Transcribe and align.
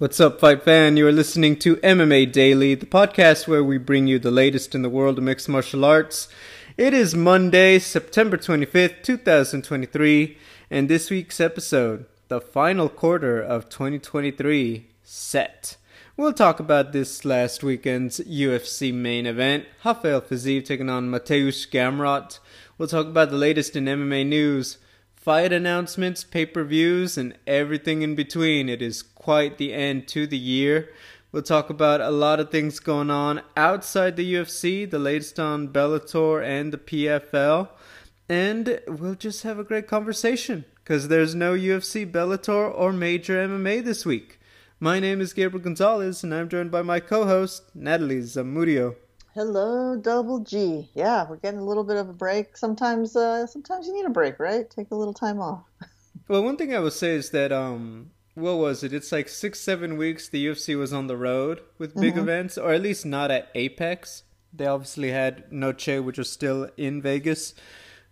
What's 0.00 0.18
up, 0.18 0.40
fight 0.40 0.62
fan? 0.62 0.96
You 0.96 1.06
are 1.08 1.12
listening 1.12 1.58
to 1.58 1.76
MMA 1.76 2.32
Daily, 2.32 2.74
the 2.74 2.86
podcast 2.86 3.46
where 3.46 3.62
we 3.62 3.76
bring 3.76 4.06
you 4.06 4.18
the 4.18 4.30
latest 4.30 4.74
in 4.74 4.80
the 4.80 4.88
world 4.88 5.18
of 5.18 5.24
mixed 5.24 5.46
martial 5.46 5.84
arts. 5.84 6.26
It 6.78 6.94
is 6.94 7.14
Monday, 7.14 7.78
September 7.78 8.38
25th, 8.38 9.02
2023, 9.02 10.38
and 10.70 10.88
this 10.88 11.10
week's 11.10 11.38
episode, 11.38 12.06
the 12.28 12.40
final 12.40 12.88
quarter 12.88 13.42
of 13.42 13.68
2023, 13.68 14.86
set. 15.04 15.76
We'll 16.16 16.32
talk 16.32 16.60
about 16.60 16.92
this 16.94 17.26
last 17.26 17.62
weekend's 17.62 18.20
UFC 18.20 18.94
main 18.94 19.26
event, 19.26 19.66
Rafael 19.84 20.22
Fiziev 20.22 20.64
taking 20.64 20.88
on 20.88 21.10
Mateusz 21.10 21.68
Gamrot. 21.68 22.38
We'll 22.78 22.88
talk 22.88 23.04
about 23.04 23.28
the 23.28 23.36
latest 23.36 23.76
in 23.76 23.84
MMA 23.84 24.26
news, 24.26 24.78
fight 25.20 25.52
announcements, 25.52 26.24
pay 26.24 26.46
per 26.46 26.64
views, 26.64 27.18
and 27.18 27.36
everything 27.46 28.02
in 28.02 28.14
between. 28.14 28.68
It 28.68 28.80
is 28.80 29.02
quite 29.02 29.58
the 29.58 29.74
end 29.74 30.08
to 30.08 30.26
the 30.26 30.38
year. 30.38 30.90
We'll 31.30 31.42
talk 31.42 31.70
about 31.70 32.00
a 32.00 32.10
lot 32.10 32.40
of 32.40 32.50
things 32.50 32.80
going 32.80 33.10
on 33.10 33.42
outside 33.56 34.16
the 34.16 34.34
UFC, 34.34 34.90
the 34.90 34.98
latest 34.98 35.38
on 35.38 35.68
Bellator 35.68 36.42
and 36.44 36.72
the 36.72 36.78
PFL, 36.78 37.68
and 38.28 38.80
we'll 38.88 39.14
just 39.14 39.44
have 39.44 39.58
a 39.58 39.64
great 39.64 39.86
conversation 39.86 40.64
because 40.82 41.06
there's 41.06 41.34
no 41.34 41.54
UFC, 41.54 42.10
Bellator, 42.10 42.72
or 42.74 42.92
major 42.92 43.36
MMA 43.46 43.84
this 43.84 44.04
week. 44.04 44.40
My 44.80 44.98
name 44.98 45.20
is 45.20 45.34
Gabriel 45.34 45.62
Gonzalez, 45.62 46.24
and 46.24 46.34
I'm 46.34 46.48
joined 46.48 46.70
by 46.70 46.82
my 46.82 46.98
co 46.98 47.26
host, 47.26 47.64
Natalie 47.74 48.22
Zamudio. 48.22 48.96
Hello, 49.32 49.96
Double 49.96 50.40
G. 50.40 50.90
Yeah, 50.92 51.24
we're 51.28 51.36
getting 51.36 51.60
a 51.60 51.64
little 51.64 51.84
bit 51.84 51.96
of 51.96 52.08
a 52.08 52.12
break. 52.12 52.56
Sometimes, 52.56 53.14
uh, 53.14 53.46
sometimes 53.46 53.86
you 53.86 53.94
need 53.94 54.04
a 54.04 54.10
break, 54.10 54.40
right? 54.40 54.68
Take 54.68 54.90
a 54.90 54.96
little 54.96 55.14
time 55.14 55.40
off. 55.40 55.62
well, 56.28 56.42
one 56.42 56.56
thing 56.56 56.74
I 56.74 56.80
would 56.80 56.94
say 56.94 57.10
is 57.10 57.30
that 57.30 57.52
um, 57.52 58.10
what 58.34 58.58
was 58.58 58.82
it? 58.82 58.92
It's 58.92 59.12
like 59.12 59.28
six, 59.28 59.60
seven 59.60 59.96
weeks. 59.96 60.28
The 60.28 60.44
UFC 60.44 60.76
was 60.76 60.92
on 60.92 61.06
the 61.06 61.16
road 61.16 61.60
with 61.78 61.94
big 61.94 62.14
mm-hmm. 62.14 62.22
events, 62.22 62.58
or 62.58 62.72
at 62.72 62.82
least 62.82 63.06
not 63.06 63.30
at 63.30 63.50
Apex. 63.54 64.24
They 64.52 64.66
obviously 64.66 65.12
had 65.12 65.52
Noche, 65.52 66.00
which 66.00 66.18
was 66.18 66.32
still 66.32 66.68
in 66.76 67.00
Vegas. 67.00 67.54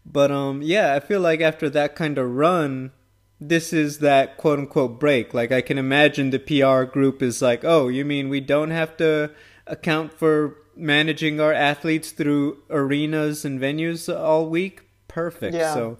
But 0.07 0.31
um, 0.31 0.63
yeah, 0.63 0.95
I 0.95 1.01
feel 1.01 1.21
like 1.21 1.41
after 1.41 1.69
that 1.71 1.97
kind 1.97 2.17
of 2.17 2.31
run, 2.31 2.93
this 3.41 3.73
is 3.73 3.99
that 3.99 4.37
quote 4.37 4.61
unquote 4.61 5.01
break. 5.01 5.35
Like 5.35 5.51
I 5.51 5.63
can 5.63 5.79
imagine 5.79 6.31
the 6.31 6.39
PR 6.39 6.85
group 6.85 7.23
is 7.23 7.43
like, 7.43 7.65
oh, 7.65 7.89
you 7.89 8.05
mean 8.05 8.29
we 8.29 8.41
don't 8.41 8.71
have 8.71 8.97
to 8.99 9.33
account 9.67 10.13
for 10.13 10.57
managing 10.79 11.41
our 11.41 11.53
athletes 11.53 12.13
through 12.13 12.59
arenas 12.71 13.45
and 13.45 13.61
venues 13.61 14.15
all 14.15 14.49
week, 14.49 14.83
perfect. 15.09 15.55
Yeah. 15.55 15.75
So 15.75 15.99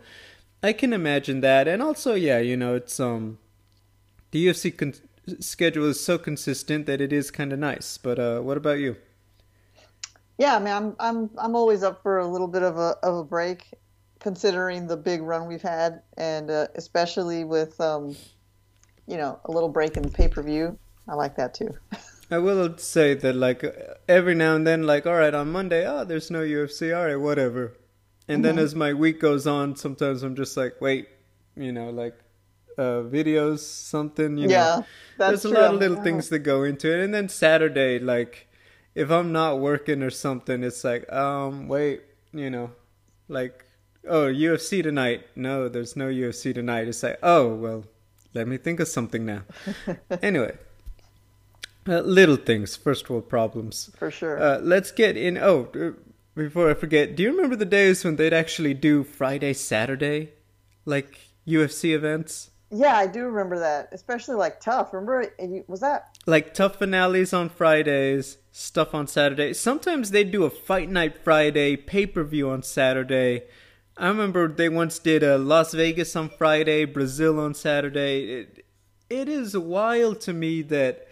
I 0.63 0.73
can 0.73 0.93
imagine 0.93 1.41
that, 1.41 1.69
and 1.69 1.83
also, 1.83 2.15
yeah, 2.15 2.39
you 2.39 2.57
know, 2.57 2.75
it's 2.75 2.99
um, 2.99 3.39
the 4.31 4.47
UFC 4.47 4.77
con- 4.77 4.95
schedule 5.41 5.87
is 5.87 6.03
so 6.03 6.19
consistent 6.19 6.87
that 6.87 7.01
it 7.01 7.13
is 7.13 7.31
kind 7.31 7.53
of 7.53 7.59
nice. 7.59 7.99
But 7.99 8.19
uh, 8.19 8.41
what 8.41 8.57
about 8.57 8.79
you? 8.79 8.97
Yeah, 10.39 10.57
I 10.57 10.59
mean, 10.59 10.73
I'm 10.73 10.97
I'm 11.01 11.31
I'm 11.37 11.57
always 11.57 11.83
up 11.83 12.03
for 12.03 12.19
a 12.19 12.27
little 12.27 12.49
bit 12.49 12.63
of 12.63 12.79
a 12.79 12.97
of 13.03 13.17
a 13.17 13.25
break, 13.25 13.75
considering 14.21 14.87
the 14.87 14.97
big 14.97 15.23
run 15.23 15.47
we've 15.47 15.63
had, 15.63 16.03
and 16.17 16.51
uh, 16.51 16.69
especially 16.77 17.45
with 17.45 17.81
um, 17.81 18.17
you 19.09 19.17
know, 19.17 19.41
a 19.47 19.51
little 19.51 19.69
break 19.69 19.97
in 19.97 20.03
the 20.03 20.11
pay 20.11 20.29
per 20.29 20.43
view. 20.43 20.79
I 21.09 21.15
like 21.15 21.35
that 21.37 21.55
too. 21.55 21.75
I 22.31 22.39
will 22.39 22.77
say 22.77 23.15
that 23.15 23.35
like 23.35 23.65
every 24.07 24.35
now 24.35 24.55
and 24.55 24.67
then, 24.67 24.83
like 24.85 25.07
all 25.07 25.15
right, 25.15 25.35
on 25.35 25.51
Monday, 25.51 25.87
oh, 25.87 26.05
there's 26.05 26.31
no 26.31 26.41
UFC, 26.41 26.97
all 26.97 27.07
right, 27.07 27.17
whatever. 27.17 27.75
And 28.29 28.45
mm-hmm. 28.45 28.57
then 28.57 28.59
as 28.59 28.75
my 28.75 28.93
week 28.93 29.21
goes 29.21 29.47
on, 29.47 29.77
sometimes 29.77 30.23
I'm 30.23 30.37
just 30.37 30.57
like, 30.57 30.81
wait, 30.81 31.09
you 31.57 31.73
know, 31.73 31.89
like 31.89 32.15
uh, 32.77 33.03
videos, 33.03 33.61
something, 33.61 34.37
you 34.37 34.49
yeah, 34.49 34.59
know. 34.59 34.87
There's 35.17 35.45
a 35.45 35.49
true. 35.49 35.59
lot 35.59 35.75
of 35.75 35.81
little 35.81 36.03
things 36.03 36.29
that 36.29 36.41
go 36.41 36.65
into 36.65 36.93
it. 36.93 37.03
And 37.03 37.15
then 37.15 37.29
Saturday, 37.31 37.99
like 37.99 38.49
if 38.95 39.11
I'm 39.11 39.33
not 39.33 39.61
working 39.61 40.03
or 40.03 40.11
something, 40.11 40.63
it's 40.63 40.85
like, 40.85 41.11
um, 41.13 41.69
wait, 41.69 42.03
you 42.33 42.51
know, 42.51 42.73
like, 43.29 43.65
oh, 44.07 44.27
UFC 44.27 44.83
tonight. 44.83 45.27
No, 45.35 45.69
there's 45.69 45.97
no 45.97 46.09
UFC 46.09 46.55
tonight. 46.55 46.89
It's 46.89 47.03
like, 47.03 47.19
oh, 47.23 47.55
well, 47.55 47.85
let 48.35 48.47
me 48.47 48.59
think 48.59 48.81
of 48.81 48.89
something 48.89 49.25
now. 49.25 49.43
anyway. 50.23 50.57
Uh, 51.87 52.01
little 52.01 52.37
things, 52.37 52.77
first 52.77 53.09
world 53.09 53.29
problems. 53.29 53.91
For 53.97 54.11
sure. 54.11 54.41
Uh, 54.41 54.59
let's 54.59 54.91
get 54.91 55.17
in. 55.17 55.39
Oh, 55.39 55.69
uh, 55.75 55.91
before 56.35 56.71
I 56.71 56.75
forget, 56.75 57.17
do 57.17 57.23
you 57.23 57.31
remember 57.31 57.57
the 57.57 57.65
days 57.65 58.05
when 58.05 58.17
they'd 58.17 58.33
actually 58.33 58.75
do 58.75 59.05
Friday, 59.05 59.53
Saturday, 59.53 60.33
like 60.85 61.19
UFC 61.47 61.95
events? 61.95 62.51
Yeah, 62.71 62.97
I 62.97 63.07
do 63.07 63.25
remember 63.25 63.59
that, 63.61 63.89
especially 63.93 64.35
like 64.35 64.61
TUF. 64.61 64.93
Remember, 64.93 65.33
was 65.67 65.81
that 65.81 66.19
like 66.27 66.53
TUF 66.53 66.77
finales 66.77 67.33
on 67.33 67.49
Fridays, 67.49 68.37
stuff 68.53 68.95
on 68.95 69.07
Saturday? 69.07 69.55
Sometimes 69.55 70.11
they'd 70.11 70.31
do 70.31 70.45
a 70.45 70.51
fight 70.51 70.91
night 70.91 71.25
Friday, 71.25 71.77
pay 71.77 72.05
per 72.05 72.23
view 72.23 72.51
on 72.51 72.63
Saturday. 72.63 73.45
I 73.97 74.09
remember 74.09 74.47
they 74.47 74.69
once 74.69 74.99
did 74.99 75.23
a 75.23 75.39
Las 75.39 75.73
Vegas 75.73 76.15
on 76.15 76.29
Friday, 76.29 76.85
Brazil 76.85 77.41
on 77.41 77.55
Saturday. 77.55 78.41
It, 78.41 78.67
it 79.09 79.29
is 79.29 79.57
wild 79.57 80.21
to 80.23 80.33
me 80.33 80.63
that 80.63 81.08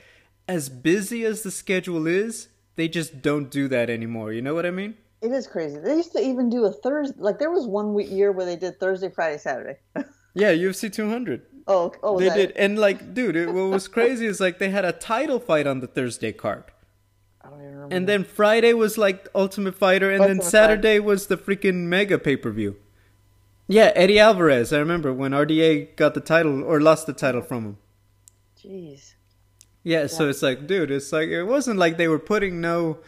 as 0.49 0.69
busy 0.69 1.25
as 1.25 1.43
the 1.43 1.51
schedule 1.51 2.07
is, 2.07 2.49
they 2.77 2.89
just 2.89 3.23
don't 3.23 3.51
do 3.51 3.69
that 3.69 3.91
anymore. 3.91 4.33
You 4.33 4.43
know 4.43 4.55
what 4.55 4.67
I 4.67 4.71
mean? 4.71 4.97
It 5.23 5.33
is 5.33 5.47
crazy. 5.47 5.79
They 5.79 5.97
used 5.97 6.13
to 6.13 6.21
even 6.21 6.51
do 6.51 6.65
a 6.67 6.73
Thursday. 6.73 7.17
Like 7.19 7.39
there 7.39 7.51
was 7.51 7.67
one 7.67 7.95
week 7.95 8.11
year 8.11 8.33
where 8.33 8.47
they 8.47 8.57
did 8.57 8.79
Thursday, 8.79 9.09
Friday, 9.09 9.39
Saturday. 9.39 9.79
yeah, 10.35 10.53
UFC 10.53 10.93
200. 10.93 11.43
Oh, 11.69 11.93
oh, 12.03 12.19
they 12.19 12.29
did. 12.29 12.53
And 12.53 12.79
like, 12.79 13.13
dude, 13.13 13.35
it, 13.35 13.47
what 13.47 13.71
was 13.71 13.89
crazy 13.89 14.27
is 14.27 14.39
like 14.39 14.59
they 14.59 14.71
had 14.71 14.85
a 14.85 14.93
title 14.93 15.41
fight 15.41 15.67
on 15.67 15.81
the 15.81 15.89
Thursday 15.89 16.33
card. 16.33 16.65
I 17.43 17.49
don't 17.49 17.61
even 17.61 17.73
remember. 17.73 17.97
And 17.97 18.09
then 18.09 18.23
Friday 18.23 18.73
was 18.73 18.97
like 18.97 19.29
Ultimate 19.35 19.75
Fighter, 19.75 20.11
and 20.11 20.21
Ultimate 20.21 20.43
then 20.43 20.51
Saturday 20.51 21.01
was 21.01 21.27
the 21.27 21.37
freaking 21.37 21.87
mega 21.87 22.19
pay 22.19 22.37
per 22.37 22.51
view. 22.51 22.77
Yeah, 23.67 23.91
Eddie 23.97 24.21
Alvarez. 24.21 24.73
I 24.73 24.79
remember 24.79 25.13
when 25.13 25.33
RDA 25.33 25.97
got 25.97 26.15
the 26.15 26.21
title 26.21 26.63
or 26.63 26.81
lost 26.81 27.07
the 27.09 27.13
title 27.13 27.43
from 27.43 27.65
him. 27.65 27.79
Jeez. 28.63 29.16
Yeah, 29.87 30.01
yeah, 30.01 30.07
so 30.09 30.29
it's 30.29 30.43
like, 30.43 30.67
dude, 30.67 30.91
it's 30.91 31.13
like 31.13 31.29
it 31.29 31.45
wasn't 31.45 31.79
like 31.79 31.97
they 31.97 32.09
were 32.09 32.19
putting 32.19 32.61
no, 32.61 32.99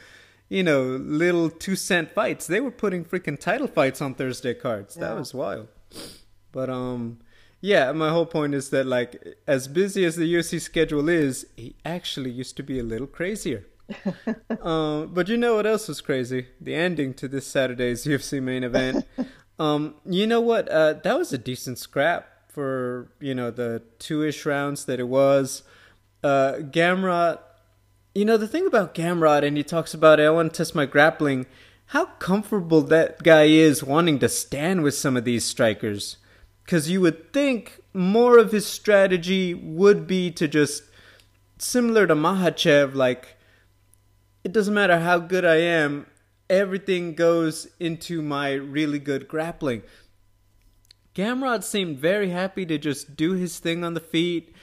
you 0.49 0.63
know, 0.63 0.85
little 0.85 1.51
two 1.51 1.75
cent 1.75 2.13
fights. 2.13 2.47
They 2.47 2.61
were 2.61 2.71
putting 2.71 3.05
freaking 3.05 3.37
title 3.37 3.67
fights 3.67 4.01
on 4.01 4.15
Thursday 4.15 4.55
cards. 4.55 4.97
Yeah. 4.97 5.09
That 5.09 5.17
was 5.17 5.35
wild. 5.35 5.67
But 6.53 6.71
um, 6.71 7.19
yeah, 7.61 7.91
my 7.91 8.11
whole 8.11 8.27
point 8.27 8.55
is 8.55 8.71
that 8.71 8.87
like 8.87 9.21
as 9.45 9.67
busy 9.67 10.05
as 10.05 10.15
the 10.15 10.33
UFC 10.33 10.61
schedule 10.61 11.09
is, 11.09 11.49
he 11.57 11.75
actually 11.85 12.31
used 12.31 12.57
to 12.59 12.63
be 12.63 12.79
a 12.79 12.85
little 12.85 13.09
crazier. 13.09 13.67
um, 14.63 15.11
but 15.13 15.27
you 15.27 15.37
know 15.37 15.57
what 15.57 15.67
else 15.67 15.89
was 15.89 16.01
crazy? 16.01 16.47
The 16.61 16.77
ending 16.77 17.13
to 17.15 17.27
this 17.27 17.49
Saturday's 17.49 18.05
UFC 18.05 18.41
main 18.41 18.63
event. 18.63 19.05
um, 19.59 19.97
you 20.07 20.29
know 20.29 20.41
what? 20.41 20.69
Uh, 20.69 20.93
that 20.93 21.19
was 21.19 21.33
a 21.33 21.39
decent 21.39 21.81
scrap 21.81 22.29
for 22.47 23.11
you 23.19 23.35
know 23.35 23.51
the 23.51 23.83
two 23.99 24.23
ish 24.23 24.47
rounds 24.47 24.85
that 24.85 25.01
it 25.01 25.09
was 25.09 25.65
uh, 26.23 26.55
Gamrot, 26.61 27.41
you 28.15 28.25
know, 28.25 28.37
the 28.37 28.49
thing 28.49 28.67
about 28.67 28.95
Gamrot, 28.95 29.45
and 29.45 29.57
he 29.57 29.63
talks 29.63 29.95
about, 29.95 30.21
I 30.21 30.31
want 30.31 30.53
to 30.53 30.59
test 30.59 30.75
my 30.75 30.87
grappling, 30.87 31.47
how 31.87 32.07
comfortable 32.19 32.83
that 32.83 33.23
guy 33.23 33.45
is 33.45 33.85
wanting 33.85 34.19
to 34.19 34.29
stand 34.29 34.83
with 34.83 34.95
some 34.95 35.17
of 35.17 35.25
these 35.25 35.45
strikers. 35.45 36.17
Because 36.65 36.91
you 36.91 37.01
would 37.01 37.33
think 37.33 37.81
more 37.95 38.39
of 38.39 38.53
his 38.53 38.67
strategy 38.67 39.55
would 39.55 40.07
be 40.07 40.31
to 40.33 40.47
just, 40.47 40.83
similar 41.59 42.07
to 42.07 42.15
Makhachev, 42.15 42.95
like, 42.95 43.37
it 44.45 44.53
doesn't 44.53 44.75
matter 44.75 44.99
how 45.01 45.19
good 45.19 45.45
I 45.45 45.57
am, 45.57 46.07
everything 46.51 47.15
goes 47.15 47.69
into 47.79 48.23
my 48.23 48.53
really 48.53 48.99
good 48.99 49.29
grappling. 49.29 49.83
Gamrot 51.15 51.65
seemed 51.65 51.99
very 51.99 52.31
happy 52.31 52.65
to 52.67 52.79
just 52.79 53.17
do 53.17 53.33
his 53.33 53.59
thing 53.59 53.83
on 53.83 53.95
the 53.95 54.01
feet, 54.01 54.55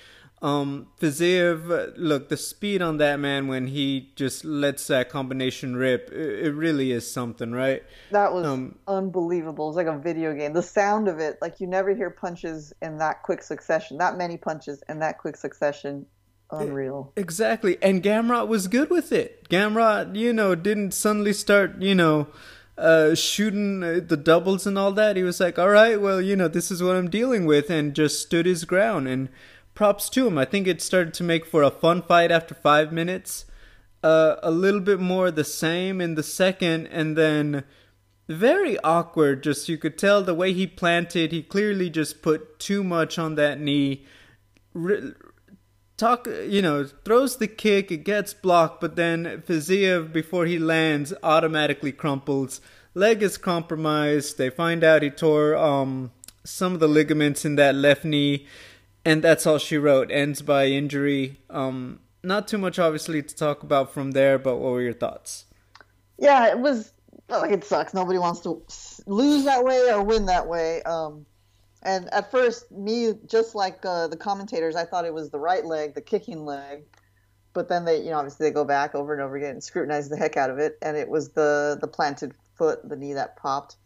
um, 0.46 0.88
Fiziev, 1.02 1.94
look, 1.98 2.30
the 2.30 2.38
speed 2.38 2.84
on 2.84 2.98
that 2.98 3.20
man 3.20 3.48
when 3.48 3.66
he 3.66 4.12
just 4.16 4.46
lets 4.46 4.86
that 4.88 5.10
combination 5.10 5.76
rip, 5.76 6.12
it, 6.12 6.46
it 6.46 6.52
really 6.54 6.92
is 6.92 7.12
something, 7.12 7.52
right? 7.52 7.82
That 8.12 8.32
was 8.32 8.46
um, 8.46 8.78
unbelievable. 8.88 9.70
It's 9.70 9.76
like 9.76 9.88
a 9.88 9.98
video 9.98 10.36
game. 10.36 10.54
The 10.54 10.62
sound 10.62 11.08
of 11.08 11.18
it, 11.18 11.40
like 11.42 11.60
you 11.60 11.66
never 11.66 11.96
hear 11.96 12.12
punches 12.12 12.74
in 12.84 13.00
that 13.00 13.24
quick 13.24 13.42
succession, 13.42 13.98
that 13.98 14.20
many 14.20 14.38
punches 14.38 14.84
in 14.88 15.00
that 15.00 15.18
quick 15.18 15.36
succession. 15.36 16.06
Unreal. 16.52 17.12
Exactly. 17.16 17.82
And 17.82 18.04
Gamrot 18.04 18.48
was 18.48 18.68
good 18.68 18.92
with 18.92 19.12
it. 19.12 19.50
Gamrot, 19.50 20.16
you 20.16 20.32
know, 20.32 20.54
didn't 20.54 20.92
suddenly 20.92 21.34
start, 21.34 21.82
you 21.82 21.96
know, 21.96 22.28
uh, 22.78 23.16
shooting 23.16 23.84
uh, 23.84 24.00
the 24.06 24.16
doubles 24.16 24.68
and 24.68 24.78
all 24.78 24.92
that. 24.92 25.16
He 25.16 25.24
was 25.24 25.40
like, 25.40 25.58
all 25.58 25.70
right, 25.70 26.00
well, 26.00 26.22
you 26.22 26.36
know, 26.36 26.48
this 26.48 26.70
is 26.70 26.84
what 26.84 26.96
I'm 26.96 27.10
dealing 27.10 27.48
with, 27.48 27.72
and 27.72 27.96
just 27.96 28.22
stood 28.22 28.46
his 28.46 28.64
ground. 28.64 29.08
And 29.08 29.30
props 29.76 30.10
to 30.10 30.26
him. 30.26 30.38
I 30.38 30.46
think 30.46 30.68
it 30.68 30.82
started 30.82 31.14
to 31.16 31.24
make 31.24 31.46
for 31.46 31.62
a 31.62 31.70
fun 31.70 32.02
fight 32.02 32.32
after 32.32 32.56
five 32.56 32.92
minutes. 32.92 33.46
Uh, 34.02 34.38
a 34.42 34.52
little 34.52 34.80
bit 34.80 35.00
more 35.00 35.30
the 35.30 35.44
same 35.44 36.00
in 36.00 36.16
the 36.16 36.24
second, 36.24 36.88
and 36.88 37.18
then 37.18 37.64
very 38.28 38.80
awkward. 38.80 39.44
Just 39.44 39.70
you 39.70 39.78
could 39.78 39.98
tell 39.98 40.24
the 40.24 40.34
way 40.34 40.54
he 40.54 40.66
planted, 40.66 41.32
he 41.32 41.44
clearly 41.44 41.90
just 41.90 42.22
put 42.22 42.60
too 42.60 42.84
much 42.84 43.20
on 43.20 43.36
that 43.36 43.60
knee. 43.60 44.06
talk 45.98 46.28
you 46.28 46.62
know 46.62 46.84
throws 47.06 47.38
the 47.38 47.48
kick 47.48 47.90
it 47.90 48.04
gets 48.04 48.34
blocked 48.34 48.82
but 48.82 48.98
then 48.98 49.42
Fiziev 49.48 50.12
before 50.12 50.46
he 50.46 50.60
lands 50.60 51.14
automatically 51.24 51.94
crumples 51.94 52.60
leg 52.94 53.24
is 53.24 53.38
compromised 53.38 54.38
they 54.38 54.50
find 54.50 54.84
out 54.84 55.02
he 55.02 55.10
tore 55.10 55.56
um 55.56 56.12
some 56.44 56.74
of 56.74 56.82
the 56.82 56.88
ligaments 56.90 57.46
in 57.46 57.56
that 57.56 57.76
left 57.76 58.04
knee 58.04 58.46
and 59.06 59.24
that's 59.24 59.46
all 59.46 59.58
she 59.58 59.78
wrote. 59.78 60.12
Ends 60.12 60.42
by 60.42 60.66
injury. 60.66 61.40
Um 61.50 62.00
not 62.24 62.48
too 62.48 62.58
much 62.58 62.80
obviously 62.80 63.22
to 63.22 63.36
talk 63.36 63.64
about 63.64 63.94
from 63.94 64.12
there 64.12 64.40
but 64.40 64.58
what 64.58 64.72
were 64.72 64.82
your 64.82 64.94
thoughts? 64.94 65.46
Yeah 66.18 66.50
it 66.50 66.60
was 66.60 66.92
like 67.30 67.52
it 67.52 67.64
sucks. 67.64 67.94
Nobody 67.94 68.20
wants 68.20 68.42
to 68.42 68.62
lose 69.06 69.46
that 69.46 69.64
way 69.64 69.92
or 69.92 70.04
win 70.04 70.26
that 70.26 70.48
way. 70.48 70.82
Um 70.84 71.26
and 71.86 72.12
at 72.12 72.32
first, 72.32 72.72
me, 72.72 73.14
just 73.28 73.54
like 73.54 73.86
uh, 73.86 74.08
the 74.08 74.18
commentators, 74.18 74.76
I 74.76 74.86
thought 74.86 75.06
it 75.06 75.14
was 75.14 75.30
the 75.30 75.38
right 75.38 75.64
leg, 75.64 75.94
the 75.94 76.02
kicking 76.02 76.44
leg. 76.44 76.84
But 77.54 77.70
then 77.70 77.86
they, 77.86 78.00
you 78.02 78.10
know, 78.10 78.18
obviously 78.18 78.48
they 78.48 78.54
go 78.54 78.66
back 78.66 78.96
over 78.96 79.14
and 79.14 79.22
over 79.22 79.38
again 79.38 79.52
and 79.52 79.64
scrutinize 79.64 80.10
the 80.10 80.18
heck 80.18 80.36
out 80.36 80.50
of 80.50 80.58
it, 80.58 80.78
and 80.82 80.98
it 80.98 81.08
was 81.08 81.30
the 81.30 81.78
the 81.80 81.88
planted 81.88 82.34
foot, 82.58 82.88
the 82.90 82.98
knee 82.98 83.14
that 83.14 83.38
popped. 83.38 83.78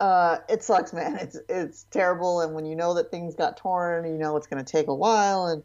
Uh, 0.00 0.38
it 0.48 0.64
sucks, 0.64 0.92
man. 0.94 1.16
It's 1.16 1.38
it's 1.48 1.84
terrible, 1.90 2.40
and 2.40 2.54
when 2.54 2.64
you 2.64 2.74
know 2.74 2.94
that 2.94 3.10
things 3.10 3.34
got 3.34 3.58
torn, 3.58 4.06
you 4.06 4.18
know 4.18 4.36
it's 4.36 4.46
going 4.46 4.64
to 4.64 4.70
take 4.70 4.88
a 4.88 4.94
while, 4.94 5.46
and 5.46 5.62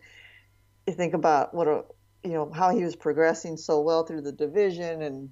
you 0.86 0.94
think 0.94 1.14
about 1.14 1.54
what 1.54 1.68
a, 1.68 1.84
you 2.24 2.34
know, 2.34 2.52
how 2.52 2.70
he 2.76 2.84
was 2.84 2.96
progressing 2.96 3.58
so 3.58 3.82
well 3.82 4.04
through 4.04 4.22
the 4.22 4.32
division, 4.32 5.02
and 5.02 5.32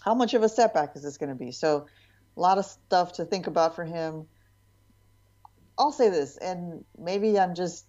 how 0.00 0.14
much 0.14 0.32
of 0.34 0.42
a 0.42 0.48
setback 0.48 0.96
is 0.96 1.02
this 1.02 1.18
going 1.18 1.28
to 1.28 1.34
be? 1.34 1.50
So, 1.50 1.86
a 2.36 2.40
lot 2.40 2.56
of 2.56 2.64
stuff 2.64 3.14
to 3.14 3.24
think 3.24 3.48
about 3.48 3.74
for 3.74 3.84
him. 3.84 4.26
I'll 5.76 5.92
say 5.92 6.10
this, 6.10 6.36
and 6.36 6.84
maybe 6.98 7.38
I'm 7.38 7.54
just 7.54 7.86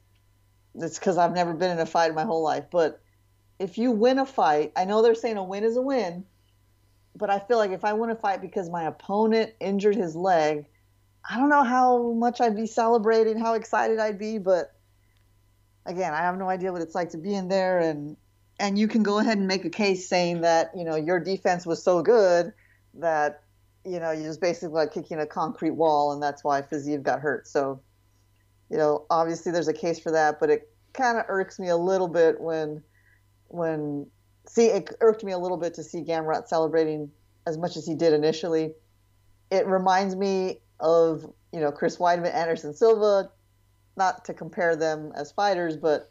it's 0.75 0.97
because 0.97 1.17
I've 1.17 1.33
never 1.33 1.53
been 1.53 1.71
in 1.71 1.79
a 1.79 1.85
fight 1.85 2.09
in 2.09 2.15
my 2.15 2.23
whole 2.23 2.41
life, 2.41 2.65
but 2.71 3.01
if 3.59 3.77
you 3.77 3.91
win 3.91 4.17
a 4.17 4.25
fight, 4.25 4.71
I 4.75 4.85
know 4.85 5.01
they're 5.01 5.13
saying 5.13 5.37
a 5.37 5.43
win 5.43 5.63
is 5.63 5.77
a 5.77 5.81
win, 5.81 6.25
but 7.15 7.29
I 7.29 7.39
feel 7.39 7.57
like 7.57 7.71
if 7.71 7.83
I 7.83 7.93
win 7.93 8.09
a 8.09 8.15
fight 8.15 8.41
because 8.41 8.69
my 8.69 8.83
opponent 8.83 9.53
injured 9.59 9.95
his 9.95 10.15
leg, 10.15 10.65
I 11.29 11.37
don't 11.37 11.49
know 11.49 11.63
how 11.63 12.13
much 12.13 12.41
I'd 12.41 12.55
be 12.55 12.67
celebrating, 12.67 13.37
how 13.37 13.53
excited 13.53 13.99
I'd 13.99 14.19
be, 14.19 14.37
but 14.37 14.73
again, 15.85 16.13
I 16.13 16.19
have 16.19 16.37
no 16.37 16.49
idea 16.49 16.71
what 16.71 16.81
it's 16.81 16.95
like 16.95 17.09
to 17.11 17.17
be 17.17 17.33
in 17.33 17.47
there 17.47 17.79
and 17.79 18.17
and 18.59 18.77
you 18.77 18.87
can 18.87 19.01
go 19.01 19.17
ahead 19.17 19.39
and 19.39 19.47
make 19.47 19.65
a 19.65 19.71
case 19.71 20.07
saying 20.07 20.41
that, 20.41 20.69
you 20.75 20.83
know, 20.83 20.95
your 20.95 21.19
defense 21.19 21.65
was 21.65 21.81
so 21.81 22.03
good 22.03 22.53
that 22.93 23.41
you 23.83 23.99
know, 23.99 24.11
you're 24.11 24.25
just 24.25 24.41
basically 24.41 24.69
like 24.69 24.93
kicking 24.93 25.19
a 25.19 25.25
concrete 25.25 25.71
wall, 25.71 26.11
and 26.11 26.21
that's 26.21 26.43
why 26.43 26.61
Fiziev 26.61 27.03
got 27.03 27.19
hurt. 27.19 27.47
So, 27.47 27.81
you 28.69 28.77
know, 28.77 29.05
obviously 29.09 29.51
there's 29.51 29.67
a 29.67 29.73
case 29.73 29.99
for 29.99 30.11
that, 30.11 30.39
but 30.39 30.49
it 30.49 30.69
kind 30.93 31.17
of 31.17 31.25
irks 31.27 31.59
me 31.59 31.69
a 31.69 31.77
little 31.77 32.07
bit 32.07 32.39
when, 32.39 32.83
when, 33.47 34.07
see, 34.47 34.67
it 34.67 34.89
irked 35.01 35.23
me 35.23 35.31
a 35.31 35.37
little 35.37 35.57
bit 35.57 35.73
to 35.75 35.83
see 35.83 36.01
Gamrot 36.01 36.47
celebrating 36.47 37.11
as 37.45 37.57
much 37.57 37.77
as 37.77 37.85
he 37.85 37.95
did 37.95 38.13
initially. 38.13 38.73
It 39.49 39.65
reminds 39.67 40.15
me 40.15 40.61
of, 40.79 41.25
you 41.51 41.59
know, 41.59 41.71
Chris 41.71 41.97
Weidman, 41.97 42.33
Anderson 42.33 42.73
Silva, 42.73 43.31
not 43.97 44.25
to 44.25 44.33
compare 44.33 44.75
them 44.75 45.11
as 45.15 45.31
fighters, 45.31 45.77
but 45.77 46.09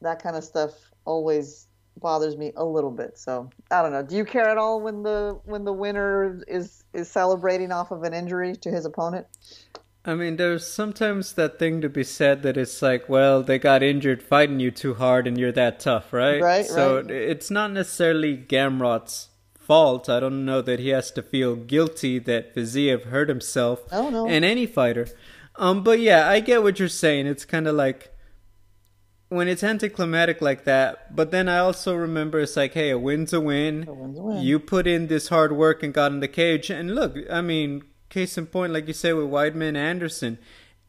that 0.00 0.22
kind 0.22 0.36
of 0.36 0.44
stuff 0.44 0.72
always 1.04 1.68
bothers 1.96 2.36
me 2.36 2.52
a 2.56 2.64
little 2.64 2.90
bit. 2.90 3.18
So 3.18 3.50
I 3.70 3.82
don't 3.82 3.92
know. 3.92 4.02
Do 4.02 4.16
you 4.16 4.24
care 4.24 4.48
at 4.48 4.58
all 4.58 4.80
when 4.80 5.02
the 5.02 5.38
when 5.44 5.64
the 5.64 5.72
winner 5.72 6.42
is 6.48 6.84
is 6.92 7.08
celebrating 7.08 7.70
off 7.70 7.90
of 7.90 8.02
an 8.02 8.14
injury 8.14 8.56
to 8.56 8.70
his 8.70 8.84
opponent? 8.84 9.26
I 10.04 10.14
mean, 10.14 10.36
there's 10.36 10.66
sometimes 10.66 11.34
that 11.34 11.58
thing 11.60 11.80
to 11.80 11.88
be 11.88 12.02
said 12.02 12.42
that 12.42 12.56
it's 12.56 12.82
like, 12.82 13.08
well, 13.08 13.42
they 13.42 13.58
got 13.58 13.84
injured 13.84 14.22
fighting 14.22 14.58
you 14.58 14.72
too 14.72 14.94
hard, 14.94 15.28
and 15.28 15.38
you're 15.38 15.52
that 15.52 15.78
tough, 15.78 16.12
right? 16.12 16.42
Right. 16.42 16.66
So 16.66 16.96
right. 16.96 17.10
it's 17.10 17.50
not 17.50 17.70
necessarily 17.70 18.36
Gamrot's 18.36 19.28
fault. 19.54 20.08
I 20.08 20.18
don't 20.18 20.44
know 20.44 20.60
that 20.60 20.80
he 20.80 20.88
has 20.88 21.12
to 21.12 21.22
feel 21.22 21.54
guilty 21.54 22.18
that 22.18 22.54
Fiziev 22.54 23.04
hurt 23.04 23.28
himself. 23.28 23.80
Oh 23.92 24.10
no. 24.10 24.26
And 24.26 24.44
any 24.44 24.66
fighter. 24.66 25.06
Um, 25.56 25.84
but 25.84 26.00
yeah, 26.00 26.28
I 26.28 26.40
get 26.40 26.62
what 26.62 26.80
you're 26.80 26.88
saying. 26.88 27.26
It's 27.26 27.44
kind 27.44 27.68
of 27.68 27.76
like 27.76 28.12
when 29.28 29.48
it's 29.48 29.62
anticlimactic 29.62 30.42
like 30.42 30.64
that, 30.64 31.14
but 31.14 31.30
then 31.30 31.48
I 31.48 31.58
also 31.58 31.94
remember 31.94 32.40
it's 32.40 32.56
like, 32.56 32.74
hey, 32.74 32.90
a 32.90 32.98
win's 32.98 33.32
a 33.32 33.40
win. 33.40 33.86
A 33.88 33.92
win's 33.92 34.18
a 34.18 34.22
win. 34.22 34.42
You 34.42 34.58
put 34.58 34.86
in 34.86 35.06
this 35.06 35.28
hard 35.28 35.52
work 35.52 35.82
and 35.82 35.94
got 35.94 36.12
in 36.12 36.20
the 36.20 36.28
cage, 36.28 36.70
and 36.70 36.94
look, 36.94 37.16
I 37.30 37.40
mean, 37.40 37.82
case 38.12 38.36
in 38.38 38.46
point, 38.46 38.72
like 38.72 38.86
you 38.86 38.92
say 38.92 39.12
with 39.12 39.26
Weidman 39.26 39.76
Anderson, 39.76 40.38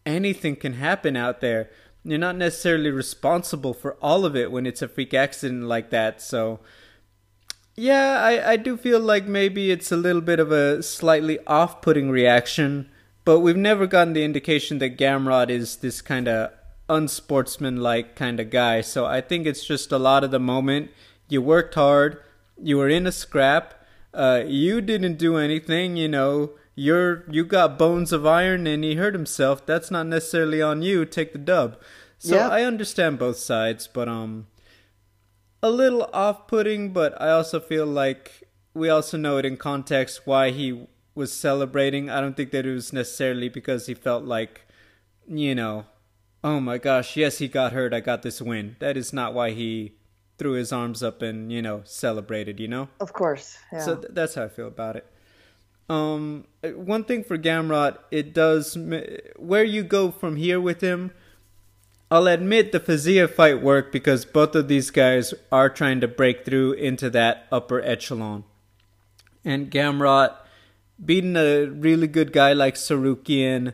anything 0.06 0.56
can 0.56 0.74
happen 0.74 1.16
out 1.16 1.42
there. 1.42 1.70
You're 2.04 2.20
not 2.20 2.36
necessarily 2.36 2.92
responsible 2.92 3.74
for 3.74 3.94
all 4.02 4.26
of 4.26 4.36
it 4.36 4.52
when 4.52 4.68
it's 4.68 4.82
a 4.82 4.90
freak 4.90 5.14
accident 5.14 5.64
like 5.64 5.90
that. 5.92 6.22
So, 6.22 6.60
yeah, 7.76 8.22
I, 8.22 8.52
I 8.52 8.56
do 8.58 8.76
feel 8.76 9.00
like 9.00 9.26
maybe 9.26 9.72
it's 9.72 9.92
a 9.92 9.98
little 9.98 10.22
bit 10.22 10.40
of 10.40 10.52
a 10.52 10.84
slightly 10.84 11.40
off 11.48 11.82
putting 11.82 12.10
reaction, 12.10 12.90
but 13.24 13.40
we've 13.40 13.56
never 13.56 13.88
gotten 13.88 14.14
the 14.14 14.26
indication 14.26 14.80
that 14.80 14.98
Gamrot 14.98 15.50
is 15.50 15.78
this 15.78 16.02
kind 16.02 16.28
of 16.28 16.52
unsportsmanlike 16.90 18.18
kind 18.18 18.42
of 18.42 18.50
guy. 18.50 18.82
So 18.82 19.06
I 19.06 19.22
think 19.22 19.48
it's 19.48 19.66
just 19.66 19.94
a 19.94 19.98
lot 19.98 20.26
of 20.26 20.32
the 20.32 20.40
moment. 20.40 20.92
You 21.30 21.42
worked 21.42 21.76
hard. 21.76 22.22
You 22.62 22.78
were 22.78 22.90
in 22.90 23.08
a 23.08 23.14
scrap. 23.14 23.74
Uh, 24.14 24.44
you 24.46 24.82
didn't 24.82 25.18
do 25.18 25.38
anything. 25.38 25.96
You 25.96 26.10
know, 26.10 26.52
you're 26.76 27.30
you 27.30 27.46
got 27.46 27.78
bones 27.78 28.12
of 28.12 28.26
iron, 28.26 28.68
and 28.68 28.84
he 28.84 28.96
hurt 28.96 29.14
himself. 29.14 29.66
That's 29.66 29.92
not 29.92 30.08
necessarily 30.08 30.62
on 30.62 30.82
you. 30.82 31.06
Take 31.06 31.34
the 31.34 31.40
dub. 31.40 31.78
So. 32.18 32.38
I 32.38 32.64
understand 32.64 33.20
both 33.20 33.36
sides, 33.38 33.88
but 33.88 34.08
um, 34.08 34.48
a 35.62 35.70
little 35.70 36.10
off-putting. 36.14 36.94
But 36.94 37.22
I 37.22 37.32
also 37.32 37.60
feel 37.60 37.86
like 37.86 38.48
we 38.74 38.90
also 38.90 39.18
know 39.18 39.38
it 39.38 39.46
in 39.46 39.58
context 39.58 40.22
why 40.26 40.52
he 40.52 40.88
was 41.16 41.34
celebrating. 41.34 42.10
I 42.10 42.22
don't 42.22 42.36
think 42.36 42.52
that 42.52 42.66
it 42.66 42.74
was 42.74 42.94
necessarily 42.94 43.50
because 43.50 43.88
he 43.88 43.94
felt 43.94 44.24
like, 44.24 44.66
you 45.28 45.54
know, 45.54 45.86
oh 46.44 46.60
my 46.60 46.78
gosh, 46.78 47.16
yes, 47.18 47.38
he 47.38 47.48
got 47.48 47.74
hurt. 47.74 47.94
I 47.94 48.00
got 48.00 48.22
this 48.24 48.42
win. 48.42 48.78
That 48.80 48.98
is 48.98 49.14
not 49.14 49.34
why 49.34 49.52
he 49.52 49.94
threw 50.40 50.54
his 50.54 50.72
arms 50.74 51.04
up 51.04 51.22
and 51.22 51.52
you 51.52 51.62
know 51.62 51.82
celebrated. 51.84 52.60
You 52.60 52.68
know. 52.68 52.90
Of 53.00 53.14
course. 53.14 53.58
Yeah. 53.72 53.80
So 53.82 53.96
th- 53.98 54.14
that's 54.14 54.36
how 54.36 54.46
I 54.46 54.48
feel 54.50 54.68
about 54.68 54.96
it. 54.96 55.06
Um, 55.90 56.46
one 56.64 57.04
thing 57.04 57.24
for 57.24 57.38
Gamrot, 57.38 57.98
it 58.10 58.34
does 58.34 58.78
where 59.38 59.64
you 59.64 59.84
go 59.84 60.12
from 60.12 60.38
here 60.38 60.60
with 60.60 60.82
him. 60.82 61.12
I'll 62.10 62.28
admit 62.28 62.72
the 62.72 62.80
Fiziev 62.80 63.32
fight 63.32 63.62
worked 63.62 63.92
because 63.92 64.24
both 64.24 64.56
of 64.56 64.68
these 64.68 64.92
guys 64.92 65.34
are 65.52 65.70
trying 65.70 66.00
to 66.02 66.08
break 66.08 66.46
through 66.46 66.74
into 66.74 67.10
that 67.10 67.48
upper 67.52 67.82
echelon. 67.82 68.44
And 69.44 69.72
Gamrot 69.72 70.36
beating 71.04 71.36
a 71.36 71.66
really 71.66 72.08
good 72.08 72.32
guy 72.32 72.54
like 72.54 72.76
Tsarukyan, 72.76 73.74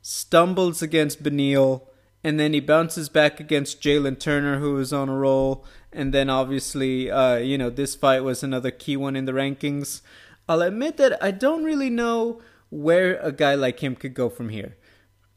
stumbles 0.00 0.82
against 0.82 1.22
Beneil, 1.22 1.82
and 2.22 2.38
then 2.38 2.52
he 2.52 2.60
bounces 2.60 3.08
back 3.08 3.40
against 3.40 3.80
Jalin 3.80 4.18
Turner, 4.18 4.58
who 4.58 4.76
is 4.78 4.92
on 4.92 5.08
a 5.08 5.16
roll. 5.16 5.64
And 5.92 6.12
then 6.12 6.30
obviously, 6.30 7.10
uh, 7.10 7.36
you 7.36 7.58
know, 7.58 7.70
this 7.70 7.94
fight 7.94 8.22
was 8.22 8.42
another 8.42 8.70
key 8.70 8.96
one 8.96 9.16
in 9.16 9.24
the 9.24 9.32
rankings. 9.32 10.02
I'll 10.50 10.62
admit 10.62 10.96
that 10.96 11.16
I 11.22 11.30
don't 11.30 11.62
really 11.62 11.90
know 11.90 12.40
where 12.70 13.20
a 13.20 13.30
guy 13.30 13.54
like 13.54 13.84
him 13.84 13.94
could 13.94 14.14
go 14.14 14.28
from 14.28 14.48
here. 14.48 14.76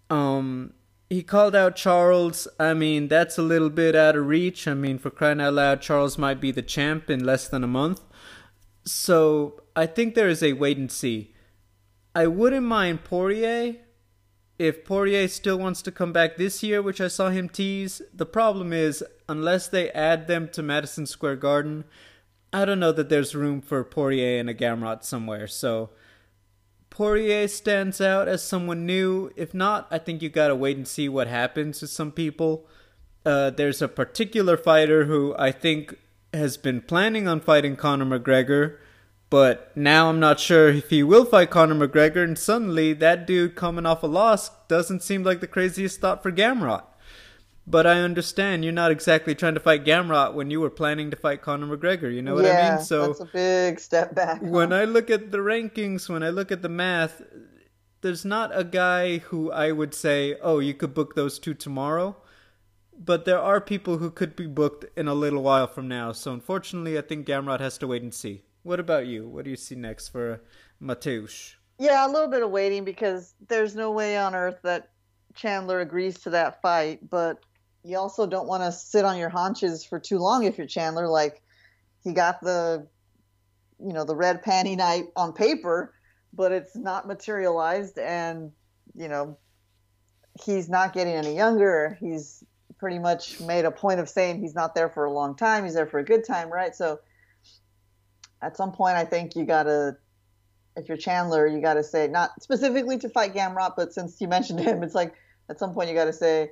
Um, 0.10 0.74
he 1.08 1.22
called 1.22 1.55
out 1.55 1.75
Charles. 1.75 2.48
I 2.60 2.74
mean, 2.74 3.10
that's 3.10 3.38
a 3.38 3.43
little 3.43 3.70
bit 3.70 3.96
out 3.96 4.15
of 4.15 4.25
reach. 4.25 4.67
I 4.67 4.74
mean, 4.74 4.98
for 4.98 5.12
crying 5.12 5.39
out 5.39 5.53
loud, 5.53 5.84
Charles 5.84 6.17
might 6.17 6.41
be 6.41 6.50
the 6.50 6.63
champ 6.63 7.12
in 7.12 7.24
less 7.24 7.48
than 7.48 7.63
a 7.63 7.67
month. 7.67 8.01
So 8.86 9.62
I 9.75 9.86
think 9.86 10.15
there 10.15 10.29
is 10.29 10.41
a 10.41 10.53
wait 10.53 10.77
and 10.79 10.91
see. 10.91 11.36
I 12.15 12.25
wouldn't 12.25 12.65
mind 12.65 13.03
Poirier 13.03 13.75
if 14.58 14.84
Poirier 14.84 15.27
still 15.27 15.60
wants 15.60 15.84
to 15.84 15.91
come 15.91 16.12
back 16.12 16.38
this 16.38 16.63
year, 16.63 16.82
which 16.82 17.00
I 17.00 17.08
saw 17.08 17.29
him 17.29 17.50
tease. 17.50 18.01
The 18.12 18.25
problem 18.25 18.74
is, 18.74 19.03
unless 19.29 19.67
they 19.67 19.91
add 19.91 20.25
them 20.25 20.50
to 20.53 20.63
Madison 20.63 21.05
Square 21.05 21.36
Garden, 21.36 21.84
I 22.54 22.66
don't 22.66 22.80
know 22.80 22.92
that 22.92 23.10
there's 23.10 23.34
room 23.34 23.62
for 23.62 23.84
Poirier 23.84 24.40
and 24.40 24.50
a 24.50 24.54
Gamrot 24.54 25.04
somewhere. 25.04 25.48
So 25.48 25.90
Poirier 26.92 27.48
stands 27.48 28.00
out 28.00 28.28
as 28.28 28.44
someone 28.44 28.86
new. 28.86 29.32
If 29.36 29.56
not, 29.56 29.88
I 29.90 29.98
think 29.98 30.22
you 30.22 30.30
gotta 30.30 30.56
wait 30.56 30.78
and 30.78 30.88
see 30.88 31.10
what 31.10 31.28
happens 31.28 31.82
with 31.82 31.90
some 31.90 32.12
people. 32.12 32.68
Uh, 33.26 33.50
there's 33.50 33.82
a 33.82 33.88
particular 33.88 34.56
fighter 34.56 35.06
who 35.06 35.34
I 35.40 35.52
think 35.52 35.98
has 36.32 36.56
been 36.58 36.82
planning 36.82 37.28
on 37.28 37.40
fighting 37.40 37.76
Conor 37.76 38.20
McGregor, 38.20 38.78
but 39.32 39.76
now 39.76 40.10
I'm 40.10 40.20
not 40.20 40.40
sure 40.40 40.70
if 40.70 40.92
he 40.92 41.02
will 41.02 41.26
fight 41.26 41.50
Conor 41.50 41.88
McGregor, 41.88 42.24
and 42.24 42.38
suddenly 42.38 42.94
that 42.94 43.26
dude 43.26 43.56
coming 43.56 43.88
off 43.88 44.04
a 44.04 44.08
loss 44.08 44.52
doesn't 44.68 45.02
seem 45.02 45.24
like 45.24 45.40
the 45.40 45.48
craziest 45.48 46.00
thought 46.02 46.22
for 46.22 46.32
Gamrot. 46.32 46.84
But 47.65 47.88
I 47.88 48.01
understand 48.01 48.63
you're 48.63 48.74
not 48.74 48.91
exactly 48.91 49.36
trying 49.36 49.53
to 49.53 49.60
fight 49.62 49.86
Gamrot 49.86 50.34
when 50.34 50.51
you 50.51 50.60
were 50.60 50.70
planning 50.70 51.10
to 51.12 51.17
fight 51.17 51.41
Conor 51.41 51.77
McGregor. 51.77 52.13
You 52.13 52.22
know 52.22 52.36
what 52.36 52.43
yeah, 52.43 52.74
I 52.74 52.75
mean? 52.75 52.86
So 52.86 53.08
that's 53.08 53.22
a 53.22 53.25
big 53.25 53.79
step 53.79 54.13
back. 54.13 54.41
when 54.41 54.74
I 54.74 54.84
look 54.84 55.10
at 55.10 55.32
the 55.32 55.38
rankings, 55.38 56.10
when 56.10 56.24
I 56.24 56.29
look 56.29 56.51
at 56.51 56.62
the 56.62 56.70
math, 56.70 57.22
there's 58.01 58.25
not 58.25 58.51
a 58.53 58.65
guy 58.65 59.20
who 59.20 59.50
I 59.50 59.72
would 59.72 59.93
say, 59.93 60.36
oh, 60.41 60.60
you 60.60 60.74
could 60.74 60.93
book 60.93 61.15
those 61.15 61.39
two 61.39 61.53
tomorrow. 61.53 62.17
but 62.98 63.25
there 63.25 63.39
are 63.39 63.60
people 63.60 63.98
who 63.98 64.10
could 64.10 64.36
be 64.36 64.48
booked 64.48 64.86
in 64.98 65.08
a 65.08 65.13
little 65.13 65.41
while 65.41 65.67
from 65.67 65.88
now. 65.88 66.12
So 66.12 66.32
unfortunately, 66.34 66.98
I 66.98 67.01
think 67.01 67.27
Gamrot 67.27 67.60
has 67.60 67.77
to 67.79 67.88
wait 67.88 68.01
and 68.03 68.13
see. 68.13 68.43
What 68.63 68.79
about 68.79 69.08
you? 69.08 69.27
What 69.27 69.46
do 69.46 69.51
you 69.51 69.58
see 69.58 69.75
next 69.75 70.10
for 70.10 70.41
Mateusz? 70.82 71.55
Yeah, 71.79 72.05
a 72.05 72.12
little 72.12 72.29
bit 72.29 72.43
of 72.43 72.51
waiting 72.51 72.86
because 72.86 73.34
there's 73.48 73.75
no 73.75 73.91
way 73.91 74.17
on 74.17 74.36
earth 74.36 74.60
that 74.63 74.89
Chandler 75.34 75.79
agrees 75.79 76.20
to 76.20 76.29
that 76.32 76.62
fight, 76.62 77.10
but 77.10 77.43
you 77.84 77.98
also 77.98 78.25
don't 78.25 78.48
want 78.48 78.63
to 78.63 78.72
sit 78.72 79.06
on 79.06 79.18
your 79.18 79.30
haunches 79.30 79.84
for 79.84 80.00
too 80.00 80.20
long 80.20 80.44
if 80.44 80.58
you're 80.58 80.68
Chandler. 80.68 81.08
Like 81.08 81.42
he 82.04 82.13
got 82.13 82.42
the, 82.42 82.88
you 83.80 83.94
know, 83.94 84.06
the 84.06 84.16
red 84.16 84.44
panty 84.44 84.78
night 84.78 85.06
on 85.16 85.34
paper, 85.34 85.94
but 86.34 86.52
it's 86.52 86.75
not 86.75 87.08
materialized, 87.08 87.98
and 87.98 88.52
you 88.96 89.08
know, 89.08 89.38
he's 90.44 90.70
not 90.70 90.94
getting 90.94 91.13
any 91.13 91.36
younger. 91.36 91.98
He's 92.00 92.44
pretty 92.78 93.00
much 93.00 93.40
made 93.40 93.66
a 93.66 93.72
point 93.72 94.00
of 94.00 94.10
saying 94.10 94.40
he's 94.40 94.56
not 94.56 94.75
there 94.75 94.90
for 94.90 95.06
a 95.06 95.12
long 95.12 95.36
time. 95.36 95.63
He's 95.63 95.74
there 95.74 95.86
for 95.86 96.00
a 96.00 96.04
good 96.04 96.25
time, 96.25 96.52
right? 96.52 96.75
So 96.75 97.00
at 98.42 98.58
some 98.58 98.72
point, 98.72 98.98
I 98.98 99.06
think 99.06 99.36
you 99.36 99.46
gotta, 99.46 99.98
if 100.75 100.90
you're 100.90 100.98
Chandler, 100.98 101.48
you 101.48 101.62
gotta 101.62 101.84
say 101.84 102.08
not 102.08 102.32
specifically 102.42 102.98
to 103.00 103.10
fight 103.10 103.34
Gamrot, 103.34 103.74
but 103.78 103.94
since 103.94 104.20
you 104.20 104.28
mentioned 104.28 104.60
him, 104.60 104.84
it's 104.84 104.96
like 104.96 105.13
at 105.50 105.60
some 105.60 105.74
point 105.74 105.90
you 105.90 105.96
gotta 105.96 106.13
say, 106.13 106.52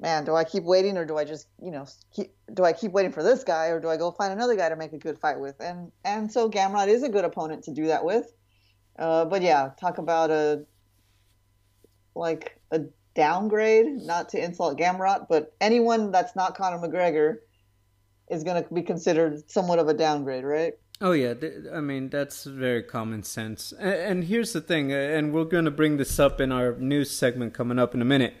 man, 0.00 0.24
do 0.24 0.34
I 0.34 0.44
keep 0.44 0.64
waiting 0.64 0.96
or 0.96 1.04
do 1.04 1.18
I 1.18 1.24
just, 1.24 1.46
you 1.62 1.70
know, 1.70 1.86
keep, 2.14 2.32
do 2.52 2.64
I 2.64 2.72
keep 2.72 2.92
waiting 2.92 3.12
for 3.12 3.22
this 3.22 3.44
guy 3.44 3.66
or 3.66 3.78
do 3.78 3.88
I 3.88 3.96
go 3.96 4.10
find 4.10 4.32
another 4.32 4.56
guy 4.56 4.68
to 4.68 4.76
make 4.76 4.92
a 4.92 4.98
good 4.98 5.18
fight 5.18 5.38
with? 5.38 5.60
And 5.60 5.92
and 6.04 6.32
so 6.32 6.50
Gamrot 6.50 6.88
is 6.88 7.02
a 7.02 7.08
good 7.08 7.24
opponent 7.24 7.64
to 7.64 7.72
do 7.72 7.86
that 7.86 8.04
with. 8.04 8.32
Uh, 8.98 9.26
but 9.26 9.42
yeah, 9.42 9.70
talk 9.78 9.98
about 9.98 10.30
a 10.30 10.64
like 12.14 12.58
a 12.70 12.80
downgrade, 13.14 13.86
not 13.86 14.30
to 14.30 14.42
insult 14.42 14.78
Gamrot, 14.78 15.26
but 15.28 15.54
anyone 15.60 16.10
that's 16.10 16.34
not 16.34 16.56
Conor 16.56 16.78
McGregor 16.78 17.36
is 18.30 18.42
going 18.42 18.62
to 18.62 18.74
be 18.74 18.82
considered 18.82 19.50
somewhat 19.50 19.78
of 19.78 19.88
a 19.88 19.94
downgrade, 19.94 20.44
right? 20.44 20.74
Oh 21.02 21.12
yeah, 21.12 21.34
I 21.72 21.80
mean 21.80 22.10
that's 22.10 22.44
very 22.44 22.82
common 22.82 23.22
sense. 23.22 23.72
And 23.72 24.24
here's 24.24 24.52
the 24.52 24.60
thing, 24.60 24.92
and 24.92 25.32
we're 25.32 25.44
going 25.44 25.64
to 25.64 25.70
bring 25.70 25.96
this 25.96 26.18
up 26.18 26.40
in 26.40 26.52
our 26.52 26.76
news 26.76 27.10
segment 27.10 27.54
coming 27.54 27.78
up 27.78 27.94
in 27.94 28.02
a 28.02 28.04
minute. 28.04 28.34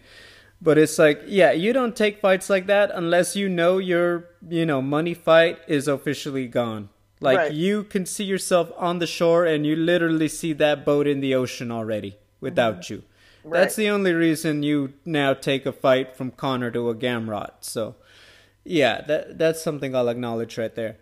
But 0.62 0.76
it's 0.76 0.98
like, 0.98 1.22
yeah, 1.26 1.52
you 1.52 1.72
don't 1.72 1.96
take 1.96 2.20
fights 2.20 2.50
like 2.50 2.66
that 2.66 2.90
unless 2.92 3.34
you 3.34 3.48
know 3.48 3.78
your, 3.78 4.28
you 4.46 4.66
know, 4.66 4.82
money 4.82 5.14
fight 5.14 5.58
is 5.66 5.88
officially 5.88 6.48
gone. 6.48 6.90
Like 7.20 7.38
right. 7.38 7.52
you 7.52 7.84
can 7.84 8.06
see 8.06 8.24
yourself 8.24 8.70
on 8.76 8.98
the 8.98 9.06
shore 9.06 9.44
and 9.44 9.66
you 9.66 9.76
literally 9.76 10.28
see 10.28 10.52
that 10.54 10.84
boat 10.84 11.06
in 11.06 11.20
the 11.20 11.34
ocean 11.34 11.70
already 11.70 12.16
without 12.40 12.80
mm-hmm. 12.80 12.94
you. 12.94 13.02
Right. 13.44 13.60
That's 13.60 13.76
the 13.76 13.88
only 13.88 14.12
reason 14.12 14.62
you 14.62 14.94
now 15.04 15.32
take 15.32 15.64
a 15.64 15.72
fight 15.72 16.16
from 16.16 16.30
Conor 16.30 16.70
to 16.72 16.90
a 16.90 16.94
Gamrot. 16.94 17.52
So, 17.60 17.96
yeah, 18.64 19.00
that 19.02 19.38
that's 19.38 19.62
something 19.62 19.96
I'll 19.96 20.08
acknowledge 20.08 20.58
right 20.58 20.74
there. 20.74 20.98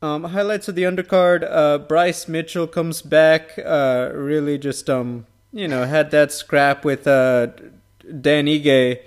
Um, 0.00 0.24
highlights 0.24 0.68
of 0.68 0.74
the 0.74 0.82
undercard: 0.82 1.46
uh, 1.48 1.78
Bryce 1.78 2.28
Mitchell 2.28 2.66
comes 2.66 3.02
back. 3.02 3.58
Uh, 3.62 4.10
really, 4.14 4.58
just 4.58 4.88
um, 4.88 5.26
you 5.52 5.68
know, 5.68 5.84
had 5.84 6.10
that 6.10 6.32
scrap 6.32 6.84
with 6.84 7.06
uh, 7.06 7.48
Dan 8.20 8.46
Ige, 8.46 9.00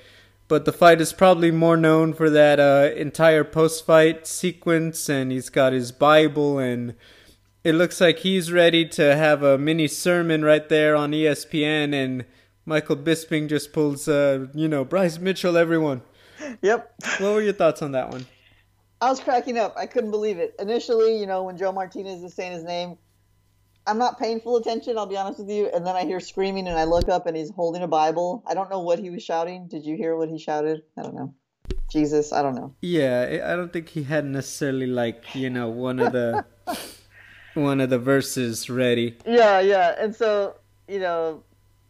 but 0.47 0.65
the 0.65 0.71
fight 0.71 1.01
is 1.01 1.13
probably 1.13 1.51
more 1.51 1.77
known 1.77 2.13
for 2.13 2.29
that 2.29 2.59
uh, 2.59 2.95
entire 2.95 3.43
post-fight 3.43 4.25
sequence, 4.27 5.09
and 5.09 5.31
he's 5.31 5.49
got 5.49 5.73
his 5.73 5.91
Bible, 5.91 6.59
and 6.59 6.95
it 7.63 7.73
looks 7.73 7.99
like 7.99 8.19
he's 8.19 8.51
ready 8.51 8.87
to 8.89 9.15
have 9.15 9.43
a 9.43 9.57
mini 9.57 9.87
sermon 9.87 10.43
right 10.43 10.67
there 10.69 10.95
on 10.95 11.11
ESPN, 11.11 11.93
and 11.93 12.25
Michael 12.65 12.97
Bisping 12.97 13.49
just 13.49 13.73
pulls, 13.73 14.07
uh, 14.07 14.47
you 14.53 14.67
know, 14.67 14.85
Bryce 14.85 15.19
Mitchell, 15.19 15.57
everyone. 15.57 16.01
Yep. 16.61 16.93
What 17.19 17.33
were 17.33 17.41
your 17.41 17.53
thoughts 17.53 17.81
on 17.81 17.93
that 17.93 18.09
one? 18.09 18.25
I 19.01 19.09
was 19.09 19.19
cracking 19.19 19.57
up. 19.57 19.75
I 19.77 19.85
couldn't 19.85 20.11
believe 20.11 20.37
it. 20.39 20.55
Initially, 20.59 21.19
you 21.19 21.27
know, 21.27 21.43
when 21.43 21.57
Joe 21.57 21.71
Martinez 21.71 22.23
is 22.23 22.33
saying 22.33 22.53
his 22.53 22.63
name, 22.63 22.97
I'm 23.87 23.97
not 23.97 24.19
paying 24.19 24.41
full 24.41 24.57
attention, 24.57 24.97
I'll 24.97 25.05
be 25.05 25.17
honest 25.17 25.39
with 25.39 25.49
you. 25.49 25.69
And 25.73 25.87
then 25.87 25.95
I 25.95 26.03
hear 26.03 26.19
screaming 26.19 26.67
and 26.67 26.77
I 26.77 26.83
look 26.83 27.07
up 27.07 27.25
and 27.25 27.37
he's 27.37 27.49
holding 27.49 27.81
a 27.81 27.87
Bible. 27.87 28.43
I 28.45 28.53
don't 28.53 28.69
know 28.69 28.81
what 28.81 28.99
he 28.99 29.09
was 29.09 29.23
shouting. 29.23 29.67
Did 29.67 29.85
you 29.85 29.95
hear 29.95 30.15
what 30.15 30.29
he 30.29 30.37
shouted? 30.37 30.83
I 30.97 31.03
don't 31.03 31.15
know. 31.15 31.33
Jesus, 31.89 32.33
I 32.33 32.41
don't 32.41 32.55
know. 32.55 32.75
Yeah, 32.81 33.43
I 33.45 33.55
don't 33.55 33.71
think 33.71 33.89
he 33.89 34.03
had 34.03 34.25
necessarily 34.25 34.87
like, 34.87 35.33
you 35.33 35.49
know, 35.49 35.69
one 35.69 35.99
of 35.99 36.11
the 36.11 36.45
one 37.53 37.79
of 37.79 37.89
the 37.89 37.99
verses 37.99 38.69
ready. 38.69 39.17
Yeah, 39.25 39.61
yeah. 39.61 39.95
And 39.97 40.13
so, 40.13 40.55
you 40.87 40.99
know, 40.99 41.43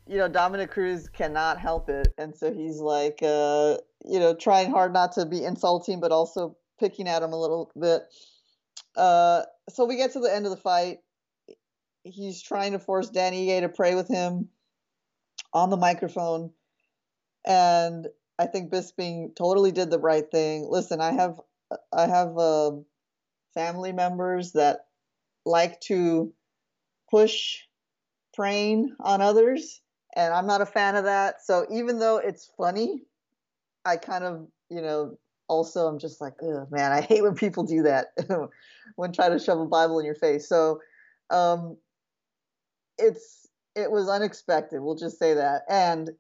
you 0.08 0.18
know, 0.18 0.28
Dominick 0.28 0.72
Cruz 0.72 1.10
cannot 1.10 1.60
help 1.60 1.90
it. 1.90 2.14
And 2.18 2.36
so 2.36 2.54
he's 2.54 2.80
like 2.80 3.20
uh, 3.24 3.78
you 4.06 4.20
know, 4.20 4.36
trying 4.36 4.70
hard 4.72 4.94
not 4.94 5.14
to 5.14 5.26
be 5.26 5.44
insulting 5.44 6.00
but 6.00 6.12
also 6.12 6.56
picking 6.80 7.08
at 7.08 7.24
him 7.24 7.34
a 7.34 7.40
little 7.40 7.72
bit. 7.80 8.04
Uh, 8.96 9.44
so 9.70 9.86
we 9.86 9.98
get 9.98 10.14
to 10.14 10.20
the 10.20 10.34
end 10.34 10.46
of 10.46 10.52
the 10.52 10.58
fight. 10.58 11.00
He's 12.04 12.42
trying 12.42 12.72
to 12.72 12.80
force 12.80 13.10
Danny 13.10 13.48
Ige 13.48 13.62
to 13.62 13.70
pray 13.70 13.96
with 13.96 14.08
him 14.08 14.50
on 15.54 15.70
the 15.70 15.78
microphone. 15.78 16.52
And 17.46 18.08
I 18.40 18.46
think 18.46 18.72
Bisping 18.72 19.36
totally 19.36 19.72
did 19.72 19.90
the 19.90 20.00
right 20.00 20.30
thing. 20.30 20.68
Listen, 20.70 21.02
I 21.02 21.12
have 21.12 21.40
I 21.92 22.08
have 22.08 22.38
uh, 22.38 22.72
family 23.54 23.92
members 23.92 24.54
that 24.54 24.86
like 25.46 25.80
to 25.82 26.34
push 27.10 27.60
praying 28.34 28.96
on 29.00 29.22
others, 29.22 29.82
and 30.16 30.34
I'm 30.34 30.48
not 30.48 30.62
a 30.62 30.66
fan 30.66 30.96
of 30.96 31.06
that. 31.06 31.42
So 31.44 31.66
even 31.72 32.00
though 32.00 32.18
it's 32.18 32.52
funny, 32.58 33.04
I 33.86 33.98
kind 33.98 34.24
of 34.24 34.48
you 34.70 34.82
know 34.82 35.18
also 35.48 35.88
I'm 35.88 36.00
just 36.00 36.22
like, 36.22 36.36
man, 36.70 36.92
I 36.92 37.02
hate 37.02 37.24
when 37.24 37.36
people 37.36 37.64
do 37.64 37.84
that 37.84 38.08
when 38.96 39.12
try 39.12 39.30
to 39.30 39.40
shove 39.40 39.60
a 39.60 39.66
Bible 39.66 40.00
in 40.00 40.06
your 40.06 40.16
face. 40.16 40.48
So 40.48 40.80
um, 41.30 41.78
it's 42.98 43.48
it 43.76 43.92
was 43.92 44.10
unexpected. 44.10 44.82
We'll 44.82 44.96
just 44.96 45.20
say 45.20 45.36
that. 45.36 45.64
And 45.70 46.12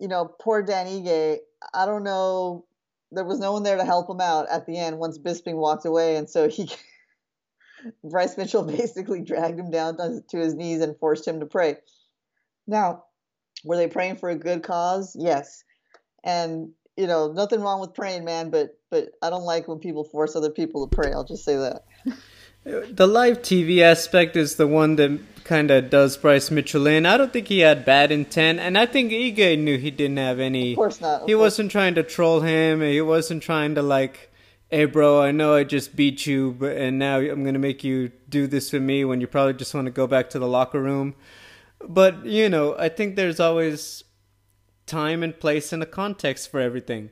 you 0.00 0.08
know, 0.08 0.30
poor 0.40 0.62
Dan 0.62 0.86
Ige, 0.86 1.38
I 1.72 1.86
don't 1.86 2.04
know. 2.04 2.66
There 3.12 3.24
was 3.24 3.38
no 3.38 3.52
one 3.52 3.62
there 3.62 3.76
to 3.76 3.84
help 3.84 4.10
him 4.10 4.20
out 4.20 4.48
at 4.50 4.66
the 4.66 4.76
end 4.76 4.98
once 4.98 5.18
Bisping 5.18 5.54
walked 5.54 5.84
away, 5.84 6.16
and 6.16 6.28
so 6.28 6.48
he 6.48 6.68
Bryce 8.04 8.36
Mitchell 8.36 8.64
basically 8.64 9.20
dragged 9.20 9.58
him 9.58 9.70
down 9.70 9.96
to 10.28 10.36
his 10.36 10.54
knees 10.54 10.80
and 10.80 10.98
forced 10.98 11.26
him 11.28 11.40
to 11.40 11.46
pray. 11.46 11.76
Now, 12.66 13.04
were 13.62 13.76
they 13.76 13.88
praying 13.88 14.16
for 14.16 14.30
a 14.30 14.34
good 14.36 14.62
cause? 14.62 15.16
Yes. 15.18 15.64
And 16.24 16.70
you 16.96 17.06
know, 17.06 17.32
nothing 17.32 17.60
wrong 17.60 17.80
with 17.80 17.94
praying, 17.94 18.24
man, 18.24 18.50
but 18.50 18.78
but 18.90 19.10
I 19.22 19.30
don't 19.30 19.44
like 19.44 19.68
when 19.68 19.78
people 19.78 20.04
force 20.04 20.36
other 20.36 20.50
people 20.50 20.86
to 20.86 20.94
pray. 20.94 21.12
I'll 21.12 21.24
just 21.24 21.44
say 21.44 21.56
that. 21.56 21.82
the 22.64 23.06
live 23.06 23.42
TV 23.42 23.80
aspect 23.80 24.36
is 24.36 24.56
the 24.56 24.66
one 24.66 24.96
that 24.96 25.20
kind 25.44 25.70
of 25.70 25.90
does 25.90 26.16
Bryce 26.16 26.50
Mitchell 26.50 26.86
in. 26.86 27.04
I 27.04 27.18
don't 27.18 27.32
think 27.32 27.48
he 27.48 27.60
had 27.60 27.84
bad 27.84 28.10
intent, 28.10 28.58
and 28.58 28.78
I 28.78 28.86
think 28.86 29.12
Ige 29.12 29.58
knew 29.58 29.76
he 29.76 29.90
didn't 29.90 30.16
have 30.16 30.40
any. 30.40 30.72
Of 30.72 30.76
course 30.76 31.00
not. 31.00 31.22
Of 31.22 31.26
he 31.28 31.34
course. 31.34 31.40
wasn't 31.40 31.70
trying 31.70 31.94
to 31.96 32.02
troll 32.02 32.40
him. 32.40 32.80
He 32.80 33.00
wasn't 33.02 33.42
trying 33.42 33.74
to 33.74 33.82
like, 33.82 34.32
hey, 34.70 34.86
bro, 34.86 35.20
I 35.22 35.30
know 35.30 35.54
I 35.54 35.64
just 35.64 35.94
beat 35.94 36.26
you, 36.26 36.52
but 36.58 36.76
and 36.76 36.98
now 36.98 37.18
I'm 37.18 37.44
gonna 37.44 37.58
make 37.58 37.84
you 37.84 38.10
do 38.28 38.46
this 38.46 38.72
with 38.72 38.82
me 38.82 39.04
when 39.04 39.20
you 39.20 39.26
probably 39.26 39.54
just 39.54 39.74
want 39.74 39.86
to 39.86 39.90
go 39.90 40.06
back 40.06 40.30
to 40.30 40.38
the 40.38 40.48
locker 40.48 40.80
room. 40.80 41.14
But 41.86 42.24
you 42.24 42.48
know, 42.48 42.74
I 42.78 42.88
think 42.88 43.16
there's 43.16 43.40
always 43.40 44.04
time 44.86 45.22
and 45.22 45.38
place 45.38 45.72
and 45.72 45.82
a 45.82 45.86
context 45.86 46.50
for 46.50 46.60
everything. 46.60 47.10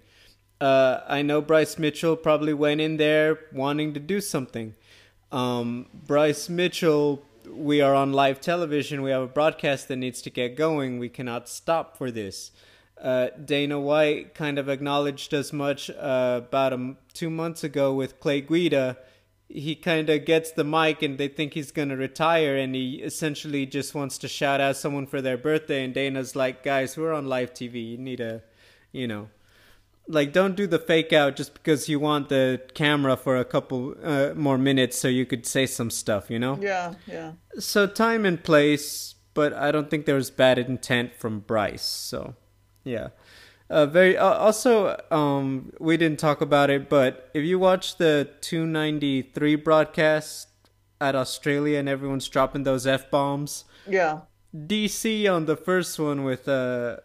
Uh, 0.61 1.01
I 1.09 1.23
know 1.23 1.43
Bryce 1.43 1.79
Mitchell 1.79 2.17
probably 2.17 2.55
went 2.55 2.81
in 2.81 2.97
there 2.97 3.39
wanting 3.53 3.93
to 3.95 4.01
do 4.01 4.21
something. 4.21 4.75
Um, 5.33 5.87
Bryce 5.93 6.49
Mitchell, 6.49 7.25
we 7.51 7.81
are 7.81 7.95
on 7.95 8.13
live 8.13 8.41
television. 8.41 9.03
We 9.03 9.11
have 9.11 9.23
a 9.23 9.27
broadcast 9.27 9.89
that 9.89 9.97
needs 9.97 10.23
to 10.23 10.31
get 10.31 10.57
going. 10.57 10.99
We 10.99 11.09
cannot 11.09 11.49
stop 11.49 11.97
for 11.97 12.11
this. 12.11 12.53
Uh, 13.01 13.29
Dana 13.45 13.81
White 13.81 14.35
kind 14.35 14.59
of 14.59 14.69
acknowledged 14.69 15.33
as 15.35 15.53
much 15.53 15.91
uh, 15.91 16.43
about 16.45 16.73
a, 16.73 16.97
two 17.15 17.31
months 17.31 17.65
ago 17.65 17.93
with 17.95 18.21
Clay 18.21 18.43
Guida 18.43 18.99
he 19.53 19.75
kind 19.75 20.09
of 20.09 20.25
gets 20.25 20.51
the 20.51 20.65
mic 20.65 21.03
and 21.03 21.19
they 21.19 21.29
think 21.29 21.53
he's 21.53 21.71
going 21.71 21.91
to 21.91 21.97
retire 21.97 22.57
and 22.57 22.75
he 22.75 22.95
essentially 23.03 23.67
just 23.67 23.95
wants 23.95 24.17
to 24.19 24.27
shout 24.27 24.61
out 24.61 24.77
someone 24.77 25.07
for 25.07 25.21
their 25.21 25.37
birthday 25.37 25.85
and 25.85 25.93
Dana's 25.93 26.35
like 26.35 26.63
guys 26.63 26.97
we're 26.97 27.13
on 27.13 27.27
live 27.27 27.53
TV 27.53 27.91
you 27.91 27.99
need 27.99 28.21
a 28.21 28.43
you 28.93 29.07
know 29.07 29.29
like 30.09 30.33
don't 30.33 30.57
do 30.57 30.67
the 30.67 30.79
fake 30.79 31.13
out 31.13 31.37
just 31.37 31.55
because 31.55 31.89
you 31.89 32.01
want 32.01 32.29
the 32.29 32.61
camera 32.75 33.17
for 33.17 33.37
a 33.37 33.45
couple 33.45 33.95
uh, 34.03 34.33
more 34.35 34.59
minutes 34.59 34.99
so 34.99 35.09
you 35.09 35.25
could 35.25 35.47
say 35.47 35.67
some 35.67 35.91
stuff 35.91 36.31
you 36.31 36.39
know? 36.39 36.59
Yeah 36.61 36.95
yeah. 37.07 37.33
So 37.59 37.87
time 37.87 38.25
and 38.25 38.43
place 38.43 39.15
but 39.35 39.53
I 39.53 39.71
don't 39.71 39.91
think 39.91 40.07
there 40.07 40.15
was 40.15 40.31
bad 40.31 40.59
intent 40.59 41.15
from 41.15 41.41
Bryce 41.41 41.83
so 41.83 42.35
yeah. 42.85 43.09
Uh, 43.73 43.87
very 43.87 44.19
uh, 44.19 44.35
also 44.35 45.01
um, 45.11 45.73
we 45.81 45.97
didn't 45.97 46.21
talk 46.21 46.43
about 46.43 46.69
it, 46.69 46.91
but 46.91 47.31
if 47.33 47.43
you 47.43 47.59
watch 47.59 47.97
the 47.97 48.29
293 48.43 49.55
broadcast 49.57 50.49
at 51.01 51.15
Australia 51.15 51.79
and 51.79 51.89
everyone's 51.89 52.29
dropping 52.29 52.65
those 52.65 52.87
f 52.87 53.11
bombs, 53.11 53.65
yeah. 53.89 54.21
DC 54.55 55.27
on 55.33 55.47
the 55.47 55.57
first 55.57 55.99
one 55.99 56.23
with 56.23 56.47
uh 56.47 56.99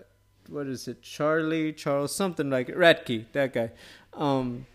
what 0.50 0.68
is 0.68 0.88
it? 0.88 1.02
Charlie 1.02 1.74
Charles 1.74 2.16
something 2.16 2.50
like 2.50 2.70
it. 2.70 2.78
Radtke, 2.78 3.26
that 3.34 3.54
guy. 3.54 3.72
Um, 4.14 4.66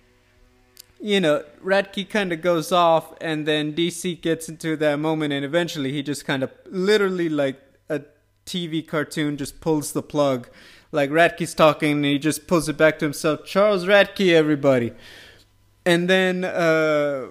you 1.00 1.20
know, 1.20 1.44
Radtke 1.64 2.08
kind 2.08 2.32
of 2.32 2.40
goes 2.40 2.70
off, 2.70 3.12
and 3.20 3.46
then 3.46 3.74
DC 3.74 4.20
gets 4.20 4.48
into 4.48 4.76
that 4.76 4.96
moment, 4.96 5.32
and 5.32 5.44
eventually 5.44 5.92
he 5.92 6.02
just 6.02 6.24
kind 6.24 6.42
of 6.42 6.50
literally 6.66 7.28
like 7.28 7.60
a 7.88 8.02
TV 8.46 8.86
cartoon 8.86 9.36
just 9.36 9.60
pulls 9.60 9.92
the 9.92 10.02
plug. 10.02 10.48
Like 10.92 11.10
Radtke's 11.10 11.54
talking, 11.54 11.92
and 11.92 12.04
he 12.04 12.18
just 12.18 12.46
pulls 12.46 12.68
it 12.68 12.76
back 12.76 12.98
to 13.00 13.04
himself. 13.04 13.44
Charles 13.44 13.84
Radtke, 13.84 14.32
everybody. 14.32 14.92
And 15.84 16.08
then 16.08 16.44
uh, 16.44 17.28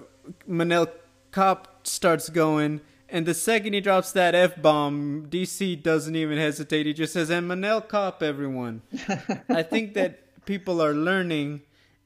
Manel 0.48 0.90
Kape 1.32 1.66
starts 1.84 2.28
going, 2.28 2.82
and 3.12 3.26
the 3.26 3.34
second 3.34 3.74
he 3.74 3.80
drops 3.80 4.10
that 4.12 4.34
F 4.34 4.60
bomb, 4.60 5.26
DC 5.28 5.82
doesn't 5.82 6.16
even 6.16 6.38
hesitate. 6.38 6.86
He 6.86 6.94
just 6.94 7.12
says, 7.12 7.28
and 7.28 7.48
Manel 7.48 7.86
Kape, 7.86 8.22
everyone. 8.22 8.80
I 9.50 9.62
think 9.62 9.92
that 9.94 10.44
people 10.46 10.80
are 10.80 10.94
learning 10.94 11.60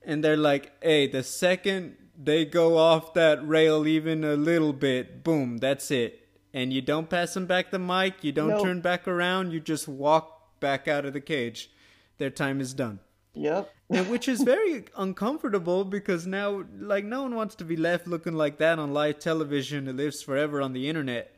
and 0.04 0.22
they're 0.24 0.36
like, 0.36 0.72
hey, 0.82 1.06
the 1.06 1.22
second 1.22 1.96
they 2.20 2.44
go 2.44 2.76
off 2.76 3.14
that 3.14 3.46
rail 3.46 3.86
even 3.86 4.24
a 4.24 4.34
little 4.34 4.72
bit, 4.72 5.22
boom, 5.22 5.58
that's 5.58 5.92
it. 5.92 6.28
And 6.52 6.72
you 6.72 6.82
don't 6.82 7.08
pass 7.08 7.34
them 7.34 7.46
back 7.46 7.70
the 7.70 7.78
mic, 7.78 8.24
you 8.24 8.32
don't 8.32 8.60
turn 8.60 8.80
back 8.80 9.06
around, 9.06 9.52
you 9.52 9.60
just 9.60 9.86
walk 9.86 10.58
back 10.58 10.88
out 10.88 11.04
of 11.04 11.12
the 11.12 11.20
cage. 11.20 11.70
Their 12.18 12.30
time 12.30 12.60
is 12.60 12.74
done. 12.74 12.98
Yep. 13.36 13.70
and 13.90 14.08
which 14.08 14.28
is 14.28 14.42
very 14.42 14.86
uncomfortable 14.96 15.84
because 15.84 16.26
now, 16.26 16.64
like, 16.78 17.04
no 17.04 17.22
one 17.22 17.34
wants 17.34 17.54
to 17.56 17.64
be 17.64 17.76
left 17.76 18.06
looking 18.06 18.32
like 18.32 18.58
that 18.58 18.78
on 18.78 18.94
live 18.94 19.18
television. 19.18 19.86
It 19.86 19.96
lives 19.96 20.22
forever 20.22 20.62
on 20.62 20.72
the 20.72 20.88
internet. 20.88 21.34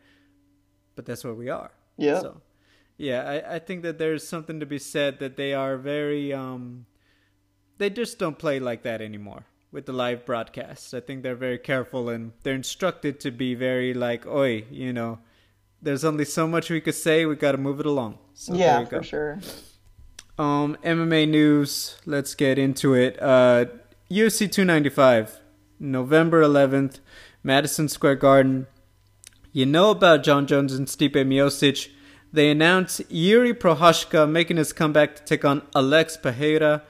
But 0.95 1.07
that's 1.07 1.25
where 1.25 1.35
we 1.35 1.49
are. 1.49 1.73
Yeah. 1.97 2.21
So, 2.21 2.41
yeah, 2.97 3.23
I, 3.23 3.57
I 3.57 3.59
think 3.59 3.83
that 3.83 3.99
there's 3.99 4.27
something 4.27 4.61
to 4.61 4.67
be 4.67 4.79
said 4.79 5.19
that 5.19 5.37
they 5.37 5.55
are 5.55 5.77
very 5.77 6.33
um, 6.33 6.87
they 7.79 7.91
just 7.91 8.19
don't 8.19 8.39
play 8.39 8.59
like 8.61 8.83
that 8.83 9.01
anymore 9.01 9.45
with 9.71 9.87
the 9.87 9.93
live 9.93 10.25
broadcasts. 10.25 10.95
I 10.95 11.01
think 11.01 11.23
they're 11.23 11.35
very 11.35 11.59
careful 11.59 12.09
and 12.09 12.33
they're 12.43 12.55
instructed 12.55 13.21
to 13.21 13.31
be 13.31 13.55
very 13.55 13.95
like, 13.95 14.27
oi, 14.27 14.65
you 14.71 14.93
know, 14.93 15.19
there's 15.81 16.05
only 16.05 16.25
so 16.25 16.47
much 16.47 16.71
we 16.71 16.81
could 16.81 16.95
say. 16.95 17.25
We 17.27 17.37
got 17.37 17.53
to 17.53 17.59
move 17.59 17.81
it 17.81 17.87
along. 17.87 18.19
So 18.35 18.55
yeah, 18.55 18.85
for 18.85 19.03
sure. 19.03 19.39
Um, 20.39 20.77
MMA 20.85 21.29
news. 21.29 21.97
Let's 22.07 22.37
get 22.37 22.59
into 22.61 22.95
it. 22.95 23.21
Uh, 23.21 23.67
UFC 24.09 24.51
295, 24.51 25.41
November 25.81 26.43
11th, 26.43 27.01
Madison 27.43 27.89
Square 27.89 28.17
Garden. 28.17 28.69
You 29.53 29.67
know 29.67 29.91
about 29.91 30.23
Jon 30.23 30.47
Jones 30.47 30.75
and 30.75 30.87
Stipe 30.87 31.15
Miocic. 31.15 31.89
They 32.33 32.51
announced 32.51 33.03
Yuri 33.09 33.53
Prochazka 33.53 34.31
making 34.31 34.59
his 34.59 34.73
comeback 34.73 35.17
to 35.17 35.25
take 35.25 35.45
on 35.45 35.63
Alex 35.75 36.17
Pereira. 36.17 36.85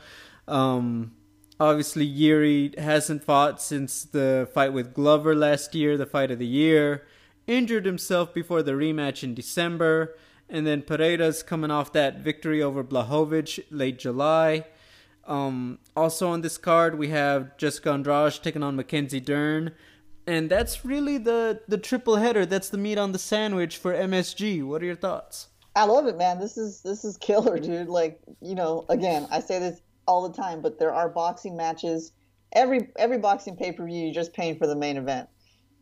Um, 0.47 1.13
obviously, 1.59 2.05
Yuri 2.05 2.75
hasn't 2.77 3.25
fought 3.25 3.63
since 3.63 4.05
the 4.05 4.47
fight 4.53 4.75
with 4.75 4.93
Glover 4.93 5.35
last 5.35 5.75
year, 5.75 5.97
the 5.97 6.05
fight 6.05 6.31
of 6.31 6.39
the 6.39 6.47
year. 6.47 7.07
Injured 7.47 7.87
himself 7.87 8.35
before 8.35 8.63
the 8.63 8.73
rematch 8.73 9.25
in 9.25 9.35
December. 9.35 10.17
And 10.49 10.67
then 10.67 10.83
Pereira's 10.83 11.43
coming 11.43 11.71
off 11.71 11.93
that 11.93 12.21
victory 12.21 12.63
over 12.63 12.83
Blachowicz 12.83 13.63
late 13.71 13.99
July. 13.99 14.65
Um, 15.27 15.79
also 15.95 16.31
on 16.31 16.41
this 16.41 16.57
card, 16.57 16.99
we 16.99 17.09
have 17.09 17.57
Jessica 17.59 17.91
Andrade 17.91 18.41
taking 18.43 18.63
on 18.63 18.77
Mackenzie 18.77 19.21
Dern. 19.21 19.73
And 20.27 20.51
that's 20.51 20.85
really 20.85 21.19
the, 21.19 21.61
the 21.69 21.79
triple 21.79 22.17
header. 22.17 22.47
That's 22.47 22.71
the 22.71 22.79
meat 22.79 22.99
on 22.99 23.13
the 23.13 23.19
sandwich 23.19 23.77
for 23.77 23.93
MSG. 23.93 24.65
What 24.65 24.83
are 24.83 24.87
your 24.87 24.95
thoughts? 24.95 25.49
I 25.75 25.85
love 25.85 26.07
it, 26.07 26.19
man. 26.19 26.41
This 26.41 26.57
is 26.57 26.83
this 26.83 27.05
is 27.05 27.17
killer, 27.19 27.59
dude. 27.59 27.89
Like, 27.89 28.21
you 28.41 28.55
know, 28.55 28.85
again, 28.89 29.29
I 29.31 29.41
say 29.41 29.61
this 29.61 29.81
all 30.09 30.29
the 30.29 30.35
time, 30.35 30.61
but 30.61 30.79
there 30.79 30.93
are 30.93 31.09
boxing 31.09 31.57
matches. 31.57 32.13
Every 32.53 32.91
every 32.97 33.19
boxing 33.19 33.55
pay 33.55 33.73
per 33.73 33.87
view, 33.87 34.07
you're 34.07 34.15
just 34.15 34.33
paying 34.33 34.59
for 34.59 34.67
the 34.67 34.75
main 34.75 34.97
event. 34.97 35.29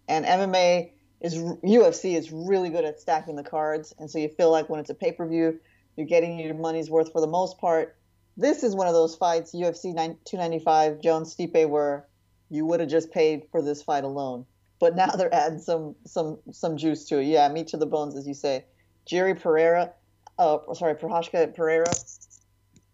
And 0.06 0.26
MMA 0.26 0.90
is 1.20 1.34
UFC 1.34 2.16
is 2.16 2.30
really 2.30 2.70
good 2.70 2.84
at 2.84 3.00
stacking 3.00 3.36
the 3.36 3.44
cards, 3.44 3.94
and 3.98 4.10
so 4.10 4.18
you 4.18 4.28
feel 4.28 4.50
like 4.50 4.68
when 4.68 4.80
it's 4.80 4.90
a 4.90 4.94
pay 4.94 5.12
per 5.12 5.26
view, 5.26 5.58
you're 5.96 6.06
getting 6.06 6.38
your 6.38 6.54
money's 6.54 6.90
worth 6.90 7.12
for 7.12 7.20
the 7.20 7.26
most 7.26 7.58
part. 7.58 7.96
This 8.36 8.62
is 8.62 8.74
one 8.74 8.86
of 8.86 8.92
those 8.92 9.16
fights, 9.16 9.54
UFC 9.54 9.94
295, 9.94 11.00
Jones 11.00 11.34
Stipe, 11.34 11.68
where 11.68 12.06
you 12.50 12.66
would 12.66 12.80
have 12.80 12.90
just 12.90 13.10
paid 13.10 13.44
for 13.50 13.62
this 13.62 13.82
fight 13.82 14.04
alone. 14.04 14.44
But 14.78 14.94
now 14.94 15.06
they're 15.06 15.34
adding 15.34 15.58
some 15.58 15.94
some 16.04 16.38
some 16.52 16.76
juice 16.76 17.06
to 17.06 17.18
it. 17.18 17.24
Yeah, 17.24 17.48
meat 17.48 17.68
to 17.68 17.76
the 17.76 17.86
bones, 17.86 18.16
as 18.16 18.26
you 18.26 18.34
say. 18.34 18.64
Jerry 19.06 19.34
Pereira, 19.34 19.92
uh, 20.38 20.58
sorry, 20.74 20.94
Prochazka 20.94 21.54
Pereira 21.54 21.92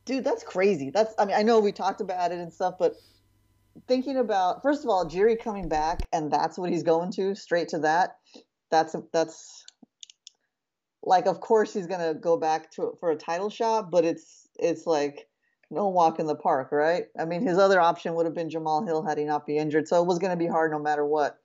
dude, 0.04 0.24
that's 0.24 0.42
crazy. 0.42 0.90
That's 0.90 1.14
I 1.18 1.24
mean, 1.24 1.36
I 1.36 1.42
know 1.42 1.60
we 1.60 1.72
talked 1.72 2.00
about 2.00 2.32
it 2.32 2.38
and 2.38 2.52
stuff, 2.52 2.74
but 2.78 2.96
thinking 3.88 4.16
about 4.16 4.62
first 4.62 4.84
of 4.84 4.90
all, 4.90 5.06
Jerry 5.06 5.36
coming 5.36 5.68
back 5.68 6.00
and 6.12 6.30
that's 6.32 6.58
what 6.58 6.70
he's 6.70 6.82
going 6.82 7.12
to 7.12 7.34
straight 7.34 7.68
to 7.68 7.78
that. 7.80 8.16
That's 8.70 8.96
that's 9.12 9.64
like, 11.02 11.26
of 11.26 11.40
course 11.40 11.74
he's 11.74 11.86
gonna 11.86 12.14
go 12.14 12.36
back 12.36 12.70
to 12.72 12.94
for 13.00 13.10
a 13.10 13.16
title 13.16 13.50
shot, 13.50 13.90
but 13.90 14.04
it's 14.04 14.48
it's 14.58 14.86
like 14.86 15.28
no 15.70 15.88
walk 15.88 16.18
in 16.18 16.26
the 16.26 16.36
park, 16.36 16.70
right? 16.70 17.04
I 17.18 17.24
mean, 17.24 17.46
his 17.46 17.58
other 17.58 17.80
option 17.80 18.14
would 18.14 18.26
have 18.26 18.34
been 18.34 18.50
Jamal 18.50 18.84
Hill 18.84 19.02
had 19.02 19.18
he 19.18 19.24
not 19.24 19.46
be 19.46 19.56
injured, 19.56 19.88
so 19.88 20.00
it 20.00 20.06
was 20.06 20.18
gonna 20.18 20.36
be 20.36 20.46
hard 20.46 20.70
no 20.70 20.78
matter 20.78 21.04
what. 21.04 21.38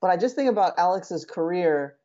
But 0.00 0.10
I 0.10 0.16
just 0.16 0.36
think 0.36 0.50
about 0.50 0.78
Alex's 0.78 1.24
career. 1.24 1.96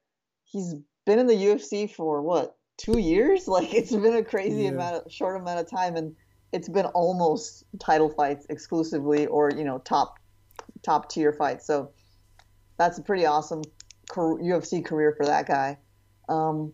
He's 0.46 0.76
been 1.06 1.20
in 1.20 1.28
the 1.28 1.34
UFC 1.34 1.92
for 1.92 2.22
what 2.22 2.56
two 2.78 3.00
years. 3.00 3.48
Like 3.48 3.74
it's 3.74 3.92
been 3.92 4.16
a 4.16 4.24
crazy 4.24 4.64
yeah. 4.64 4.70
amount 4.70 5.06
of 5.06 5.12
short 5.12 5.40
amount 5.40 5.60
of 5.60 5.70
time, 5.70 5.96
and 5.96 6.16
it's 6.52 6.70
been 6.70 6.86
almost 6.88 7.64
title 7.80 8.10
fights 8.10 8.46
exclusively, 8.50 9.28
or 9.28 9.52
you 9.52 9.64
know 9.64 9.80
top 9.80 10.20
top 10.84 11.10
tier 11.10 11.34
fights. 11.34 11.66
So 11.66 11.92
that's 12.78 12.98
a 12.98 13.02
pretty 13.02 13.26
awesome 13.26 13.62
UFC 14.10 14.84
career 14.84 15.14
for 15.16 15.26
that 15.26 15.48
guy. 15.48 15.78
Um, 16.28 16.74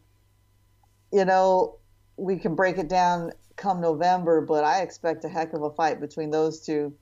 you 1.12 1.26
know, 1.26 1.78
we 2.16 2.38
can 2.38 2.56
break 2.56 2.78
it 2.78 2.88
down 2.88 3.32
come 3.56 3.82
November, 3.82 4.42
but 4.42 4.64
I 4.64 4.82
expect 4.82 5.26
a 5.26 5.30
heck 5.30 5.54
of 5.54 5.64
a 5.64 5.72
fight 5.72 6.00
between 6.00 6.32
those 6.32 6.62
two. 6.62 6.94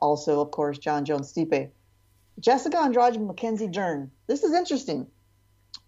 Also, 0.00 0.40
of 0.40 0.50
course, 0.50 0.78
Jon 0.78 1.04
Jones 1.04 1.32
Stipe. 1.32 1.70
Jessica 2.38 2.78
Andrade 2.78 3.16
and 3.16 3.26
Mackenzie 3.26 3.66
Dern. 3.66 4.12
This 4.28 4.44
is 4.44 4.52
interesting 4.52 5.08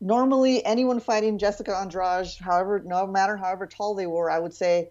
normally 0.00 0.64
anyone 0.64 1.00
fighting 1.00 1.38
Jessica 1.38 1.76
Andrade, 1.76 2.28
however, 2.40 2.82
no 2.84 3.06
matter 3.06 3.36
however 3.36 3.66
tall 3.66 3.94
they 3.94 4.06
were, 4.06 4.30
I 4.30 4.38
would 4.38 4.54
say, 4.54 4.90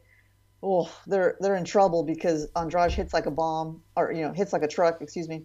oh, 0.61 0.91
they're 1.07 1.37
they're 1.39 1.55
in 1.55 1.65
trouble 1.65 2.03
because 2.03 2.47
Andrade 2.55 2.91
hits 2.91 3.13
like 3.13 3.25
a 3.25 3.31
bomb, 3.31 3.81
or 3.95 4.11
you 4.11 4.21
know, 4.21 4.33
hits 4.33 4.53
like 4.53 4.63
a 4.63 4.67
truck. 4.67 5.01
Excuse 5.01 5.27
me. 5.27 5.43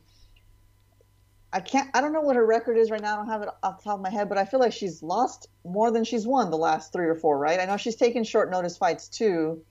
I 1.53 1.61
can't. 1.61 1.89
I 1.95 2.01
don't 2.01 2.13
know 2.13 2.21
what 2.21 2.37
her 2.37 2.45
record 2.45 2.77
is 2.77 2.91
right 2.91 3.01
now. 3.01 3.15
I 3.15 3.17
don't 3.17 3.29
have 3.29 3.43
it 3.43 3.49
off 3.63 3.79
the 3.79 3.85
top 3.85 3.97
of 3.97 4.03
my 4.03 4.11
head, 4.11 4.29
but 4.29 4.39
I 4.39 4.45
feel 4.45 4.61
like 4.61 4.73
she's 4.73 5.03
lost 5.03 5.49
more 5.65 5.91
than 5.93 6.05
she's 6.05 6.27
won 6.27 6.51
the 6.51 6.57
last 6.57 6.93
three 6.93 7.07
or 7.07 7.15
four. 7.15 7.39
Right? 7.39 7.61
I 7.61 7.65
know 7.65 7.77
she's 7.77 7.97
taken 7.97 8.25
short 8.25 8.51
notice 8.51 8.77
fights 8.77 9.09
too, 9.09 9.63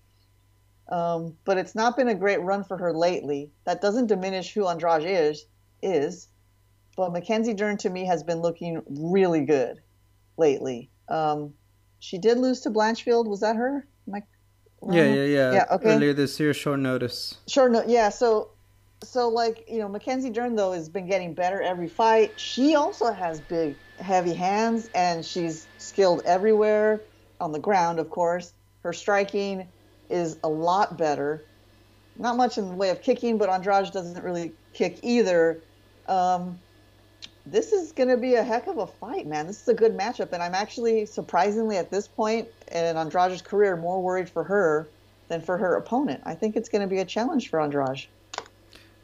um, 0.90 1.36
but 1.44 1.58
it's 1.58 1.76
not 1.76 1.98
been 1.98 2.08
a 2.08 2.16
great 2.16 2.42
run 2.42 2.64
for 2.64 2.78
her 2.78 2.94
lately. 2.94 3.52
That 3.66 3.82
doesn't 3.82 4.08
diminish 4.08 4.54
who 4.54 4.68
Andrade 4.68 5.06
is. 5.06 5.46
Is 5.82 6.30
but 6.96 7.12
Mackenzie 7.12 7.54
Dern 7.54 7.78
to 7.78 7.90
me 7.90 8.06
has 8.06 8.24
been 8.24 8.40
looking 8.42 8.82
really 8.88 9.42
good 9.42 9.82
lately. 10.38 10.90
Um, 11.10 11.54
she 12.00 12.18
did 12.18 12.38
lose 12.38 12.62
to 12.62 12.70
Blanchfield. 12.70 13.28
Was 13.28 13.40
that 13.40 13.56
her? 13.56 13.88
My, 14.06 14.22
yeah, 14.92 15.06
yeah, 15.06 15.24
yeah. 15.24 15.54
Yeah. 15.54 15.66
Okay. 15.72 15.96
Earlier 15.96 16.14
this 16.14 16.40
year, 16.40 16.54
short 16.54 16.80
notice. 16.80 17.38
Short 17.48 17.72
notice. 17.72 17.92
Yeah. 17.92 18.10
So, 18.10 18.50
so 19.04 19.30
like 19.30 19.66
you 19.70 19.80
know, 19.80 19.90
Mackenzie 19.90 20.30
Dern 20.30 20.56
though 20.56 20.72
has 20.74 20.90
been 20.90 21.08
getting 21.08 21.34
better 21.34 21.62
every 21.62 21.88
fight. 21.88 22.40
She 22.40 22.76
also 22.76 23.12
has 23.12 23.40
big, 23.42 23.76
heavy 24.00 24.34
hands, 24.34 24.90
and 24.96 25.26
she's 25.26 25.68
skilled 25.78 26.22
everywhere 26.26 27.02
on 27.40 27.52
the 27.52 27.60
ground, 27.60 28.00
of 28.00 28.10
course. 28.10 28.54
Her 28.84 28.94
striking 28.94 29.68
is 30.10 30.38
a 30.44 30.50
lot 30.50 30.98
better. 30.98 31.44
Not 32.18 32.38
much 32.38 32.58
in 32.58 32.70
the 32.70 32.76
way 32.76 32.90
of 32.90 33.02
kicking, 33.02 33.38
but 33.38 33.50
Andrade 33.50 33.92
doesn't 33.92 34.24
really 34.24 34.54
kick 34.74 35.00
either. 35.02 35.62
Um, 36.08 36.60
this 37.46 37.74
is 37.74 37.92
going 37.92 38.10
to 38.10 38.18
be 38.18 38.36
a 38.36 38.44
heck 38.44 38.68
of 38.68 38.78
a 38.78 38.88
fight, 38.88 39.28
man. 39.28 39.48
This 39.48 39.62
is 39.62 39.68
a 39.68 39.74
good 39.74 39.98
matchup, 39.98 40.32
and 40.32 40.42
I'm 40.42 40.56
actually 40.56 41.06
surprisingly 41.06 41.78
at 41.78 41.92
this 41.92 42.08
point 42.08 42.48
in 42.72 42.96
Andrade's 42.98 43.42
career 43.42 43.76
more 43.76 44.02
worried 44.02 44.30
for 44.30 44.44
her 44.44 44.88
than 45.28 45.42
for 45.42 45.58
her 45.58 45.76
opponent. 45.76 46.22
I 46.26 46.36
think 46.36 46.56
it's 46.56 46.70
going 46.70 46.82
to 46.82 46.88
be 46.88 47.00
a 47.00 47.06
challenge 47.06 47.50
for 47.50 47.60
Andrade. 47.60 48.06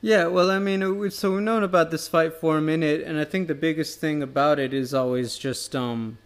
Yeah, 0.02 0.28
well, 0.28 0.50
I 0.50 0.60
mean, 0.60 1.12
so 1.12 1.34
we've 1.34 1.42
known 1.42 1.64
about 1.64 1.92
this 1.92 2.08
fight 2.08 2.34
for 2.34 2.58
a 2.58 2.62
minute, 2.62 3.02
and 3.02 3.20
I 3.20 3.26
think 3.26 3.50
the 3.50 3.56
biggest 3.56 4.00
thing 4.00 4.24
about 4.24 4.58
it 4.58 4.74
is 4.74 4.94
always 4.94 5.38
just 5.38 5.76
um, 5.76 6.18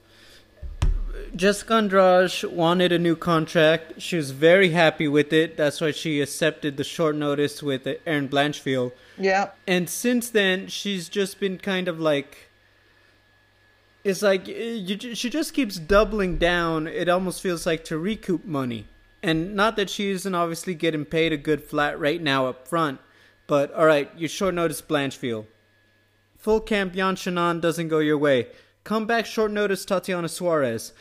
Jessica 1.35 1.73
Andrade 1.73 2.43
wanted 2.43 2.91
a 2.91 2.99
new 2.99 3.15
contract. 3.15 3.99
She 3.99 4.17
was 4.17 4.31
very 4.31 4.69
happy 4.69 5.07
with 5.07 5.33
it. 5.33 5.57
That's 5.57 5.81
why 5.81 5.91
she 5.91 6.21
accepted 6.21 6.77
the 6.77 6.83
short 6.83 7.15
notice 7.15 7.63
with 7.63 7.87
Erin 8.05 8.29
Blanchfield. 8.29 8.91
Yeah. 9.17 9.49
And 9.67 9.89
since 9.89 10.29
then, 10.29 10.67
she's 10.67 11.09
just 11.09 11.39
been 11.39 11.57
kind 11.57 11.87
of 11.87 11.99
like. 11.99 12.49
It's 14.03 14.21
like 14.21 14.47
you, 14.47 15.15
she 15.15 15.29
just 15.29 15.53
keeps 15.53 15.77
doubling 15.77 16.37
down. 16.37 16.87
It 16.87 17.09
almost 17.09 17.41
feels 17.41 17.65
like 17.65 17.83
to 17.85 17.97
recoup 17.97 18.45
money. 18.45 18.87
And 19.23 19.55
not 19.55 19.77
that 19.77 19.89
she 19.89 20.09
isn't 20.09 20.35
obviously 20.35 20.75
getting 20.75 21.05
paid 21.05 21.31
a 21.31 21.37
good 21.37 21.63
flat 21.63 21.97
rate 21.97 22.21
now 22.21 22.47
up 22.47 22.67
front, 22.67 22.99
but 23.47 23.73
all 23.73 23.85
right, 23.85 24.11
you 24.17 24.27
short 24.27 24.53
notice 24.53 24.81
Blanchfield. 24.81 25.45
Full 26.37 26.59
camp 26.59 26.93
Yan 26.93 27.15
Xiaonan 27.15 27.61
doesn't 27.61 27.87
go 27.87 27.99
your 27.99 28.17
way. 28.17 28.47
Come 28.83 29.05
back 29.05 29.25
short 29.25 29.51
notice 29.51 29.85
Tatiana 29.85 30.27
Suarez. 30.27 30.91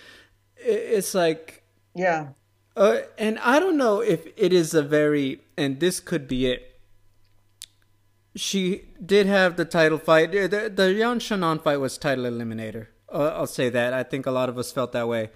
It's 0.65 1.15
like 1.15 1.63
yeah. 1.95 2.29
Uh, 2.75 3.01
and 3.19 3.39
I 3.41 3.61
don't 3.61 3.77
know 3.77 4.01
if 4.01 4.27
it 4.37 4.53
is 4.53 4.73
a 4.73 4.83
very 4.83 5.41
and 5.57 5.81
this 5.81 6.01
could 6.01 6.27
be 6.27 6.47
it. 6.47 6.81
She 8.35 8.87
did 9.05 9.27
have 9.27 9.57
the 9.57 9.65
title 9.65 9.99
fight. 9.99 10.33
The 10.33 10.73
the 10.75 10.93
Yan 10.93 11.19
Xiaonan 11.19 11.63
fight 11.63 11.79
was 11.79 11.99
title 11.99 12.25
eliminator. 12.25 12.87
Uh, 13.13 13.33
I'll 13.37 13.47
say 13.47 13.69
that. 13.69 13.93
I 13.93 14.03
think 14.03 14.25
a 14.25 14.31
lot 14.31 14.49
of 14.49 14.57
us 14.57 14.73
felt 14.73 14.93
that 14.93 15.07
way. 15.07 15.31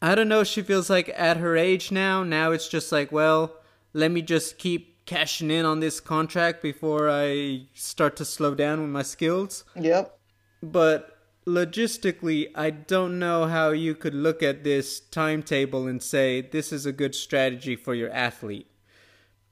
I 0.00 0.14
don't 0.14 0.28
know. 0.28 0.44
She 0.44 0.62
feels 0.62 0.90
like 0.90 1.10
at 1.16 1.38
her 1.38 1.56
age 1.56 1.90
now, 1.90 2.22
now 2.22 2.52
it's 2.52 2.68
just 2.68 2.92
like, 2.92 3.10
well, 3.10 3.56
let 3.94 4.10
me 4.10 4.22
just 4.22 4.58
keep 4.58 5.06
cashing 5.06 5.50
in 5.50 5.64
on 5.64 5.80
this 5.80 5.98
contract 5.98 6.62
before 6.62 7.08
I 7.10 7.62
start 7.74 8.16
to 8.16 8.24
slow 8.24 8.54
down 8.54 8.80
with 8.80 8.90
my 8.90 9.02
skills. 9.02 9.64
Yep. 9.74 10.18
But 10.62 11.13
logistically, 11.46 12.50
I 12.54 12.70
don't 12.70 13.18
know 13.18 13.46
how 13.46 13.70
you 13.70 13.94
could 13.94 14.14
look 14.14 14.42
at 14.42 14.64
this 14.64 15.00
timetable 15.00 15.86
and 15.86 16.02
say 16.02 16.40
this 16.40 16.72
is 16.72 16.86
a 16.86 16.92
good 16.92 17.14
strategy 17.14 17.76
for 17.76 17.94
your 17.94 18.10
athlete. 18.10 18.66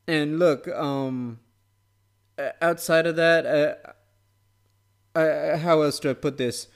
And 0.06 0.38
look, 0.38 0.66
um, 0.68 1.40
outside 2.60 3.06
of 3.06 3.16
that, 3.16 3.46
uh, 3.46 5.18
I, 5.18 5.56
how 5.58 5.82
else 5.82 6.00
do 6.00 6.10
I 6.10 6.14
put 6.14 6.38
this? 6.38 6.68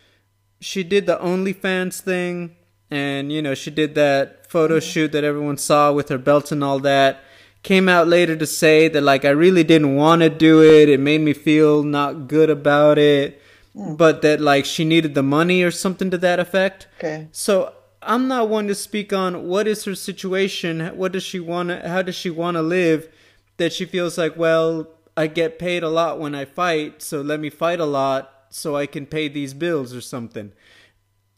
She 0.60 0.84
did 0.84 1.06
the 1.06 1.16
OnlyFans 1.18 2.00
thing 2.00 2.56
and 2.90 3.32
you 3.32 3.42
know 3.42 3.54
she 3.54 3.70
did 3.70 3.94
that 3.94 4.48
photo 4.50 4.78
mm-hmm. 4.78 4.88
shoot 4.88 5.12
that 5.12 5.24
everyone 5.24 5.56
saw 5.56 5.92
with 5.92 6.08
her 6.08 6.18
belt 6.18 6.52
and 6.52 6.62
all 6.62 6.78
that 6.78 7.22
came 7.62 7.88
out 7.88 8.06
later 8.06 8.36
to 8.36 8.46
say 8.46 8.88
that 8.88 9.00
like 9.00 9.24
i 9.24 9.30
really 9.30 9.64
didn't 9.64 9.96
want 9.96 10.22
to 10.22 10.30
do 10.30 10.62
it 10.62 10.88
it 10.88 11.00
made 11.00 11.20
me 11.20 11.32
feel 11.32 11.82
not 11.82 12.28
good 12.28 12.48
about 12.48 12.98
it 12.98 13.42
mm. 13.76 13.96
but 13.96 14.22
that 14.22 14.40
like 14.40 14.64
she 14.64 14.84
needed 14.84 15.14
the 15.14 15.22
money 15.22 15.62
or 15.62 15.70
something 15.70 16.10
to 16.10 16.18
that 16.18 16.38
effect 16.38 16.86
okay 16.98 17.28
so 17.32 17.72
i'm 18.02 18.26
not 18.28 18.48
one 18.48 18.66
to 18.66 18.74
speak 18.74 19.12
on 19.12 19.46
what 19.46 19.66
is 19.66 19.84
her 19.84 19.94
situation 19.94 20.80
what 20.96 21.12
does 21.12 21.22
she 21.22 21.40
want 21.40 21.70
how 21.84 22.02
does 22.02 22.14
she 22.14 22.30
want 22.30 22.56
to 22.56 22.62
live 22.62 23.08
that 23.56 23.72
she 23.72 23.84
feels 23.84 24.16
like 24.16 24.36
well 24.36 24.88
i 25.16 25.26
get 25.26 25.58
paid 25.58 25.82
a 25.82 25.88
lot 25.88 26.18
when 26.18 26.34
i 26.34 26.44
fight 26.44 27.02
so 27.02 27.20
let 27.20 27.40
me 27.40 27.50
fight 27.50 27.80
a 27.80 27.84
lot 27.84 28.46
so 28.50 28.76
i 28.76 28.86
can 28.86 29.06
pay 29.06 29.28
these 29.28 29.54
bills 29.54 29.94
or 29.94 30.00
something 30.00 30.52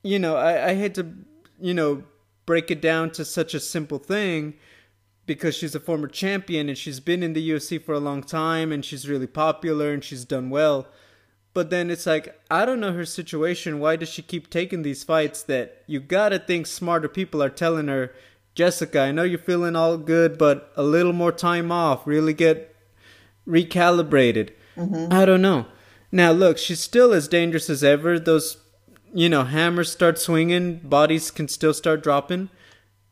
you 0.03 0.19
know 0.19 0.37
i, 0.37 0.71
I 0.71 0.75
hate 0.75 0.95
to 0.95 1.15
you 1.61 1.75
know, 1.75 2.05
break 2.47 2.71
it 2.71 2.81
down 2.81 3.11
to 3.11 3.25
such 3.25 3.55
a 3.55 3.61
simple 3.61 3.99
thing 3.99 4.55
because 5.27 5.55
she's 5.55 5.75
a 5.75 5.81
former 5.81 6.09
champion 6.09 6.69
and 6.69 6.79
she's 6.79 7.01
been 7.01 7.23
in 7.23 7.35
the 7.35 7.51
UFC 7.51 7.83
for 7.83 7.93
a 7.93 8.01
long 8.01 8.23
time 8.23 8.73
and 8.73 8.85
she's 8.85 9.09
really 9.09 9.27
popular 9.27 9.93
and 9.93 10.03
she's 10.03 10.25
done 10.25 10.49
well. 10.49 10.87
But 11.59 11.71
then 11.71 11.91
it's 11.91 12.07
like, 12.07 12.41
I 12.49 12.65
don't 12.65 12.79
know 12.79 12.93
her 12.93 13.05
situation. 13.05 13.81
Why 13.81 13.97
does 13.97 14.09
she 14.09 14.23
keep 14.23 14.49
taking 14.49 14.83
these 14.83 15.03
fights 15.03 15.43
that 15.43 15.83
you 15.89 15.99
gotta 15.99 16.39
think 16.39 16.69
smarter 16.69 17.09
people 17.09 17.43
are 17.43 17.51
telling 17.51 17.89
her, 17.89 18.15
Jessica, 18.55 19.01
I 19.01 19.11
know 19.11 19.25
you're 19.25 19.41
feeling 19.41 19.75
all 19.75 19.99
good, 19.99 20.39
but 20.39 20.71
a 20.77 20.85
little 20.85 21.13
more 21.13 21.33
time 21.33 21.73
off, 21.73 22.07
really 22.07 22.33
get 22.33 22.77
recalibrated. 23.45 24.51
Mm-hmm. 24.77 25.13
I 25.13 25.25
don't 25.25 25.43
know. 25.43 25.67
Now, 26.13 26.31
look, 26.31 26.59
she's 26.59 26.79
still 26.79 27.13
as 27.13 27.27
dangerous 27.27 27.69
as 27.69 27.83
ever. 27.83 28.21
Those 28.21 28.59
you 29.13 29.29
know, 29.29 29.43
hammers 29.43 29.91
start 29.91 30.21
swinging, 30.21 30.77
bodies 30.77 31.33
can 31.33 31.49
still 31.49 31.75
start 31.75 32.05
dropping. 32.05 32.51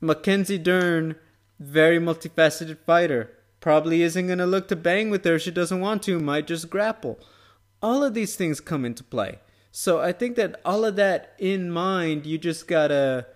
Mackenzie 0.00 0.56
Dern, 0.56 1.16
very 1.58 1.98
multifaceted 1.98 2.78
fighter, 2.86 3.28
probably 3.58 4.02
isn't 4.02 4.28
going 4.28 4.38
to 4.38 4.46
look 4.46 4.68
to 4.68 4.76
bang 4.76 5.10
with 5.10 5.24
her 5.24 5.34
if 5.34 5.42
she 5.42 5.50
doesn't 5.50 5.80
want 5.80 6.04
to, 6.04 6.20
might 6.20 6.46
just 6.46 6.70
grapple. 6.70 7.18
All 7.82 8.02
of 8.02 8.14
these 8.14 8.36
things 8.36 8.60
come 8.60 8.84
into 8.84 9.04
play. 9.04 9.38
So 9.70 10.00
I 10.00 10.12
think 10.12 10.36
that 10.36 10.60
all 10.64 10.84
of 10.84 10.96
that 10.96 11.34
in 11.38 11.70
mind, 11.70 12.24
you 12.24 12.38
just 12.38 12.66
got 12.66 12.88
to 12.88 13.26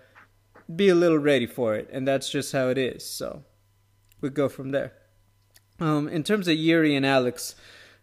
be 0.75 0.89
a 0.89 0.95
little 0.95 1.19
ready 1.19 1.45
for 1.45 1.75
it. 1.75 1.89
And 1.91 2.07
that's 2.07 2.29
just 2.29 2.51
how 2.51 2.69
it 2.69 2.77
is. 2.77 3.05
So 3.05 3.43
we 4.21 4.29
go 4.29 4.49
from 4.49 4.71
there. 4.71 4.93
Um, 5.79 6.07
in 6.07 6.23
terms 6.23 6.47
of 6.47 6.55
Yuri 6.55 6.95
and 6.95 7.05
Alex, 7.05 7.55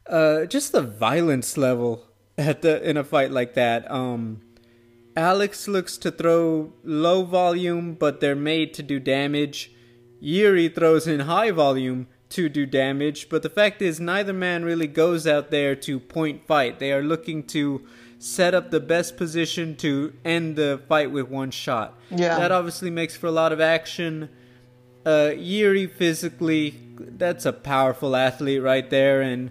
uh, 0.09 0.47
just 0.47 0.73
the 0.73 0.83
violence 0.83 1.57
level 1.57 2.05
at 2.39 2.63
the 2.63 2.89
in 2.89 2.97
a 2.97 3.05
fight 3.05 3.31
like 3.31 3.55
that. 3.55 3.91
Um, 3.91 4.41
Alex 5.17 5.67
looks 5.67 5.99
to 5.99 6.13
throw 6.13 6.73
low 6.85 7.25
volume, 7.25 7.95
but 7.95 8.21
they're 8.21 8.37
made 8.37 8.73
to 8.75 8.83
do 8.83 9.01
damage. 9.01 9.73
Yuri 10.21 10.69
throws 10.69 11.07
in 11.09 11.21
high 11.21 11.51
volume 11.51 12.07
to 12.31 12.49
do 12.49 12.67
damage, 12.67 13.29
but 13.29 13.43
the 13.43 13.51
fact 13.51 13.81
is, 13.81 13.99
neither 13.99 14.33
man 14.33 14.65
really 14.65 14.87
goes 14.87 15.27
out 15.27 15.51
there 15.51 15.75
to 15.75 15.99
point 15.99 16.47
fight. 16.47 16.79
They 16.79 16.93
are 16.93 17.03
looking 17.03 17.43
to 17.49 17.87
set 18.19 18.53
up 18.53 18.71
the 18.71 18.81
best 18.81 19.17
position 19.17 19.77
to 19.77 20.13
end 20.25 20.57
the 20.57 20.81
fight 20.89 21.11
with 21.11 21.29
one 21.29 21.51
shot. 21.51 21.99
Yeah. 22.11 22.39
That 22.39 22.53
obviously 22.53 22.91
makes 22.91 23.17
for 23.17 23.29
a 23.29 23.31
lot 23.31 23.53
of 23.53 23.61
action. 23.61 24.29
Uh, 25.07 25.33
Yuri 25.37 25.87
physically, 25.87 26.79
that's 26.99 27.47
a 27.47 27.53
powerful 27.53 28.15
athlete 28.15 28.63
right 28.63 28.91
there, 28.91 29.23
and 29.23 29.51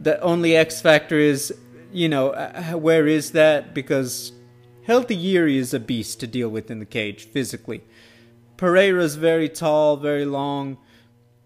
the 0.00 0.18
only 0.20 0.56
X 0.56 0.80
factor 0.80 1.18
is, 1.18 1.52
you 1.92 2.08
know, 2.08 2.30
uh, 2.30 2.72
where 2.72 3.06
is 3.06 3.32
that? 3.32 3.74
Because 3.74 4.32
Healthy 4.86 5.16
Yuri 5.16 5.58
is 5.58 5.74
a 5.74 5.80
beast 5.80 6.20
to 6.20 6.26
deal 6.26 6.48
with 6.48 6.70
in 6.70 6.78
the 6.78 6.86
cage 6.86 7.24
physically. 7.24 7.82
Pereira's 8.56 9.16
very 9.16 9.48
tall, 9.48 9.96
very 9.96 10.24
long, 10.24 10.78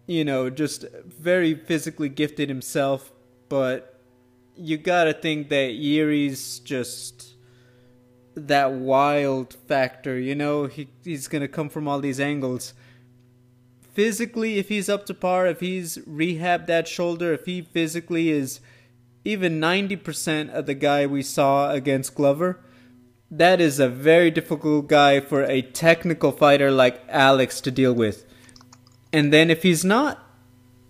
you 0.09 0.25
know, 0.25 0.49
just 0.49 0.87
very 1.05 1.55
physically 1.55 2.09
gifted 2.09 2.49
himself, 2.49 3.13
but 3.51 4.01
you 4.57 4.79
gotta 4.79 5.13
think 5.13 5.51
that 5.51 5.75
Yuri's 5.75 6.59
just 6.61 7.35
that 8.35 8.73
wild 8.73 9.53
factor, 9.53 10.19
you 10.19 10.35
know, 10.35 10.65
he 10.65 10.89
he's 11.05 11.29
gonna 11.29 11.47
come 11.47 11.69
from 11.69 11.87
all 11.87 12.01
these 12.01 12.19
angles. 12.19 12.73
Physically, 13.93 14.59
if 14.59 14.71
he's 14.71 14.89
up 14.89 15.05
to 15.07 15.15
par, 15.15 15.47
if 15.47 15.61
he's 15.61 15.99
rehabbed 15.99 16.67
that 16.67 16.89
shoulder, 16.89 17.35
if 17.35 17.45
he 17.45 17.61
physically 17.61 18.31
is 18.31 18.61
even 19.25 19.61
90% 19.61 20.51
of 20.51 20.67
the 20.67 20.75
guy 20.75 21.05
we 21.05 21.21
saw 21.21 21.71
against 21.73 22.15
Glover, 22.15 22.61
that 23.31 23.61
is 23.61 23.79
a 23.79 23.89
very 23.89 24.31
difficult 24.31 24.87
guy 24.87 25.21
for 25.21 25.43
a 25.43 25.61
technical 25.61 26.33
fighter 26.33 26.71
like 26.71 27.03
Alex 27.09 27.61
to 27.61 27.71
deal 27.71 27.93
with. 27.93 28.25
And 29.13 29.33
then 29.33 29.51
if 29.51 29.63
he's 29.63 29.85
not, 29.85 30.25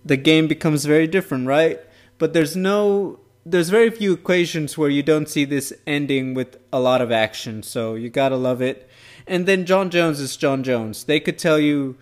the 0.04 0.16
game 0.16 0.48
becomes 0.48 0.84
very 0.84 1.06
different, 1.06 1.46
right? 1.46 1.80
But 2.18 2.32
there's 2.32 2.56
no 2.56 3.20
there's 3.46 3.70
very 3.70 3.90
few 3.90 4.12
equations 4.12 4.76
where 4.76 4.90
you 4.90 5.02
don't 5.02 5.28
see 5.28 5.46
this 5.46 5.72
ending 5.86 6.34
with 6.34 6.58
a 6.70 6.78
lot 6.78 7.00
of 7.00 7.10
action, 7.10 7.62
so 7.62 7.94
you 7.94 8.10
got 8.10 8.28
to 8.28 8.36
love 8.36 8.60
it. 8.60 8.90
And 9.26 9.46
then 9.46 9.64
Jon 9.64 9.88
Jones 9.88 10.20
is 10.20 10.36
Jon 10.36 10.62
Jones. 10.62 11.04
They 11.04 11.18
could 11.20 11.38
tell 11.38 11.58
you 11.58 11.96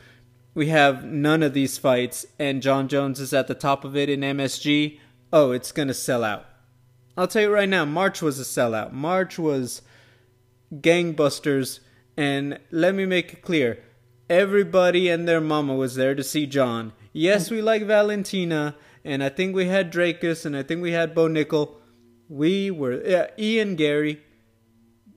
we 0.55 0.68
have 0.68 1.05
none 1.05 1.42
of 1.42 1.52
these 1.52 1.76
fights 1.76 2.24
and 2.38 2.62
Jon 2.62 2.88
Jones 2.88 3.20
is 3.20 3.33
at 3.33 3.46
the 3.46 3.55
top 3.55 3.85
of 3.85 3.96
it 3.96 4.09
in 4.09 4.20
MSG. 4.20 4.98
Oh, 5.33 5.50
it's 5.52 5.70
to 5.70 5.94
sell 5.94 6.24
out. 6.24 6.46
I'll 7.16 7.29
tell 7.29 7.42
you 7.42 7.52
right 7.52 7.68
now, 7.68 7.85
March 7.85 8.22
was 8.22 8.40
a 8.40 8.42
sellout. 8.42 8.92
March 8.92 9.38
was 9.38 9.83
gangbusters. 10.72 11.81
And 12.16 12.59
let 12.70 12.94
me 12.94 13.05
make 13.05 13.35
it 13.35 13.42
clear 13.42 13.83
everybody 14.29 15.09
and 15.09 15.27
their 15.27 15.41
mama 15.41 15.75
was 15.75 15.95
there 15.95 16.15
to 16.15 16.25
see 16.25 16.47
Jon. 16.47 16.93
Yes, 17.12 17.51
we 17.51 17.62
like 17.62 17.85
Valentina, 17.85 18.77
and 19.05 19.23
I 19.23 19.29
think 19.29 19.55
we 19.55 19.67
had 19.67 19.93
Dricus, 19.93 20.45
and 20.45 20.57
I 20.57 20.62
think 20.62 20.83
we 20.83 20.93
had 20.93 21.15
Bo 21.15 21.29
Nickal. 21.29 21.77
We 22.29 22.71
were 22.71 23.03
yeah, 23.05 23.29
Ian 23.39 23.77
Garry. 23.77 24.21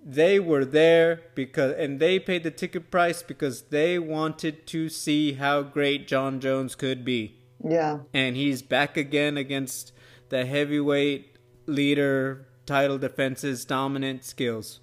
They 0.03 0.39
were 0.39 0.65
there 0.65 1.21
because, 1.35 1.75
and 1.77 1.99
they 1.99 2.19
paid 2.19 2.43
the 2.43 2.51
ticket 2.51 2.89
price 2.89 3.21
because 3.21 3.63
they 3.63 3.99
wanted 3.99 4.65
to 4.67 4.89
see 4.89 5.33
how 5.33 5.61
great 5.61 6.07
Jon 6.07 6.39
Jones 6.39 6.75
could 6.75 7.03
be. 7.03 7.35
Yeah, 7.63 7.99
and 8.13 8.35
he's 8.35 8.61
back 8.61 8.95
again 8.95 9.37
against 9.37 9.91
the 10.29 10.45
heavyweight 10.45 11.37
leader, 11.65 12.47
title 12.65 12.97
defenses, 12.97 13.65
dominant 13.65 14.23
skills 14.23 14.79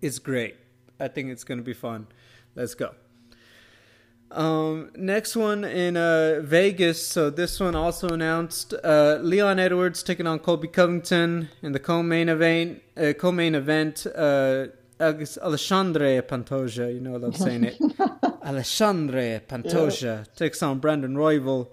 It's 0.00 0.18
great. 0.18 0.56
I 1.00 1.08
think 1.08 1.30
it's 1.30 1.44
going 1.44 1.58
to 1.58 1.64
be 1.64 1.74
fun. 1.74 2.06
Let's 2.54 2.74
go. 2.74 2.94
Um, 4.30 4.90
next 4.94 5.36
one 5.36 5.64
in 5.64 5.96
uh, 5.96 6.40
Vegas. 6.42 7.06
So 7.06 7.30
this 7.30 7.58
one 7.60 7.74
also 7.74 8.08
announced 8.08 8.74
uh, 8.84 9.18
Leon 9.22 9.58
Edwards 9.58 10.02
taking 10.02 10.26
on 10.26 10.38
Colby 10.38 10.68
Covington 10.68 11.48
in 11.62 11.72
the 11.72 11.80
co-main 11.80 12.28
event. 12.28 12.82
Uh, 12.96 13.12
co-main 13.12 13.54
event. 13.54 14.06
Uh, 14.06 14.66
Alexandre 15.00 16.22
Pantoja, 16.22 16.92
you 16.92 17.00
know 17.00 17.12
what 17.12 17.24
I'm 17.24 17.32
saying 17.32 17.64
it. 17.64 17.78
Alexandre 18.42 19.40
Pantoja 19.40 20.02
yeah. 20.02 20.24
takes 20.34 20.62
on 20.62 20.80
Brandon 20.80 21.14
Royval. 21.14 21.68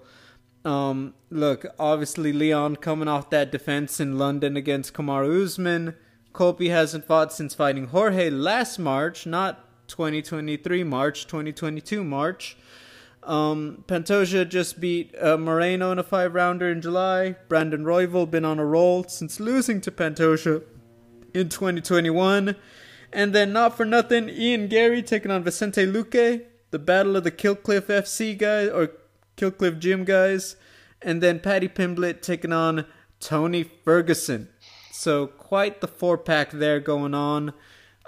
Um, 0.64 1.14
look, 1.30 1.66
obviously 1.78 2.32
Leon 2.32 2.76
coming 2.76 3.08
off 3.08 3.30
that 3.30 3.50
defense 3.50 3.98
in 3.98 4.18
London 4.18 4.56
against 4.56 4.94
Kamaru 4.94 5.44
Usman. 5.44 5.96
Colby 6.32 6.68
hasn't 6.68 7.04
fought 7.04 7.32
since 7.32 7.54
fighting 7.54 7.86
Jorge 7.88 8.30
last 8.30 8.78
March, 8.78 9.26
not 9.26 9.65
2023 9.88 10.84
March, 10.84 11.26
2022 11.26 12.04
March. 12.04 12.56
Um, 13.22 13.84
Pantoja 13.88 14.48
just 14.48 14.80
beat 14.80 15.14
uh, 15.20 15.36
Moreno 15.36 15.90
in 15.90 15.98
a 15.98 16.04
five 16.04 16.34
rounder 16.34 16.70
in 16.70 16.80
July. 16.80 17.34
Brandon 17.48 17.84
Royval 17.84 18.30
been 18.30 18.44
on 18.44 18.60
a 18.60 18.64
roll 18.64 19.04
since 19.04 19.40
losing 19.40 19.80
to 19.80 19.90
Pantoja 19.90 20.62
in 21.34 21.48
2021. 21.48 22.54
And 23.12 23.34
then, 23.34 23.52
not 23.52 23.76
for 23.76 23.84
nothing, 23.84 24.28
Ian 24.28 24.68
Garry 24.68 25.02
taking 25.02 25.30
on 25.30 25.42
Vicente 25.42 25.86
Luque, 25.86 26.42
the 26.70 26.78
battle 26.78 27.16
of 27.16 27.24
the 27.24 27.30
Killcliff 27.30 27.86
FC 27.86 28.36
guys, 28.36 28.68
or 28.68 28.92
Killcliff 29.36 29.78
Gym 29.78 30.04
guys. 30.04 30.56
And 31.02 31.22
then 31.22 31.40
Paddy 31.40 31.68
Pimblett 31.68 32.22
taking 32.22 32.52
on 32.52 32.86
Tony 33.20 33.64
Ferguson. 33.84 34.48
So, 34.92 35.26
quite 35.26 35.80
the 35.80 35.88
four 35.88 36.16
pack 36.16 36.52
there 36.52 36.80
going 36.80 37.14
on. 37.14 37.52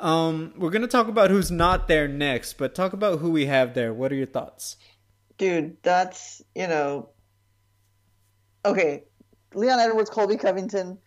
Um, 0.00 0.52
we're 0.56 0.70
to 0.70 0.86
talk 0.86 1.08
about 1.08 1.30
who's 1.30 1.50
not 1.50 1.88
there 1.88 2.08
next, 2.08 2.54
but 2.54 2.74
talk 2.74 2.92
about 2.92 3.18
who 3.18 3.30
we 3.30 3.46
have 3.46 3.74
there. 3.74 3.92
What 3.92 4.12
are 4.12 4.14
your 4.14 4.26
thoughts? 4.26 4.76
Dude, 5.36 5.76
that's, 5.82 6.42
you 6.54 6.66
know, 6.66 7.10
okay. 8.64 9.04
Leon 9.54 9.78
Edwards, 9.80 10.10
Colby 10.10 10.36
Covington. 10.36 10.98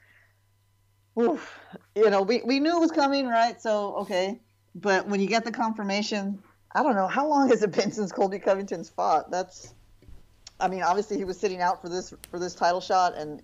Oof. 1.19 1.59
You 1.95 2.09
know, 2.09 2.21
we, 2.21 2.41
we 2.45 2.59
knew 2.59 2.77
it 2.77 2.79
was 2.79 2.91
coming, 2.91 3.27
right? 3.27 3.61
So, 3.61 3.95
okay. 3.97 4.39
But 4.75 5.07
when 5.07 5.19
you 5.19 5.27
get 5.27 5.43
the 5.43 5.51
confirmation, 5.51 6.41
I 6.73 6.83
don't 6.83 6.95
know, 6.95 7.07
how 7.07 7.27
long 7.27 7.49
has 7.49 7.63
it 7.63 7.71
been 7.71 7.91
since 7.91 8.11
Colby 8.11 8.39
Covington's 8.39 8.89
fought? 8.89 9.29
That's, 9.29 9.73
I 10.59 10.67
mean, 10.67 10.83
obviously 10.83 11.17
he 11.17 11.25
was 11.25 11.37
sitting 11.37 11.61
out 11.61 11.81
for 11.81 11.89
this 11.89 12.13
for 12.29 12.39
this 12.39 12.55
title 12.55 12.79
shot, 12.79 13.17
and 13.17 13.41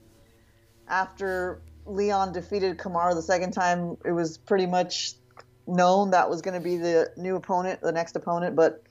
after 0.87 1.61
Leon 1.85 2.31
defeated 2.31 2.77
Kamaru 2.77 3.15
the 3.15 3.21
second 3.21 3.51
time, 3.51 3.97
it 4.05 4.11
was 4.11 4.37
pretty 4.37 4.67
much 4.67 5.15
known 5.67 6.11
that 6.11 6.29
was 6.29 6.41
going 6.41 6.53
to 6.53 6.63
be 6.63 6.77
the 6.77 7.11
new 7.17 7.35
opponent, 7.35 7.81
the 7.81 7.91
next 7.91 8.15
opponent. 8.15 8.55
But 8.55 8.83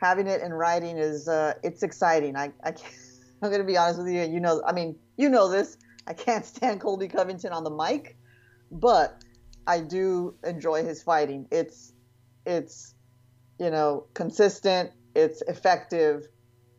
having 0.00 0.26
it 0.26 0.42
in 0.42 0.52
writing 0.52 0.98
is 0.98 1.28
uh, 1.28 1.54
it's 1.62 1.82
exciting. 1.82 2.36
I, 2.36 2.52
I 2.62 2.72
can't, 2.72 2.94
I'm 3.42 3.50
going 3.50 3.60
to 3.60 3.66
be 3.66 3.76
honest 3.76 3.98
with 3.98 4.08
you. 4.08 4.22
You 4.22 4.40
know, 4.40 4.62
I 4.66 4.72
mean, 4.72 4.96
you 5.16 5.28
know 5.28 5.48
this. 5.48 5.76
I 6.06 6.14
can't 6.14 6.44
stand 6.54 6.80
Colby 6.80 7.08
Covington 7.08 7.52
on 7.52 7.64
the 7.64 7.70
mic, 7.70 8.16
but 8.70 9.22
I 9.66 9.80
do 9.80 10.34
enjoy 10.44 10.84
his 10.84 11.02
fighting. 11.02 11.46
It's 11.50 11.92
it's 12.44 12.94
you 13.58 13.70
know 13.70 14.06
consistent. 14.14 14.90
It's 15.14 15.42
effective, 15.42 16.26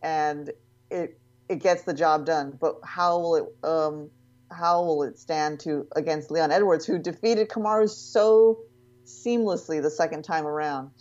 and 0.02 0.52
it 0.89 1.20
it 1.48 1.62
gets 1.62 1.84
the 1.84 1.94
job 1.94 2.26
done. 2.26 2.58
But 2.60 2.76
how 2.84 3.20
will 3.20 3.36
it 3.36 3.68
um, 3.68 4.10
how 4.52 4.84
will 4.84 5.04
it 5.04 5.18
stand 5.18 5.60
to 5.62 5.88
against 5.96 6.32
Leon 6.32 6.52
Edwards, 6.52 6.86
who 6.86 7.00
defeated 7.00 7.50
Kamaru 7.50 7.89
so 7.89 8.60
seamlessly 9.06 9.82
the 9.82 9.89
second 9.89 10.24
time 10.24 10.46
around? 10.46 10.92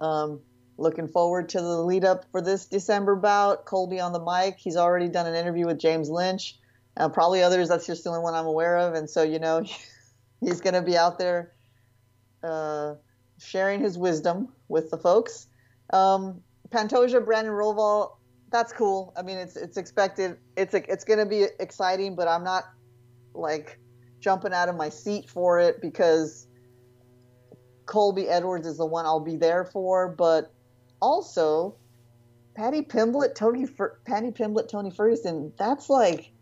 Um, 0.00 0.40
looking 0.78 1.08
forward 1.08 1.48
to 1.50 1.60
the 1.60 1.80
lead 1.80 2.04
up 2.04 2.24
for 2.30 2.40
this 2.40 2.66
December 2.66 3.16
bout. 3.16 3.64
Colby 3.64 4.00
on 4.00 4.12
the 4.12 4.20
mic. 4.20 4.56
He's 4.58 4.76
already 4.76 5.08
done 5.08 5.26
an 5.26 5.34
interview 5.34 5.66
with 5.66 5.78
James 5.78 6.10
Lynch. 6.10 6.58
Uh, 6.96 7.08
probably 7.08 7.42
others. 7.42 7.68
That's 7.68 7.86
just 7.86 8.04
the 8.04 8.10
only 8.10 8.22
one 8.22 8.34
I'm 8.34 8.46
aware 8.46 8.76
of. 8.78 8.94
And 8.94 9.08
so, 9.08 9.22
you 9.22 9.38
know, 9.38 9.64
he's 10.40 10.60
going 10.60 10.74
to 10.74 10.82
be 10.82 10.96
out 10.96 11.18
there 11.18 11.52
uh, 12.42 12.94
sharing 13.38 13.80
his 13.80 13.98
wisdom 13.98 14.52
with 14.68 14.90
the 14.90 14.98
folks. 14.98 15.46
Um, 15.92 16.42
Pantoja, 16.70 17.24
Brandon 17.24 17.52
Royval, 17.52 18.12
that's 18.50 18.72
cool. 18.72 19.12
I 19.16 19.22
mean, 19.22 19.38
it's 19.38 19.56
it's 19.56 19.76
expected. 19.76 20.38
It's 20.56 20.74
it's 20.74 21.04
going 21.04 21.18
to 21.18 21.26
be 21.26 21.46
exciting, 21.60 22.14
but 22.16 22.28
I'm 22.28 22.44
not 22.44 22.64
like 23.34 23.78
jumping 24.20 24.52
out 24.52 24.68
of 24.68 24.76
my 24.76 24.88
seat 24.88 25.28
for 25.28 25.58
it 25.60 25.80
because 25.80 26.46
Colby 27.86 28.28
Edwards 28.28 28.66
is 28.66 28.76
the 28.76 28.86
one 28.86 29.06
I'll 29.06 29.20
be 29.20 29.36
there 29.36 29.64
for. 29.64 30.08
But 30.08 30.52
also, 31.00 31.76
Paddy 32.54 32.82
Pimblett, 32.82 33.34
Tony, 33.34 33.66
Fer- 33.66 33.98
Paddy 34.04 34.30
Pimblett, 34.30 34.68
Tony 34.68 34.90
Ferguson. 34.90 35.52
That's 35.56 35.88
like, 35.88 36.32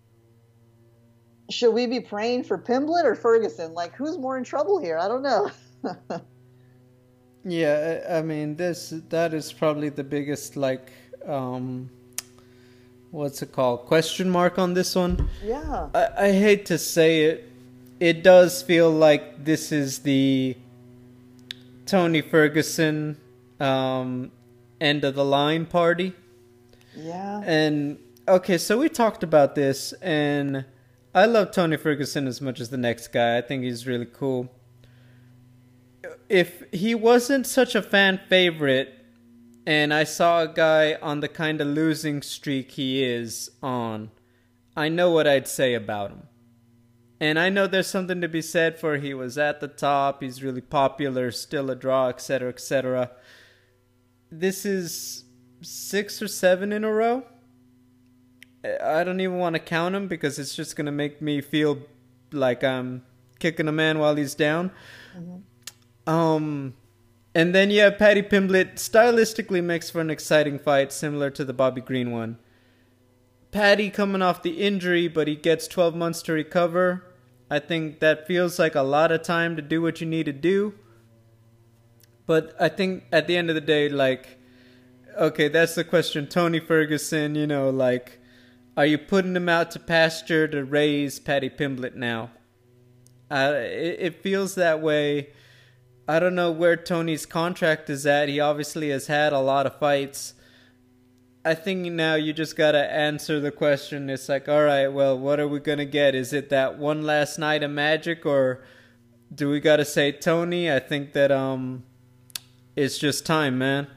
should 1.51 1.73
we 1.73 1.87
be 1.87 2.01
praying 2.01 2.45
for 2.45 2.59
Pimblett 2.59 3.05
or 3.05 3.15
Ferguson? 3.15 3.75
Like, 3.75 3.95
who's 3.95 4.19
more 4.19 4.37
in 4.37 4.45
trouble 4.45 4.81
here? 4.81 4.99
I 4.99 5.09
don't 5.09 5.23
know. 5.23 5.51
yeah, 7.45 8.07
I 8.11 8.23
mean, 8.23 8.57
this 8.57 8.95
that 9.11 9.35
is 9.35 9.53
probably 9.53 9.91
the 9.91 10.05
biggest 10.05 10.57
like 10.57 10.91
um, 11.27 11.91
what's 13.11 13.43
it 13.43 13.53
called? 13.53 13.87
Question 13.87 14.31
mark 14.31 14.59
on 14.59 14.75
this 14.75 14.95
one. 14.95 15.29
Yeah. 15.43 15.89
I, 15.95 16.09
I 16.19 16.33
hate 16.33 16.67
to 16.67 16.79
say 16.79 17.25
it. 17.25 17.51
It 18.01 18.23
does 18.23 18.63
feel 18.63 18.91
like 18.91 19.45
this 19.45 19.73
is 19.73 20.01
the 20.01 20.57
Tony 21.87 22.21
Ferguson 22.21 23.19
um, 23.61 24.33
end 24.81 25.05
of 25.05 25.15
the 25.15 25.25
line 25.25 25.67
party. 25.67 26.13
Yeah. 26.97 27.43
And 27.45 27.99
okay, 28.29 28.59
so 28.59 28.79
we 28.79 28.89
talked 28.89 29.23
about 29.23 29.55
this, 29.55 29.93
and 29.95 30.65
I 31.15 31.27
love 31.27 31.51
Tony 31.51 31.77
Ferguson 31.77 32.27
as 32.27 32.41
much 32.41 32.61
as 32.61 32.71
the 32.71 32.77
next 32.77 33.09
guy. 33.09 33.39
I 33.39 33.41
think 33.41 33.65
he's 33.65 33.87
really 33.87 34.07
cool. 34.07 34.51
If 36.29 36.65
he 36.73 36.95
wasn't 36.95 37.47
such 37.47 37.75
a 37.75 37.83
fan 37.83 38.21
favorite, 38.29 38.95
and 39.67 39.95
I 39.95 40.05
saw 40.05 40.43
a 40.43 40.49
guy 40.49 40.95
on 41.01 41.21
the 41.21 41.29
kind 41.29 41.61
of 41.61 41.67
losing 41.69 42.23
streak 42.23 42.73
he 42.73 43.03
is 43.03 43.51
on, 43.63 44.11
I 44.77 44.89
know 44.89 45.11
what 45.11 45.27
I'd 45.27 45.49
say 45.49 45.75
about 45.75 46.11
him. 46.11 46.29
And 47.25 47.39
I 47.39 47.49
know 47.49 47.67
there's 47.67 47.87
something 47.87 48.21
to 48.21 48.29
be 48.29 48.43
said 48.43 48.79
for 48.79 48.99
he 48.99 49.15
was 49.15 49.39
at 49.39 49.61
the 49.61 49.67
top, 49.67 50.23
he's 50.23 50.43
really 50.43 50.61
popular, 50.61 51.31
still 51.31 51.71
a 51.71 51.75
draw, 51.75 52.11
etc., 52.11 52.51
etc. 52.51 53.13
This 54.31 54.67
is 54.67 55.25
six 55.63 56.21
or 56.21 56.29
seven 56.29 56.71
in 56.71 56.85
a 56.85 56.93
row. 56.93 57.25
I 58.63 59.05
don't 59.05 59.23
even 59.23 59.39
want 59.39 59.55
to 59.55 59.59
count 59.59 59.95
them 59.95 60.07
because 60.07 60.39
it's 60.39 60.55
just 60.55 60.77
going 60.77 60.85
to 60.85 60.93
make 60.93 61.23
me 61.23 61.41
feel 61.41 61.79
like 62.31 62.63
I'm 62.63 63.07
kicking 63.39 63.69
a 63.69 63.73
man 63.73 63.99
while 63.99 64.17
he's 64.17 64.35
down. 64.35 64.71
Mm-hmm. 65.17 66.11
Um, 66.13 66.75
and 67.35 67.55
then 67.55 67.71
you 67.71 67.81
have 67.81 67.97
Paddy 67.97 68.21
Pimblett. 68.21 68.75
Stylistically 68.75 69.65
makes 69.65 69.89
for 69.89 70.03
an 70.03 70.11
exciting 70.11 70.59
fight, 70.59 70.93
similar 70.93 71.31
to 71.31 71.45
the 71.47 71.55
Bobby 71.55 71.81
Green 71.81 72.13
one. 72.13 72.39
Paddy 73.51 73.89
coming 73.89 74.21
off 74.21 74.43
the 74.43 74.61
injury, 74.61 75.09
but 75.09 75.27
he 75.27 75.37
gets 75.37 75.67
12 75.67 75.95
months 75.95 76.21
to 76.21 76.35
recover. 76.35 77.07
I 77.55 77.61
think 77.61 78.01
that 78.01 78.27
feels 78.27 78.59
like 78.59 78.75
a 78.75 78.83
lot 78.83 79.13
of 79.13 79.23
time 79.23 79.55
to 79.57 79.63
do 79.63 79.81
what 79.81 80.01
you 80.01 80.07
need 80.07 80.27
to 80.27 80.33
do. 80.33 80.75
But 82.27 82.57
I 82.59 82.69
think 82.69 83.05
at 83.13 83.27
the 83.27 83.37
end 83.37 83.49
of 83.49 83.55
the 83.55 83.61
day, 83.61 83.89
like, 83.89 84.39
okay, 85.17 85.49
that's 85.49 85.75
the 85.75 85.85
question. 85.85 86.27
Tony 86.27 86.59
Ferguson, 86.59 87.35
you 87.35 87.47
know, 87.47 87.71
like, 87.71 88.19
are 88.77 88.87
you 88.87 88.99
putting 88.99 89.37
him 89.37 89.49
out 89.49 89.71
to 89.73 89.79
pasture 89.79 90.49
to 90.49 90.65
raise 90.65 91.21
Paddy 91.21 91.49
Pimblett 91.49 91.95
now? 91.95 92.31
Uh, 93.31 93.53
it, 93.57 93.97
it 94.01 94.23
feels 94.23 94.57
that 94.57 94.81
way 94.81 95.29
I 96.07 96.19
don't 96.19 96.35
know 96.35 96.51
where 96.51 96.77
Tony's 96.77 97.25
contract 97.25 97.89
is 97.89 98.05
at. 98.05 98.29
He 98.29 98.39
obviously 98.39 98.91
has 98.91 99.07
had 99.07 99.33
a 99.33 99.39
lot 99.39 99.65
of 99.65 99.79
fights. 99.79 100.35
I 101.47 101.55
think 101.55 101.93
now 101.93 102.15
you 102.15 102.33
just 102.33 102.57
gotta 102.57 102.91
answer 102.91 103.39
the 103.39 103.51
question. 103.51 104.09
It's 104.09 104.31
like, 104.31 104.49
all 104.49 104.65
right, 104.65 104.89
well, 104.89 105.19
what 105.19 105.39
are 105.39 105.47
we 105.47 105.61
gonna 105.61 105.85
get? 105.85 106.15
Is 106.15 106.33
it 106.33 106.49
that 106.49 106.79
one 106.79 107.03
last 107.03 107.39
night 107.39 107.63
of 107.63 107.71
magic, 107.71 108.25
or 108.25 108.65
do 109.35 109.51
we 109.51 109.61
gotta 109.61 109.85
say 109.85 110.11
Tony? 110.11 110.73
I 110.73 110.79
think 110.79 111.13
that 111.13 111.31
um, 111.31 111.85
it's 112.77 112.97
just 112.97 113.27
time, 113.27 113.59
man. 113.59 113.89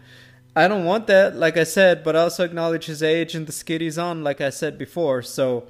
I 0.58 0.68
don't 0.68 0.84
want 0.84 1.08
that, 1.08 1.38
like 1.38 1.56
I 1.56 1.64
said, 1.64 2.04
but 2.04 2.18
I 2.18 2.22
also 2.22 2.44
acknowledge 2.44 2.88
his 2.88 3.02
age 3.02 3.34
and 3.34 3.48
the 3.48 3.52
skid 3.54 3.80
he's 3.80 3.98
on, 3.98 4.24
like 4.24 4.42
I 4.42 4.50
said 4.50 4.78
before. 4.78 5.22
So 5.22 5.68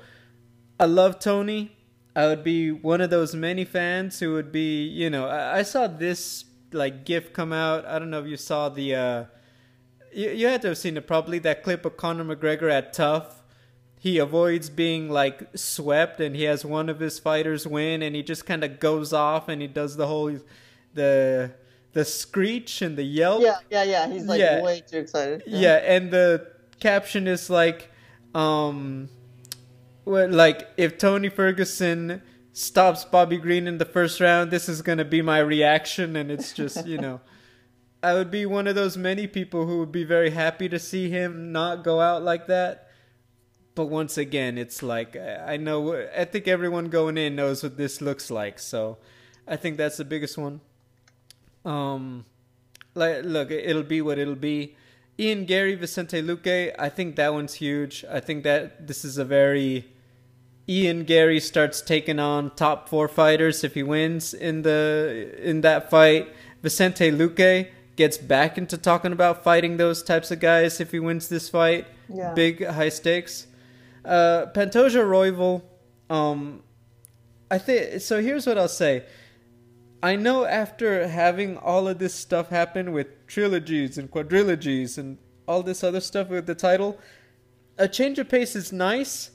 I 0.80 0.86
love 0.86 1.20
Tony. 1.20 1.74
I 2.16 2.26
would 2.26 2.44
be 2.44 2.72
one 2.72 3.02
of 3.02 3.12
those 3.12 3.36
many 3.36 3.66
fans 3.66 4.20
who 4.20 4.34
would 4.34 4.52
be, 4.52 4.88
you 4.88 5.10
know, 5.10 5.28
I, 5.28 5.60
I 5.60 5.62
saw 5.64 5.86
this 5.88 6.46
like 6.72 7.06
GIF 7.06 7.34
come 7.34 7.54
out. 7.54 7.86
I 7.86 8.00
don't 8.00 8.10
know 8.10 8.22
if 8.22 8.28
you 8.28 8.38
saw 8.38 8.70
the, 8.70 8.96
uh, 8.96 9.24
you, 10.14 10.30
you 10.30 10.48
had 10.48 10.62
to 10.64 10.70
have 10.70 10.78
seen 10.78 10.98
it 10.98 11.08
probably 11.08 11.40
that 11.40 11.64
clip 11.64 11.86
of 11.86 11.98
Conor 11.98 12.24
McGregor 12.24 12.72
at 12.72 12.94
TUF. 12.94 13.42
He 14.00 14.20
avoids 14.20 14.70
being 14.70 15.10
like 15.10 15.48
swept, 15.56 16.20
and 16.20 16.36
he 16.36 16.44
has 16.44 16.64
one 16.64 16.90
of 16.90 17.00
his 17.00 17.20
fighters 17.20 17.66
win, 17.66 18.02
and 18.02 18.16
he 18.16 18.24
just 18.24 18.46
kind 18.46 18.64
of 18.64 18.80
goes 18.80 19.12
off 19.12 19.50
and 19.50 19.62
he 19.62 19.68
does 19.68 19.96
the 19.98 20.08
whole 20.08 20.38
the 20.94 21.52
the 21.94 22.06
screech 22.06 22.82
and 22.82 22.96
the 22.96 23.04
yelp. 23.04 23.42
Yeah, 23.42 23.58
yeah, 23.72 23.84
yeah. 23.84 24.08
He's 24.08 24.26
like 24.26 24.40
yeah. 24.40 24.62
way 24.62 24.84
too 24.86 25.00
excited. 25.00 25.44
Yeah. 25.48 25.60
yeah, 25.60 25.76
and 25.78 26.12
the 26.12 26.48
caption 26.80 27.28
is 27.28 27.50
like, 27.50 27.90
um, 28.36 29.10
like 30.06 30.70
if 30.78 31.00
Tony 31.00 31.30
Ferguson 31.30 32.22
stops 32.54 33.04
Bobby 33.04 33.38
Green 33.38 33.68
in 33.68 33.80
the 33.80 33.86
first 33.86 34.20
round, 34.20 34.52
this 34.52 34.70
is 34.70 34.84
gonna 34.84 35.06
be 35.06 35.24
my 35.24 35.40
reaction, 35.40 36.16
and 36.16 36.30
it's 36.30 36.54
just 36.54 36.86
you 36.86 36.98
know. 37.00 37.20
I 38.04 38.14
would 38.14 38.30
be 38.30 38.46
one 38.46 38.68
of 38.68 38.76
those 38.76 38.96
many 38.96 39.28
people 39.28 39.66
who 39.66 39.80
would 39.80 39.92
be 39.92 40.04
very 40.04 40.30
happy 40.30 40.70
to 40.70 40.80
see 40.80 41.10
him 41.10 41.52
not 41.52 41.84
go 41.84 42.00
out 42.00 42.24
like 42.24 42.48
that. 42.48 42.90
But 43.76 43.86
once 43.86 44.18
again, 44.18 44.58
it's 44.58 44.82
like 44.82 45.16
I 45.16 45.58
know 45.58 45.96
I 46.16 46.26
think 46.26 46.48
everyone 46.48 46.90
going 46.90 47.18
in 47.18 47.36
knows 47.36 47.64
what 47.64 47.78
this 47.78 48.02
looks 48.02 48.32
like, 48.32 48.60
so 48.60 48.98
I 49.48 49.56
think 49.56 49.78
that's 49.78 49.98
the 49.98 50.06
biggest 50.06 50.38
one. 50.38 50.62
Um 51.66 52.26
like 52.96 53.24
look, 53.24 53.52
it'll 53.52 53.84
be 53.84 54.02
what 54.02 54.18
it'll 54.18 54.36
be. 54.36 54.76
Ian 55.20 55.46
Garry 55.46 55.76
Vicente 55.76 56.22
Luque, 56.22 56.76
I 56.78 56.90
think 56.90 57.16
that 57.16 57.34
one's 57.34 57.56
huge. 57.56 58.06
I 58.10 58.20
think 58.20 58.44
that 58.44 58.88
this 58.88 59.04
is 59.04 59.18
a 59.18 59.26
very 59.26 59.88
Ian 60.70 61.04
Garry 61.04 61.40
starts 61.40 61.82
taking 61.82 62.20
on 62.20 62.52
top 62.56 62.90
four 62.90 63.08
fighters 63.08 63.64
if 63.64 63.74
he 63.74 63.84
wins 63.84 64.34
in 64.34 64.64
the 64.64 65.36
in 65.42 65.62
that 65.62 65.90
fight. 65.90 66.34
Vicente 66.62 67.12
Luque 67.12 67.70
gets 67.98 68.18
back 68.18 68.58
into 68.58 68.78
talking 68.78 69.12
about 69.12 69.44
fighting 69.44 69.76
those 69.76 70.02
types 70.02 70.32
of 70.32 70.40
guys 70.40 70.80
if 70.80 70.92
he 70.92 71.00
wins 71.00 71.28
this 71.28 71.50
fight. 71.50 71.88
Yeah. 72.08 72.34
Big 72.34 72.66
high 72.66 72.90
stakes. 72.90 73.48
Uh, 74.06 74.46
Pantoja 74.54 75.04
Royval, 75.04 75.64
um, 76.10 76.64
I 77.52 77.58
think 77.58 78.00
so. 78.00 78.22
Here's 78.22 78.48
what 78.48 78.58
I'll 78.58 78.70
say. 78.70 79.04
I 80.02 80.16
know 80.16 80.46
after 80.46 81.08
having 81.08 81.58
all 81.58 81.88
of 81.88 81.98
this 81.98 82.14
stuff 82.14 82.50
happen 82.50 82.94
with 82.94 83.26
trilogies 83.26 83.98
and 83.98 84.10
quadrilogies 84.10 84.98
and 84.98 85.18
all 85.48 85.64
this 85.64 85.84
other 85.84 86.00
stuff 86.00 86.30
with 86.30 86.46
the 86.46 86.56
title, 86.56 87.00
a 87.78 87.88
change 87.88 88.20
of 88.20 88.30
pace 88.30 88.56
is 88.56 88.72
nice. 88.72 89.32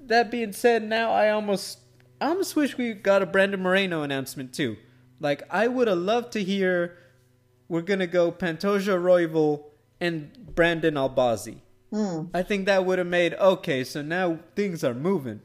That 0.00 0.30
being 0.30 0.52
said, 0.52 0.82
now 0.82 1.12
I 1.12 1.30
almost 1.30 1.78
I 2.20 2.26
almost 2.26 2.54
wish 2.54 2.76
we 2.76 2.92
got 2.92 3.22
a 3.22 3.26
Brandon 3.26 3.60
Moreno 3.60 4.02
announcement 4.02 4.52
too. 4.52 4.76
Like 5.18 5.42
I 5.50 5.66
would 5.66 5.88
have 5.88 5.98
loved 5.98 6.32
to 6.32 6.44
hear 6.44 6.98
we're 7.72 7.80
gonna 7.80 8.06
go 8.06 8.30
Pantoja 8.30 9.00
Royval 9.00 9.64
and 9.98 10.30
Brandon 10.54 10.92
Albazi. 10.92 11.60
I 12.34 12.42
think 12.42 12.66
that 12.66 12.84
would 12.84 12.98
have 12.98 13.08
made 13.08 13.32
okay. 13.32 13.82
So 13.82 14.02
now 14.02 14.40
things 14.54 14.84
are 14.84 14.92
moving. 14.92 15.40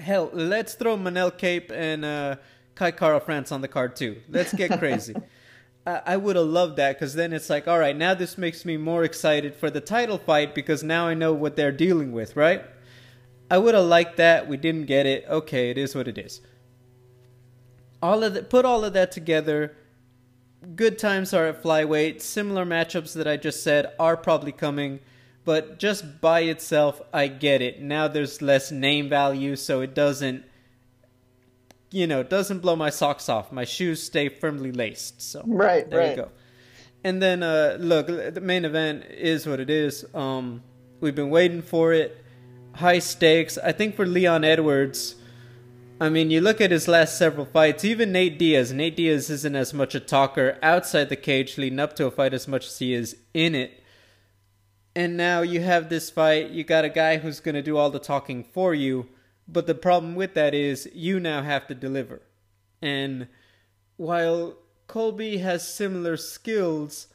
Hell, 0.00 0.30
let's 0.32 0.74
throw 0.74 0.96
Manel 0.96 1.38
Kape 1.38 1.70
and 1.72 2.04
uh, 2.04 2.36
Kai 2.74 2.90
Kara 2.90 3.20
France 3.20 3.52
on 3.52 3.60
the 3.60 3.68
card 3.68 3.94
too. 3.94 4.20
Let's 4.28 4.52
get 4.52 4.76
crazy. 4.80 5.14
I, 5.86 6.02
I 6.06 6.16
would 6.16 6.34
have 6.34 6.46
loved 6.46 6.76
that 6.78 6.96
because 6.96 7.14
then 7.14 7.32
it's 7.32 7.48
like, 7.48 7.68
all 7.68 7.78
right, 7.78 7.96
now 7.96 8.14
this 8.14 8.36
makes 8.36 8.64
me 8.64 8.76
more 8.76 9.04
excited 9.04 9.54
for 9.54 9.70
the 9.70 9.80
title 9.80 10.18
fight 10.18 10.56
because 10.56 10.82
now 10.82 11.06
I 11.06 11.14
know 11.14 11.32
what 11.32 11.54
they're 11.54 11.70
dealing 11.70 12.10
with, 12.10 12.34
right? 12.34 12.64
I 13.48 13.58
would 13.58 13.76
have 13.76 13.84
liked 13.84 14.16
that. 14.16 14.48
We 14.48 14.56
didn't 14.56 14.86
get 14.86 15.06
it. 15.06 15.24
Okay, 15.28 15.70
it 15.70 15.78
is 15.78 15.94
what 15.94 16.08
it 16.08 16.18
is. 16.18 16.40
All 18.02 18.24
of 18.24 18.34
the, 18.34 18.42
put 18.42 18.64
all 18.64 18.84
of 18.84 18.92
that 18.94 19.12
together. 19.12 19.76
Good 20.76 20.98
times 20.98 21.34
are 21.34 21.46
at 21.46 21.62
flyweight. 21.62 22.20
Similar 22.20 22.64
matchups 22.64 23.14
that 23.14 23.26
I 23.26 23.36
just 23.36 23.62
said 23.64 23.92
are 23.98 24.16
probably 24.16 24.52
coming, 24.52 25.00
but 25.44 25.78
just 25.78 26.20
by 26.20 26.40
itself, 26.40 27.02
I 27.12 27.26
get 27.26 27.60
it. 27.60 27.82
Now 27.82 28.06
there's 28.06 28.40
less 28.40 28.70
name 28.70 29.08
value, 29.08 29.56
so 29.56 29.80
it 29.80 29.92
doesn't, 29.92 30.44
you 31.90 32.06
know, 32.06 32.22
doesn't 32.22 32.60
blow 32.60 32.76
my 32.76 32.90
socks 32.90 33.28
off. 33.28 33.50
My 33.50 33.64
shoes 33.64 34.00
stay 34.02 34.28
firmly 34.28 34.70
laced. 34.70 35.20
So 35.20 35.42
Right, 35.44 35.88
there 35.90 35.98
right. 35.98 36.10
you 36.10 36.16
go. 36.16 36.28
And 37.02 37.20
then 37.20 37.42
uh, 37.42 37.76
look, 37.80 38.06
the 38.06 38.40
main 38.40 38.64
event 38.64 39.06
is 39.10 39.46
what 39.46 39.58
it 39.58 39.68
is. 39.68 40.04
Um, 40.14 40.62
we've 41.00 41.16
been 41.16 41.30
waiting 41.30 41.62
for 41.62 41.92
it. 41.92 42.24
High 42.74 43.00
stakes. 43.00 43.58
I 43.58 43.72
think 43.72 43.96
for 43.96 44.06
Leon 44.06 44.44
Edwards. 44.44 45.16
I 46.02 46.08
mean, 46.08 46.32
you 46.32 46.40
look 46.40 46.60
at 46.60 46.72
his 46.72 46.88
last 46.88 47.16
several 47.16 47.46
fights. 47.46 47.84
Even 47.84 48.10
Nate 48.10 48.36
Diaz. 48.36 48.72
Nate 48.72 48.96
Diaz 48.96 49.30
isn't 49.30 49.54
as 49.54 49.72
much 49.72 49.94
a 49.94 50.00
talker 50.00 50.58
outside 50.60 51.10
the 51.10 51.14
cage, 51.14 51.56
leading 51.56 51.78
up 51.78 51.94
to 51.94 52.06
a 52.06 52.10
fight 52.10 52.34
as 52.34 52.48
much 52.48 52.66
as 52.66 52.80
he 52.80 52.92
is 52.92 53.18
in 53.32 53.54
it. 53.54 53.84
And 54.96 55.16
now 55.16 55.42
you 55.42 55.60
have 55.60 55.88
this 55.88 56.10
fight. 56.10 56.50
You 56.50 56.64
got 56.64 56.84
a 56.84 56.88
guy 56.88 57.18
who's 57.18 57.38
going 57.38 57.54
to 57.54 57.62
do 57.62 57.76
all 57.76 57.88
the 57.88 58.00
talking 58.00 58.42
for 58.42 58.74
you. 58.74 59.10
But 59.46 59.68
the 59.68 59.76
problem 59.76 60.16
with 60.16 60.34
that 60.34 60.54
is 60.54 60.90
you 60.92 61.20
now 61.20 61.42
have 61.42 61.68
to 61.68 61.74
deliver. 61.76 62.22
And 62.82 63.28
while 63.96 64.56
Colby 64.88 65.38
has 65.38 65.72
similar 65.72 66.16
skills, 66.16 67.06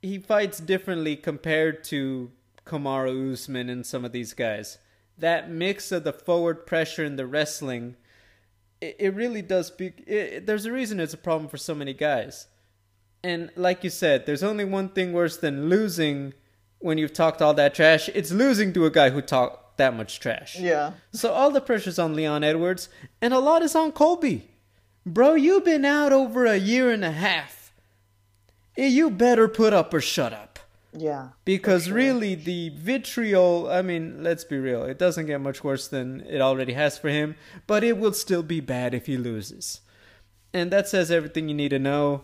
he 0.00 0.18
fights 0.18 0.58
differently 0.58 1.16
compared 1.16 1.84
to 1.84 2.30
Kamaru 2.64 3.34
Usman 3.34 3.68
and 3.68 3.84
some 3.84 4.06
of 4.06 4.12
these 4.12 4.32
guys. 4.32 4.78
That 5.18 5.50
mix 5.50 5.92
of 5.92 6.04
the 6.04 6.14
forward 6.14 6.66
pressure 6.66 7.04
and 7.04 7.18
the 7.18 7.26
wrestling, 7.26 7.96
it, 8.80 8.96
it 8.98 9.14
really 9.14 9.42
does. 9.42 9.70
Be, 9.70 9.92
it, 10.06 10.46
there's 10.46 10.66
a 10.66 10.72
reason 10.72 11.00
it's 11.00 11.14
a 11.14 11.18
problem 11.18 11.48
for 11.48 11.56
so 11.56 11.74
many 11.74 11.92
guys. 11.92 12.46
And 13.22 13.50
like 13.56 13.82
you 13.82 13.90
said, 13.90 14.26
there's 14.26 14.42
only 14.42 14.64
one 14.64 14.88
thing 14.90 15.12
worse 15.12 15.36
than 15.36 15.68
losing 15.68 16.34
when 16.78 16.98
you've 16.98 17.12
talked 17.12 17.42
all 17.42 17.54
that 17.54 17.74
trash. 17.74 18.08
It's 18.14 18.30
losing 18.30 18.72
to 18.74 18.86
a 18.86 18.90
guy 18.90 19.10
who 19.10 19.20
talked 19.20 19.78
that 19.78 19.94
much 19.94 20.20
trash. 20.20 20.58
Yeah. 20.58 20.92
So 21.12 21.32
all 21.32 21.50
the 21.50 21.60
pressure's 21.60 21.98
on 21.98 22.14
Leon 22.14 22.44
Edwards, 22.44 22.88
and 23.20 23.34
a 23.34 23.38
lot 23.38 23.62
is 23.62 23.74
on 23.74 23.92
Colby. 23.92 24.50
Bro, 25.04 25.34
you've 25.34 25.64
been 25.64 25.84
out 25.84 26.12
over 26.12 26.46
a 26.46 26.56
year 26.56 26.90
and 26.90 27.04
a 27.04 27.10
half. 27.10 27.72
You 28.76 29.10
better 29.10 29.48
put 29.48 29.72
up 29.72 29.94
or 29.94 30.00
shut 30.00 30.32
up. 30.32 30.55
Yeah. 30.96 31.28
Because 31.44 31.90
really, 31.90 32.34
the 32.34 32.70
vitriol, 32.70 33.68
I 33.70 33.82
mean, 33.82 34.22
let's 34.22 34.44
be 34.44 34.58
real, 34.58 34.84
it 34.84 34.98
doesn't 34.98 35.26
get 35.26 35.40
much 35.40 35.62
worse 35.62 35.88
than 35.88 36.22
it 36.22 36.40
already 36.40 36.72
has 36.72 36.96
for 36.96 37.08
him, 37.08 37.36
but 37.66 37.84
it 37.84 37.98
will 37.98 38.12
still 38.12 38.42
be 38.42 38.60
bad 38.60 38.94
if 38.94 39.06
he 39.06 39.16
loses. 39.16 39.80
And 40.52 40.70
that 40.70 40.88
says 40.88 41.10
everything 41.10 41.48
you 41.48 41.54
need 41.54 41.68
to 41.70 41.78
know. 41.78 42.22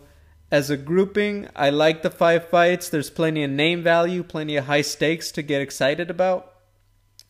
As 0.51 0.69
a 0.69 0.77
grouping, 0.77 1.47
I 1.55 1.69
like 1.69 2.01
the 2.01 2.09
five 2.09 2.49
fights. 2.49 2.89
There's 2.89 3.09
plenty 3.09 3.43
of 3.43 3.51
name 3.51 3.83
value, 3.83 4.23
plenty 4.23 4.55
of 4.55 4.65
high 4.65 4.81
stakes 4.81 5.31
to 5.33 5.41
get 5.41 5.61
excited 5.61 6.09
about. 6.09 6.53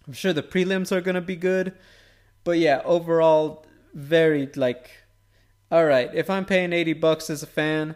I'm 0.08 0.14
sure 0.14 0.34
the 0.34 0.44
prelims 0.44 0.92
are 0.92 1.02
going 1.02 1.16
to 1.16 1.22
be 1.22 1.36
good. 1.36 1.74
But 2.44 2.60
yeah, 2.60 2.82
overall, 2.84 3.66
very 3.94 4.50
like, 4.56 4.92
all 5.72 5.86
right, 5.86 6.10
if 6.14 6.30
I'm 6.30 6.46
paying 6.46 6.74
80 6.74 6.94
bucks 6.94 7.30
as 7.30 7.44
a 7.44 7.48
fan, 7.48 7.96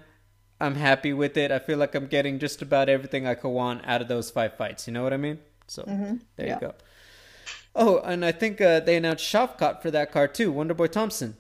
I'm 0.60 0.76
happy 0.76 1.14
with 1.14 1.38
it. 1.38 1.52
I 1.52 1.60
feel 1.60 1.78
like 1.78 1.94
I'm 1.96 2.08
getting 2.08 2.40
just 2.40 2.62
about 2.62 2.90
everything 2.90 3.28
I 3.28 3.36
could 3.36 3.50
want 3.50 3.86
out 3.86 4.02
of 4.02 4.08
those 4.08 4.32
five 4.32 4.56
fights. 4.58 4.88
You 4.88 4.94
know 4.94 5.04
what 5.04 5.14
I 5.14 5.18
mean? 5.18 5.40
So 5.68 5.84
there 5.84 6.48
Yeah. 6.48 6.56
you 6.56 6.60
go. 6.62 6.74
Oh, 7.76 8.00
and 8.00 8.26
I 8.26 8.32
think 8.32 8.60
uh, 8.60 8.80
they 8.80 8.96
announced 8.96 9.24
Shavkat 9.24 9.82
for 9.84 9.92
that 9.92 10.12
card 10.12 10.34
too, 10.34 10.52
Wonderboy 10.52 10.92
Thompson. 10.92 11.36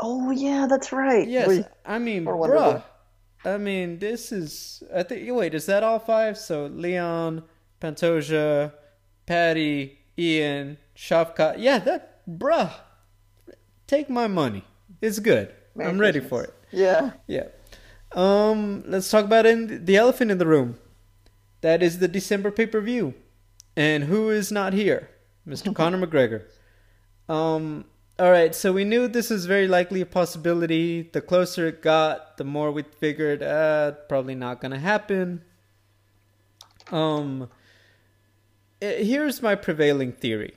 Oh 0.00 0.30
yeah, 0.30 0.66
that's 0.68 0.92
right. 0.92 1.26
Yes, 1.28 1.48
Wait, 1.48 1.64
I 1.84 1.98
mean, 1.98 2.24
bruh. 2.24 2.82
I 3.44 3.58
mean, 3.58 3.98
this 3.98 4.32
is. 4.32 4.82
I 4.94 5.02
think. 5.02 5.30
Wait, 5.30 5.54
is 5.54 5.66
that 5.66 5.82
all 5.82 5.98
five? 5.98 6.36
So 6.38 6.66
Leon, 6.66 7.42
Pantoja, 7.80 8.72
Paddy, 9.26 9.98
Ian, 10.18 10.78
Shavkat. 10.96 11.56
Yeah, 11.58 11.78
that, 11.80 12.26
bruh. 12.26 12.72
Take 13.86 14.10
my 14.10 14.26
money. 14.26 14.64
It's 15.00 15.18
good. 15.18 15.54
Merry 15.74 15.90
I'm 15.90 15.98
ready 15.98 16.20
for 16.20 16.42
it. 16.42 16.54
Yeah. 16.72 17.12
Yeah. 17.26 17.44
Um, 18.16 18.82
let's 18.86 19.10
talk 19.10 19.24
about 19.24 19.46
in 19.46 19.84
the 19.84 19.96
elephant 19.96 20.30
in 20.30 20.38
the 20.38 20.46
room. 20.46 20.78
That 21.60 21.82
is 21.82 21.98
the 21.98 22.08
December 22.08 22.50
pay 22.50 22.66
per 22.66 22.80
view, 22.80 23.14
and 23.76 24.04
who 24.04 24.30
is 24.30 24.50
not 24.50 24.72
here? 24.72 25.10
Mr. 25.46 25.74
Conor 25.80 26.04
McGregor. 26.06 26.42
Um. 27.28 27.84
All 28.18 28.30
right, 28.30 28.54
so 28.54 28.72
we 28.72 28.84
knew 28.84 29.08
this 29.08 29.30
is 29.30 29.44
very 29.44 29.68
likely 29.68 30.00
a 30.00 30.06
possibility. 30.06 31.02
The 31.02 31.20
closer 31.20 31.66
it 31.66 31.82
got, 31.82 32.38
the 32.38 32.44
more 32.44 32.70
we 32.72 32.82
figured, 32.82 33.42
uh, 33.42 33.92
probably 34.08 34.34
not 34.34 34.60
gonna 34.62 34.78
happen. 34.78 35.42
Um. 36.90 37.50
eh, 38.80 39.02
Here's 39.04 39.42
my 39.42 39.54
prevailing 39.54 40.12
theory, 40.12 40.54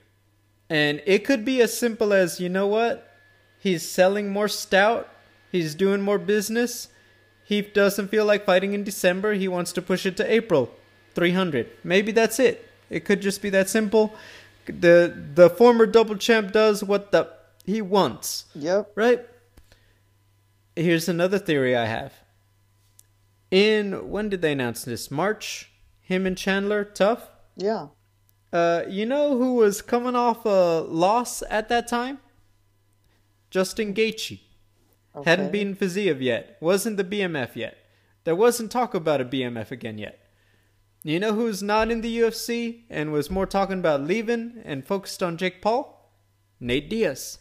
and 0.69 1.01
it 1.05 1.25
could 1.25 1.43
be 1.43 1.61
as 1.61 1.77
simple 1.77 2.13
as 2.13 2.39
you 2.39 2.47
know 2.47 2.67
what, 2.67 3.11
he's 3.59 3.89
selling 3.89 4.29
more 4.29 4.47
stout, 4.47 5.09
he's 5.51 5.75
doing 5.75 6.01
more 6.01 6.17
business. 6.19 6.87
He 7.49 7.63
doesn't 7.63 8.09
feel 8.09 8.25
like 8.25 8.45
fighting 8.45 8.73
in 8.73 8.83
December. 8.83 9.33
He 9.33 9.47
wants 9.47 9.71
to 9.71 9.81
push 9.81 10.05
it 10.05 10.15
to 10.17 10.31
April. 10.31 10.69
300. 11.15 11.67
Maybe 11.83 12.11
that's 12.11 12.37
it. 12.39 12.69
It 12.91 13.05
could 13.05 13.23
just 13.23 13.41
be 13.41 13.49
that 13.49 13.67
simple. 13.67 14.13
The 14.67 15.11
the 15.33 15.49
former 15.49 15.87
double 15.87 16.15
champ 16.15 16.51
does 16.51 16.83
what 16.83 17.11
the 17.11 17.27
he 17.65 17.81
wants, 17.81 18.45
Yep. 18.53 18.91
right? 18.93 19.25
Here's 20.75 21.09
another 21.09 21.39
theory 21.39 21.75
I 21.75 21.85
have. 21.85 22.13
In 23.49 24.11
when 24.11 24.29
did 24.29 24.43
they 24.43 24.51
announce 24.51 24.83
this? 24.83 25.09
March. 25.09 25.71
Him 26.01 26.27
and 26.27 26.37
Chandler 26.37 26.83
TUF. 26.83 27.29
Yeah. 27.57 27.87
Uh, 28.53 28.83
you 28.87 29.07
know 29.07 29.37
who 29.39 29.55
was 29.55 29.81
coming 29.81 30.15
off 30.15 30.45
a 30.45 30.81
loss 30.87 31.41
at 31.49 31.67
that 31.69 31.87
time? 31.87 32.19
Justin 33.49 33.93
Gaethje. 33.95 34.39
Hadn't 35.25 35.51
been 35.51 35.75
Fiziev 35.75 36.21
yet. 36.21 36.57
Wasn't 36.59 36.97
the 36.97 37.03
BMF 37.03 37.55
yet. 37.55 37.77
There 38.23 38.35
wasn't 38.35 38.71
talk 38.71 38.93
about 38.93 39.21
a 39.21 39.25
BMF 39.25 39.71
again 39.71 39.97
yet. 39.97 40.19
You 41.03 41.19
know 41.19 41.33
who's 41.33 41.63
not 41.63 41.89
in 41.89 42.01
the 42.01 42.19
UFC 42.19 42.83
and 42.89 43.11
was 43.11 43.29
more 43.29 43.45
talking 43.45 43.79
about 43.79 44.01
leaving 44.01 44.61
and 44.65 44.85
focused 44.85 45.23
on 45.23 45.37
Jake 45.37 45.61
Paul? 45.61 46.11
Nate 46.59 46.89
Diaz. 46.89 47.39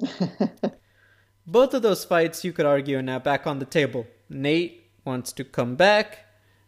Both 1.46 1.74
of 1.74 1.82
those 1.82 2.04
fights, 2.04 2.44
you 2.44 2.52
could 2.52 2.66
argue, 2.66 2.98
are 2.98 3.02
now 3.02 3.20
back 3.20 3.46
on 3.46 3.60
the 3.60 3.64
table. 3.64 4.06
Nate 4.28 4.90
wants 5.04 5.32
to 5.34 5.44
come 5.44 5.76
back. 5.76 6.18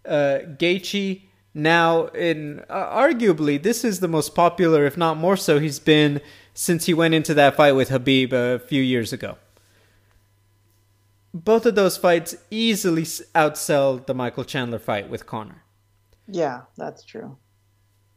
Uh, 0.07 0.39
Gaethje 0.57 1.23
now, 1.55 2.07
in 2.09 2.61
uh, 2.71 2.87
arguably, 2.97 3.61
this 3.61 3.85
is 3.85 3.99
the 3.99 4.07
most 4.07 4.35
popular, 4.35 4.87
if 4.87 4.97
not 4.97 5.17
more 5.17 5.37
so, 5.37 5.59
he's 5.59 5.81
been 5.81 6.21
since 6.55 6.87
he 6.87 6.95
went 6.95 7.15
into 7.15 7.35
that 7.35 7.57
fight 7.57 7.73
with 7.73 7.89
Khabib 7.91 8.33
a 8.33 8.61
few 8.61 8.83
years 8.83 9.13
ago. 9.13 9.39
Both 11.35 11.67
of 11.67 11.75
those 11.75 11.97
fights 11.97 12.35
easily 12.51 13.03
outsell 13.03 14.05
the 14.05 14.15
Michael 14.15 14.45
Chandler 14.45 14.79
fight 14.79 15.11
with 15.11 15.27
Conor. 15.27 15.63
Yeah, 16.27 16.63
that's 16.77 17.05
true. 17.05 17.37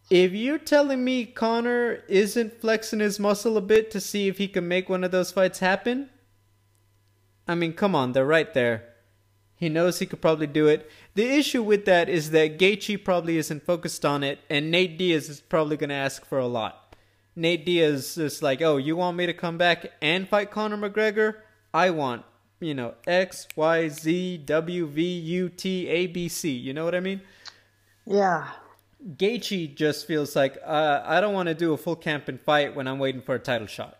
If 0.09 0.34
you're 0.34 0.57
telling 0.57 1.03
me 1.03 1.26
Conor 1.26 2.03
isn't 2.09 2.59
flexing 2.59 2.99
his 2.99 3.20
muscle 3.20 3.55
a 3.55 3.62
bit 3.62 3.89
to 3.91 4.01
see 4.01 4.28
if 4.28 4.38
he 4.38 4.47
can 4.47 4.68
make 4.68 4.89
one 4.89 5.03
of 5.03 5.12
those 5.12 5.32
fights 5.32 5.59
happen, 5.59 6.09
I 7.47 7.55
mean, 7.55 7.74
come 7.74 7.95
on, 7.95 8.12
they're 8.12 8.26
right 8.26 8.53
there. 8.53 8.89
He 9.55 9.70
knows 9.70 9.99
he 9.99 10.05
could 10.05 10.22
probably 10.22 10.47
do 10.47 10.68
it. 10.68 10.89
The 11.14 11.26
issue 11.26 11.62
with 11.62 11.86
that 11.86 12.09
is 12.09 12.32
that 12.32 12.57
Gaethje 12.57 13.03
probably 13.03 13.38
isn't 13.38 13.66
focused 13.66 14.03
on 14.03 14.24
it, 14.24 14.39
and 14.49 14.72
Nate 14.72 14.97
Diaz 14.97 15.30
is 15.30 15.39
probably 15.39 15.78
going 15.78 15.89
to 15.91 15.95
ask 15.95 16.26
for 16.26 16.39
a 16.39 16.47
lot. 16.47 16.95
Nate 17.36 17.66
Diaz 17.66 18.18
is 18.18 18.41
like, 18.41 18.62
oh, 18.62 18.78
you 18.78 18.95
want 18.95 19.18
me 19.18 19.28
to 19.28 19.34
come 19.34 19.57
back 19.57 19.91
and 20.01 20.28
fight 20.28 20.51
Conor 20.51 20.78
McGregor? 20.78 21.36
I 21.74 21.91
want, 21.91 22.26
you 22.62 22.74
know, 22.74 22.93
X, 23.05 23.47
Y, 23.55 23.89
Z, 23.89 24.38
W, 24.45 24.88
V, 24.88 25.03
U, 25.03 25.49
T, 25.49 25.88
A, 25.88 26.07
B, 26.07 26.30
C. 26.30 26.51
You 26.51 26.74
know 26.74 26.86
what 26.86 26.95
I 26.95 26.99
mean? 26.99 27.22
Yeah. 28.05 28.47
Gaethje 29.18 29.76
just 29.76 30.05
feels 30.05 30.36
like 30.36 30.57
uh, 30.64 31.01
I 31.03 31.20
don't 31.20 31.34
want 31.34 31.47
to 31.47 31.55
do 31.55 31.74
a 31.74 31.78
full 31.78 31.95
camp 31.95 32.28
and 32.28 32.39
fight 32.39 32.76
when 32.76 32.88
I'm 32.88 32.99
waiting 32.99 33.22
for 33.22 33.36
a 33.36 33.39
title 33.39 33.68
shot. 33.68 33.97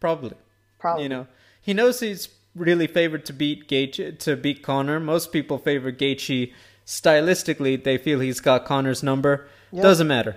Probably. 0.00 0.34
Probably. 0.78 1.04
You 1.04 1.08
know, 1.08 1.26
he 1.60 1.72
knows 1.72 2.00
he's 2.00 2.28
really 2.56 2.88
favored 2.88 3.24
to 3.26 3.32
beat 3.32 3.68
Gaethje 3.68 4.18
to 4.18 4.36
beat 4.36 4.62
Conor. 4.62 4.98
Most 4.98 5.32
people 5.32 5.58
favor 5.58 5.92
Gaethje 5.92 6.52
stylistically. 6.84 7.82
They 7.82 7.98
feel 7.98 8.18
he's 8.18 8.40
got 8.40 8.64
Conor's 8.64 9.02
number. 9.02 9.48
Yep. 9.72 9.82
Doesn't 9.82 10.08
matter. 10.08 10.36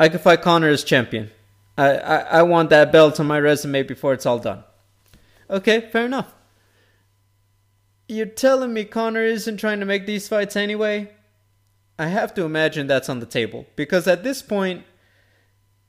I 0.00 0.08
could 0.08 0.22
fight 0.22 0.40
Conor 0.40 0.68
as 0.68 0.82
champion. 0.82 1.30
I, 1.76 1.96
I 1.98 2.16
I 2.16 2.42
want 2.42 2.70
that 2.70 2.90
belt 2.90 3.20
on 3.20 3.26
my 3.26 3.38
resume 3.38 3.82
before 3.82 4.14
it's 4.14 4.24
all 4.24 4.38
done. 4.38 4.64
Okay, 5.50 5.80
fair 5.90 6.06
enough. 6.06 6.34
You're 8.08 8.26
telling 8.26 8.72
me 8.72 8.84
Conor 8.84 9.22
isn't 9.22 9.56
trying 9.56 9.80
to 9.80 9.86
make 9.86 10.06
these 10.06 10.28
fights 10.28 10.56
anyway? 10.56 11.10
I 11.98 12.08
have 12.08 12.34
to 12.34 12.44
imagine 12.44 12.86
that's 12.86 13.08
on 13.08 13.20
the 13.20 13.26
table 13.26 13.66
because 13.76 14.06
at 14.06 14.24
this 14.24 14.42
point, 14.42 14.84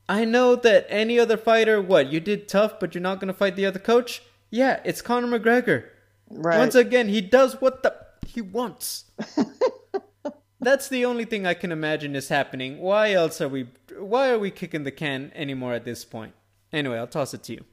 I 0.08 0.24
know 0.24 0.54
that 0.56 0.86
any 0.88 1.18
other 1.18 1.36
fighter, 1.36 1.82
what 1.82 2.12
you 2.12 2.20
did 2.20 2.48
TUF, 2.48 2.78
but 2.78 2.94
you're 2.94 3.02
not 3.02 3.20
going 3.20 3.28
to 3.28 3.34
fight 3.34 3.56
the 3.56 3.66
other 3.66 3.80
coach. 3.80 4.22
Yeah, 4.50 4.80
it's 4.84 5.02
Conor 5.02 5.38
McGregor. 5.38 5.84
Right. 6.30 6.58
Once 6.58 6.74
again, 6.74 7.08
he 7.08 7.20
does 7.20 7.60
what 7.60 7.82
the 7.82 7.94
he 8.26 8.40
wants. 8.40 9.04
That's 10.60 10.88
the 10.88 11.04
only 11.04 11.24
thing 11.24 11.46
I 11.46 11.54
can 11.54 11.70
imagine 11.70 12.16
is 12.16 12.28
happening. 12.28 12.78
Why 12.78 13.12
else 13.12 13.40
are 13.40 13.48
we? 13.48 13.68
Why 13.98 14.30
are 14.30 14.38
we 14.38 14.50
kicking 14.50 14.84
the 14.84 14.90
can 14.90 15.32
anymore 15.34 15.74
at 15.74 15.84
this 15.84 16.04
point? 16.04 16.32
Anyway, 16.72 16.98
I'll 16.98 17.06
toss 17.06 17.34
it 17.34 17.42
to 17.44 17.52
you. 17.52 17.64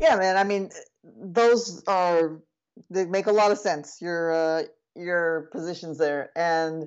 Yeah, 0.00 0.16
man. 0.16 0.36
I 0.36 0.44
mean, 0.44 0.70
those 1.02 1.82
are 1.86 2.36
they 2.90 3.04
make 3.04 3.26
a 3.26 3.32
lot 3.32 3.52
of 3.52 3.58
sense. 3.58 4.00
Your 4.00 4.32
uh, 4.32 4.62
your 4.94 5.48
positions 5.52 5.98
there, 5.98 6.30
and 6.36 6.84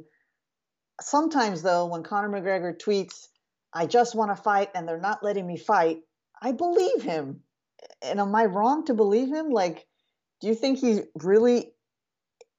sometimes 1.02 1.62
though, 1.62 1.88
when 1.88 2.04
Conor 2.04 2.30
McGregor 2.30 2.78
tweets, 2.78 3.28
"I 3.74 3.86
just 3.86 4.16
want 4.16 4.36
to 4.36 4.42
fight," 4.42 4.70
and 4.76 4.88
they're 4.88 5.00
not 5.00 5.24
letting 5.24 5.48
me 5.48 5.58
fight, 5.58 6.00
I 6.42 6.52
believe 6.52 7.02
him 7.02 7.42
and 8.02 8.20
am 8.20 8.36
I 8.36 8.46
wrong 8.46 8.86
to 8.86 8.94
believe 8.94 9.30
him? 9.30 9.50
Like, 9.50 9.86
do 10.42 10.48
you 10.48 10.56
think 10.56 10.80
he's 10.80 11.02
really? 11.16 11.74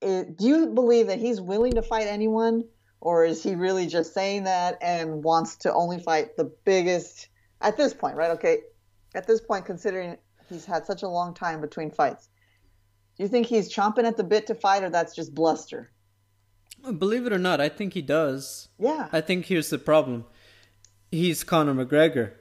Eh, 0.01 0.23
do 0.35 0.47
you 0.47 0.67
believe 0.67 1.07
that 1.07 1.19
he's 1.19 1.39
willing 1.39 1.73
to 1.73 1.81
fight 1.81 2.07
anyone, 2.07 2.63
or 2.99 3.25
is 3.25 3.43
he 3.43 3.55
really 3.55 3.87
just 3.87 4.13
saying 4.13 4.43
that 4.43 4.77
and 4.81 5.23
wants 5.23 5.57
to 5.57 5.73
only 5.73 5.99
fight 5.99 6.37
the 6.37 6.51
biggest 6.65 7.29
at 7.59 7.77
this 7.77 7.93
point? 7.93 8.15
Right? 8.15 8.31
Okay, 8.31 8.59
at 9.15 9.27
this 9.27 9.41
point, 9.41 9.65
considering 9.65 10.17
he's 10.49 10.65
had 10.65 10.85
such 10.85 11.03
a 11.03 11.07
long 11.07 11.33
time 11.33 11.61
between 11.61 11.91
fights, 11.91 12.29
you 13.23 13.29
think 13.29 13.47
he's 13.47 13.73
chomping 13.73 14.05
at 14.05 14.17
the 14.17 14.23
bit 14.23 14.47
to 14.47 14.55
fight, 14.55 14.83
or 14.83 14.89
that's 14.89 15.15
just 15.15 15.33
bluster? 15.35 15.91
Believe 16.97 17.25
it 17.25 17.33
or 17.33 17.39
not, 17.39 17.61
I 17.61 17.69
think 17.69 17.93
he 17.93 18.01
does. 18.01 18.69
Yeah. 18.79 19.07
I 19.11 19.21
think 19.21 19.45
here's 19.45 19.69
the 19.69 19.77
problem. 19.77 20.25
He's 21.11 21.43
Conor 21.43 21.73
McGregor 21.73 22.33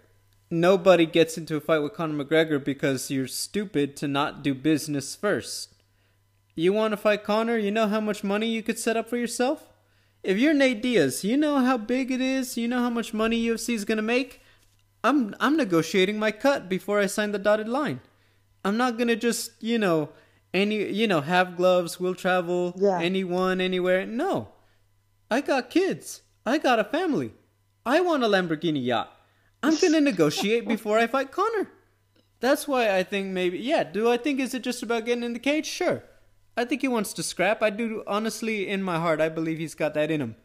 nobody 0.50 1.06
gets 1.06 1.38
into 1.38 1.56
a 1.56 1.60
fight 1.60 1.78
with 1.78 1.94
Conor 1.94 2.24
McGregor 2.24 2.62
because 2.62 3.10
you're 3.10 3.28
stupid 3.28 3.96
to 3.96 4.08
not 4.08 4.42
do 4.42 4.54
business 4.54 5.14
first. 5.14 5.74
You 6.56 6.72
want 6.72 6.92
to 6.92 6.96
fight 6.96 7.24
Conor? 7.24 7.56
You 7.56 7.70
know 7.70 7.86
how 7.86 8.00
much 8.00 8.24
money 8.24 8.48
you 8.48 8.62
could 8.62 8.78
set 8.78 8.96
up 8.96 9.08
for 9.08 9.16
yourself? 9.16 9.68
If 10.22 10.36
you're 10.36 10.52
Nate 10.52 10.82
Diaz, 10.82 11.24
you 11.24 11.36
know 11.36 11.58
how 11.60 11.78
big 11.78 12.10
it 12.10 12.20
is, 12.20 12.58
you 12.58 12.68
know 12.68 12.80
how 12.80 12.90
much 12.90 13.14
money 13.14 13.42
UFC 13.42 13.74
is 13.74 13.84
going 13.84 13.96
to 13.96 14.02
make? 14.02 14.42
I'm 15.02 15.34
I'm 15.40 15.56
negotiating 15.56 16.18
my 16.18 16.30
cut 16.30 16.68
before 16.68 16.98
I 17.00 17.06
sign 17.06 17.32
the 17.32 17.38
dotted 17.38 17.68
line. 17.68 18.00
I'm 18.62 18.76
not 18.76 18.98
going 18.98 19.08
to 19.08 19.16
just, 19.16 19.52
you 19.62 19.78
know, 19.78 20.10
any 20.52 20.92
you 20.92 21.06
know, 21.06 21.20
have 21.20 21.56
gloves, 21.56 22.00
we'll 22.00 22.14
travel 22.14 22.74
yeah. 22.76 23.00
anyone 23.00 23.60
anywhere. 23.60 24.06
No. 24.06 24.48
I 25.30 25.40
got 25.40 25.70
kids. 25.70 26.22
I 26.44 26.58
got 26.58 26.78
a 26.78 26.84
family. 26.84 27.32
I 27.86 28.00
want 28.00 28.24
a 28.24 28.26
Lamborghini 28.26 28.84
yacht. 28.84 29.12
I'm 29.62 29.76
going 29.76 29.92
to 29.98 30.00
negotiate 30.00 30.66
before 30.66 30.98
I 30.98 31.06
fight 31.06 31.30
Conor. 31.30 31.70
That's 32.40 32.66
why 32.66 32.96
I 32.96 33.02
think 33.02 33.28
maybe, 33.28 33.58
yeah, 33.58 33.84
do 33.84 34.10
I 34.10 34.16
think 34.16 34.40
is 34.40 34.54
it 34.54 34.62
just 34.62 34.82
about 34.82 35.04
getting 35.04 35.24
in 35.24 35.34
the 35.34 35.38
cage? 35.38 35.66
Sure. 35.66 36.02
I 36.56 36.64
think 36.64 36.80
he 36.80 36.88
wants 36.88 37.12
to 37.14 37.22
scrap. 37.22 37.62
I 37.62 37.70
do, 37.70 38.02
honestly, 38.06 38.66
in 38.66 38.82
my 38.82 38.98
heart, 38.98 39.20
I 39.20 39.28
believe 39.28 39.58
he's 39.58 39.74
got 39.74 39.94
that 39.94 40.10
in 40.10 40.20
him. 40.20 40.36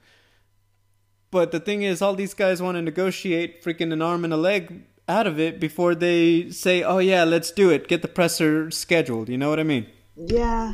But 1.32 1.52
the 1.52 1.60
thing 1.60 1.82
is, 1.82 2.02
all 2.02 2.16
these 2.16 2.34
guys 2.34 2.62
want 2.62 2.76
to 2.76 2.82
negotiate 2.82 3.64
freaking 3.64 3.92
an 3.92 4.02
arm 4.02 4.24
and 4.24 4.34
a 4.34 4.38
leg 4.38 4.84
out 5.08 5.28
of 5.28 5.40
it 5.40 5.60
before 5.60 5.96
they 5.96 6.50
say, 6.52 6.84
oh, 6.84 7.00
yeah, 7.00 7.24
let's 7.24 7.52
do 7.52 7.70
it. 7.70 7.88
Get 7.88 8.02
the 8.02 8.08
presser 8.08 8.72
scheduled. 8.72 9.30
You 9.30 9.38
know 9.38 9.50
what 9.50 9.60
I 9.60 9.64
mean? 9.64 9.88
Yeah. 10.16 10.72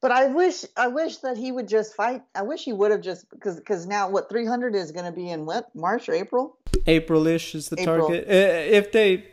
But 0.00 0.10
I 0.10 0.26
wish 0.26 0.64
I 0.76 0.88
wish 0.88 1.18
that 1.18 1.36
he 1.36 1.52
would 1.52 1.68
just 1.68 1.94
fight. 1.94 2.22
I 2.34 2.42
wish 2.42 2.64
he 2.64 2.72
would 2.72 2.90
have 2.90 3.02
just 3.02 3.30
because 3.30 3.56
because 3.56 3.86
now 3.86 4.10
what 4.10 4.28
300 4.28 4.74
is 4.74 4.90
going 4.90 5.06
to 5.06 5.12
be 5.12 5.30
in 5.30 5.46
what 5.46 5.72
March 5.76 6.08
or 6.08 6.12
April? 6.12 6.58
April-ish 6.88 7.54
is 7.54 7.68
the 7.68 7.80
April. 7.80 8.08
target. 8.08 8.26
Uh, 8.26 8.76
if 8.76 8.90
they 8.90 9.32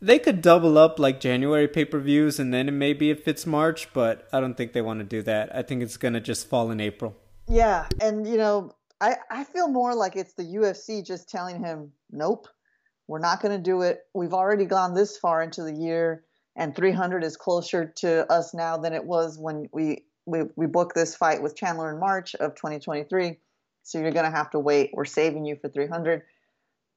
they 0.00 0.18
could 0.18 0.40
double 0.40 0.78
up 0.78 0.98
like 0.98 1.20
January 1.20 1.68
pay-per-views 1.68 2.38
and 2.38 2.52
then 2.52 2.78
maybe 2.78 3.10
it 3.10 3.24
fits 3.24 3.44
March, 3.44 3.92
but 3.92 4.26
I 4.32 4.40
don't 4.40 4.56
think 4.56 4.72
they 4.72 4.80
want 4.80 5.00
to 5.00 5.04
do 5.04 5.22
that. 5.22 5.54
I 5.54 5.62
think 5.62 5.82
it's 5.82 5.98
going 5.98 6.14
to 6.14 6.20
just 6.20 6.48
fall 6.48 6.70
in 6.70 6.80
April. 6.80 7.14
Yeah, 7.46 7.86
and 8.00 8.26
you 8.26 8.38
know, 8.38 8.72
I 9.02 9.16
I 9.30 9.44
feel 9.44 9.68
more 9.68 9.94
like 9.94 10.16
it's 10.16 10.32
the 10.32 10.44
UFC 10.44 11.04
just 11.04 11.28
telling 11.28 11.62
him, 11.62 11.92
"Nope. 12.10 12.48
We're 13.06 13.20
not 13.20 13.40
going 13.40 13.56
to 13.56 13.62
do 13.62 13.82
it. 13.82 14.00
We've 14.14 14.34
already 14.34 14.64
gone 14.64 14.94
this 14.94 15.18
far 15.18 15.42
into 15.42 15.62
the 15.62 15.74
year." 15.74 16.24
And 16.56 16.74
300 16.74 17.22
is 17.22 17.36
closer 17.36 17.92
to 17.96 18.30
us 18.32 18.54
now 18.54 18.76
than 18.76 18.92
it 18.92 19.04
was 19.04 19.38
when 19.38 19.68
we 19.72 20.04
we, 20.26 20.40
we 20.56 20.66
booked 20.66 20.96
this 20.96 21.14
fight 21.14 21.40
with 21.40 21.54
Chandler 21.54 21.92
in 21.92 22.00
March 22.00 22.34
of 22.34 22.56
2023. 22.56 23.38
So 23.84 24.00
you're 24.00 24.10
going 24.10 24.24
to 24.24 24.36
have 24.36 24.50
to 24.50 24.58
wait. 24.58 24.90
We're 24.92 25.04
saving 25.04 25.44
you 25.44 25.56
for 25.56 25.68
300. 25.68 26.22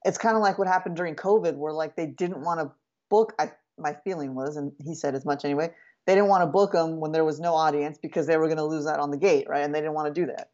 It's 0.04 0.18
kind 0.18 0.36
of 0.36 0.42
like 0.42 0.58
what 0.58 0.68
happened 0.68 0.96
during 0.96 1.14
COVID, 1.14 1.56
where 1.56 1.72
like 1.72 1.96
they 1.96 2.08
didn't 2.08 2.42
want 2.42 2.60
to 2.60 2.72
book. 3.10 3.34
I, 3.38 3.52
my 3.78 3.96
feeling 4.04 4.34
was, 4.34 4.58
and 4.58 4.72
he 4.84 4.96
said 4.96 5.14
as 5.14 5.26
much 5.26 5.46
anyway, 5.46 5.72
they 6.08 6.16
didn't 6.16 6.30
want 6.30 6.42
to 6.42 6.48
book 6.48 6.72
them 6.72 7.00
when 7.00 7.12
there 7.12 7.24
was 7.24 7.40
no 7.40 7.54
audience 7.54 8.00
because 8.02 8.26
they 8.26 8.38
were 8.38 8.48
going 8.48 8.58
to 8.58 8.66
lose 8.66 8.88
out 8.88 9.00
on 9.00 9.12
the 9.12 9.18
gate, 9.18 9.48
right? 9.48 9.64
And 9.64 9.76
they 9.76 9.80
didn't 9.80 9.94
want 9.94 10.14
to 10.14 10.22
do 10.22 10.26
that. 10.26 10.50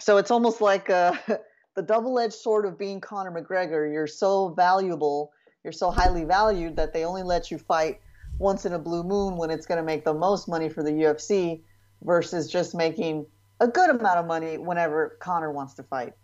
So 0.00 0.18
it's 0.18 0.30
almost 0.30 0.60
like 0.60 0.90
uh, 0.90 1.14
the 1.76 1.82
double-edged 1.82 2.34
sword 2.34 2.66
of 2.66 2.78
being 2.78 3.00
Conor 3.00 3.30
McGregor. 3.30 3.90
You're 3.90 4.06
so 4.06 4.50
valuable, 4.50 5.32
you're 5.64 5.72
so 5.72 5.90
highly 5.90 6.24
valued 6.24 6.76
that 6.76 6.92
they 6.92 7.04
only 7.04 7.22
let 7.22 7.50
you 7.50 7.58
fight 7.58 8.00
once 8.38 8.64
in 8.64 8.72
a 8.72 8.78
blue 8.78 9.02
moon 9.02 9.36
when 9.36 9.50
it's 9.50 9.66
going 9.66 9.76
to 9.76 9.84
make 9.84 10.04
the 10.04 10.14
most 10.14 10.48
money 10.48 10.68
for 10.68 10.82
the 10.82 10.90
UFC 10.90 11.60
versus 12.02 12.50
just 12.50 12.74
making 12.74 13.26
a 13.60 13.68
good 13.68 13.90
amount 13.90 14.18
of 14.18 14.26
money 14.26 14.56
whenever 14.56 15.18
Conor 15.20 15.52
wants 15.52 15.74
to 15.74 15.82
fight. 15.82 16.14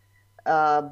Uh, 0.47 0.89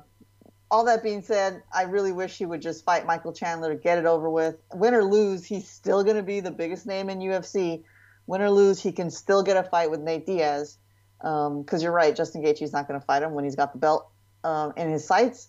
all 0.70 0.84
that 0.84 1.02
being 1.02 1.22
said, 1.22 1.62
I 1.72 1.82
really 1.84 2.12
wish 2.12 2.36
he 2.36 2.44
would 2.44 2.60
just 2.60 2.84
fight 2.84 3.06
Michael 3.06 3.32
Chandler, 3.32 3.74
get 3.74 3.96
it 3.96 4.04
over 4.04 4.28
with. 4.28 4.56
Win 4.74 4.92
or 4.92 5.04
lose, 5.04 5.44
he's 5.44 5.68
still 5.68 6.04
going 6.04 6.16
to 6.16 6.22
be 6.22 6.40
the 6.40 6.50
biggest 6.50 6.86
name 6.86 7.08
in 7.08 7.20
UFC. 7.20 7.82
Win 8.26 8.42
or 8.42 8.50
lose, 8.50 8.82
he 8.82 8.92
can 8.92 9.10
still 9.10 9.42
get 9.42 9.56
a 9.56 9.62
fight 9.62 9.90
with 9.90 10.00
Nate 10.00 10.26
Diaz. 10.26 10.78
Because 11.18 11.46
um, 11.48 11.80
you're 11.80 11.92
right, 11.92 12.14
Justin 12.14 12.42
Gaethje's 12.42 12.72
not 12.72 12.88
going 12.88 13.00
to 13.00 13.06
fight 13.06 13.22
him 13.22 13.32
when 13.32 13.44
he's 13.44 13.56
got 13.56 13.72
the 13.72 13.78
belt 13.78 14.10
um, 14.42 14.74
in 14.76 14.90
his 14.90 15.06
sights. 15.06 15.48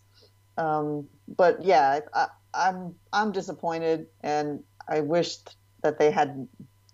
Um, 0.58 1.08
but 1.28 1.64
yeah, 1.66 2.00
I, 2.14 2.28
I'm 2.56 2.95
I'm 3.12 3.32
disappointed, 3.32 4.08
and 4.22 4.64
I 4.88 5.01
wished 5.01 5.56
that 5.84 5.99
they 5.99 6.12
had 6.12 6.47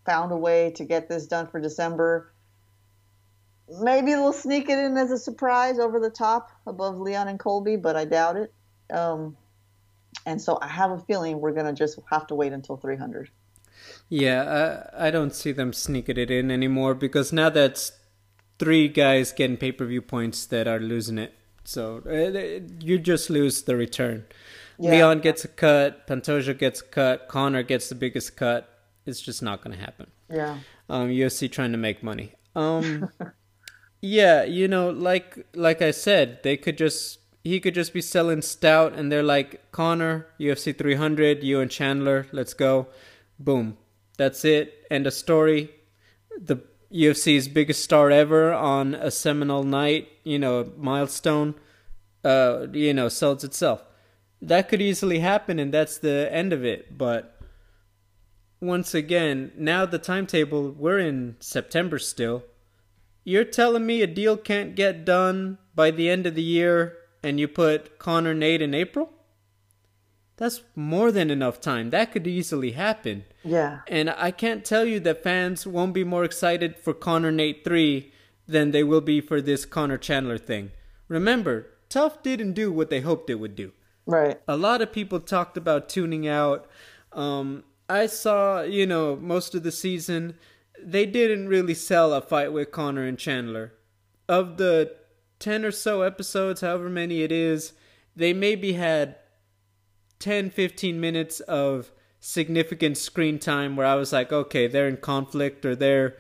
found 0.06 0.32
a 0.32 0.38
way 0.38 0.72
to 0.72 0.86
get 0.86 1.08
this 1.08 1.28
done 1.28 1.48
for 1.48 1.60
December. 1.60 2.34
Maybe 3.82 4.12
they'll 4.12 4.34
sneak 4.34 4.70
it 4.70 4.78
in 4.78 4.98
as 4.98 5.12
a 5.12 5.18
surprise 5.18 5.80
over 5.80 6.00
the 6.00 6.10
top 6.10 6.52
above 6.68 6.98
Leon 7.00 7.28
and 7.28 7.40
Colby, 7.40 7.78
but 7.78 7.96
I 7.96 8.06
doubt 8.06 8.36
it. 8.36 8.54
Um, 8.92 9.38
and 10.26 10.42
so 10.42 10.58
I 10.62 10.68
have 10.68 10.92
a 10.92 11.00
feeling 11.00 11.40
we're 11.40 11.54
going 11.54 11.68
to 11.68 11.74
just 11.74 11.98
have 12.10 12.28
to 12.28 12.36
wait 12.36 12.52
until 12.52 12.76
300. 12.76 13.30
Yeah, 14.10 14.90
I, 14.94 15.08
I 15.08 15.12
don't 15.12 15.34
see 15.34 15.52
them 15.52 15.72
sneaking 15.72 16.18
it 16.18 16.30
in 16.30 16.52
anymore 16.52 16.94
because 16.94 17.32
now 17.32 17.50
that's 17.50 17.94
three 18.60 18.88
guys 18.88 19.32
getting 19.32 19.58
pay 19.58 19.72
per 19.72 19.86
view 19.86 20.02
points 20.02 20.46
that 20.48 20.68
are 20.68 20.80
losing 20.80 21.18
it. 21.18 21.34
So 21.64 22.02
uh, 22.06 22.68
you 22.80 23.00
just 23.00 23.30
lose 23.30 23.64
the 23.64 23.76
return. 23.76 24.26
Yeah. 24.82 24.92
Leon 24.92 25.20
gets 25.20 25.46
a 25.46 25.48
cut, 25.48 26.08
Pantoja 26.08 26.58
gets 26.58 26.82
a 26.82 26.86
cut, 26.86 27.28
Conor 27.28 27.62
gets 27.62 27.90
the 27.90 27.96
biggest 27.96 28.36
cut, 28.36 28.68
it's 29.06 29.22
just 29.22 29.44
not 29.44 29.64
going 29.64 29.78
to 29.78 29.82
happen. 29.82 30.10
Yeah. 30.28 30.58
Um, 30.90 31.10
UFC 31.10 31.52
trying 31.52 31.72
to 31.72 31.78
make 31.78 32.02
money. 32.02 32.34
Um, 32.56 33.12
yeah, 34.02 34.44
you 34.44 34.68
know, 34.68 34.90
like 34.90 35.46
like 35.54 35.82
I 35.82 35.92
said, 35.92 36.42
they 36.44 36.58
could 36.58 36.78
just 36.78 37.20
he 37.44 37.60
could 37.60 37.76
just 37.76 37.94
be 37.94 38.02
selling 38.02 38.42
stout, 38.42 38.94
and 38.94 39.12
they're 39.12 39.24
like 39.24 39.72
Conor 39.72 40.28
UFC 40.40 40.76
300, 40.76 41.44
you 41.44 41.60
and 41.60 41.70
Chandler, 41.70 42.28
let's 42.32 42.54
go, 42.54 42.88
boom, 43.40 43.78
that's 44.18 44.44
it, 44.44 44.86
end 44.90 45.08
of 45.08 45.14
story. 45.14 45.70
The 46.40 46.58
UFC's 46.92 47.48
biggest 47.48 47.84
star 47.84 48.12
ever 48.12 48.52
on 48.52 48.96
a 48.96 49.12
seminal 49.12 49.64
night, 49.64 50.10
you 50.24 50.40
know, 50.40 50.72
milestone, 50.78 51.56
uh, 52.24 52.68
you 52.74 52.94
know, 52.94 53.10
sells 53.10 53.44
itself. 53.44 53.84
That 54.42 54.70
could 54.70 54.82
easily 54.82 55.20
happen, 55.20 55.60
and 55.60 55.74
that's 55.74 55.98
the 55.98 56.28
end 56.32 56.52
of 56.52 56.66
it. 56.66 56.98
But 56.98 57.40
once 58.60 58.94
again, 58.94 59.52
now 59.56 59.86
the 59.86 60.00
timetable, 60.00 60.72
we're 60.72 61.00
in 61.00 61.36
September 61.40 62.00
still. 62.00 62.44
You're 63.24 63.44
telling 63.44 63.86
me 63.86 64.02
a 64.02 64.08
deal 64.08 64.38
can't 64.38 64.76
get 64.76 65.06
done 65.06 65.60
by 65.76 65.92
the 65.92 66.10
end 66.10 66.26
of 66.26 66.36
the 66.36 66.42
year 66.42 66.98
and 67.24 67.40
you 67.40 67.48
put 67.48 68.00
conor 68.00 68.34
Nate 68.34 68.62
in 68.62 68.74
April? 68.74 69.12
That's 70.38 70.62
more 70.76 71.12
than 71.12 71.30
enough 71.30 71.62
time. 71.62 71.92
That 71.92 72.12
could 72.12 72.26
easily 72.26 72.72
happen. 72.72 73.26
Yeah. 73.44 73.82
And 73.88 74.10
I 74.10 74.32
can't 74.32 74.66
tell 74.66 74.86
you 74.86 75.00
that 75.02 75.24
fans 75.24 75.68
won't 75.68 75.94
be 75.94 76.04
more 76.04 76.24
excited 76.24 76.80
for 76.80 76.94
conor 76.94 77.32
Nate 77.32 77.64
3 77.64 78.12
than 78.48 78.72
they 78.72 78.84
will 78.84 79.02
be 79.02 79.22
for 79.22 79.40
this 79.40 79.66
conor 79.66 80.00
Chandler 80.00 80.40
thing. 80.40 80.72
Remember, 81.08 81.68
TUF 81.90 82.24
didn't 82.24 82.54
do 82.54 82.72
what 82.72 82.90
they 82.90 83.02
hoped 83.02 83.30
it 83.30 83.36
would 83.36 83.56
do. 83.56 83.72
Right. 84.12 84.42
A 84.46 84.58
lot 84.58 84.82
of 84.82 84.92
people 84.92 85.22
talked 85.22 85.56
about 85.56 85.88
tuning 85.88 86.28
out. 86.28 86.68
Um, 87.14 87.64
I 87.90 88.08
saw, 88.08 88.62
you 88.62 88.86
know, 88.86 89.16
most 89.16 89.56
of 89.56 89.64
the 89.64 89.72
season, 89.72 90.36
they 90.82 91.06
didn't 91.06 91.48
really 91.48 91.74
sell 91.74 92.14
a 92.14 92.22
fight 92.22 92.52
with 92.52 92.72
Conor 92.72 93.06
and 93.06 93.18
Chandler. 93.18 93.74
Of 94.28 94.58
the 94.58 94.94
10 95.40 95.64
or 95.64 95.72
so 95.72 96.02
episodes, 96.02 96.60
however 96.60 96.90
many 96.90 97.22
it 97.22 97.32
is, 97.32 97.72
they 98.14 98.34
maybe 98.34 98.74
had 98.74 99.16
10, 100.20 100.50
15 100.50 101.00
minutes 101.00 101.40
of 101.42 101.92
significant 102.20 102.98
screen 102.98 103.40
time 103.40 103.78
where 103.78 103.88
I 103.88 103.96
was 103.96 104.12
like, 104.12 104.34
okay, 104.34 104.68
they're 104.68 104.90
in 104.90 104.98
conflict 104.98 105.66
or 105.66 105.74
they're, 105.74 106.18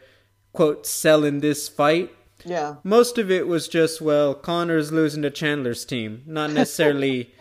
quote, 0.54 0.88
selling 0.88 1.42
this 1.42 1.68
fight. 1.68 2.10
Yeah. 2.46 2.76
Most 2.86 3.18
of 3.18 3.30
it 3.30 3.48
was 3.48 3.68
just, 3.68 4.02
well, 4.02 4.34
Conor's 4.34 4.94
losing 4.94 5.22
to 5.24 5.30
Chandler's 5.30 5.84
team. 5.84 6.24
Not 6.26 6.52
necessarily. 6.52 7.34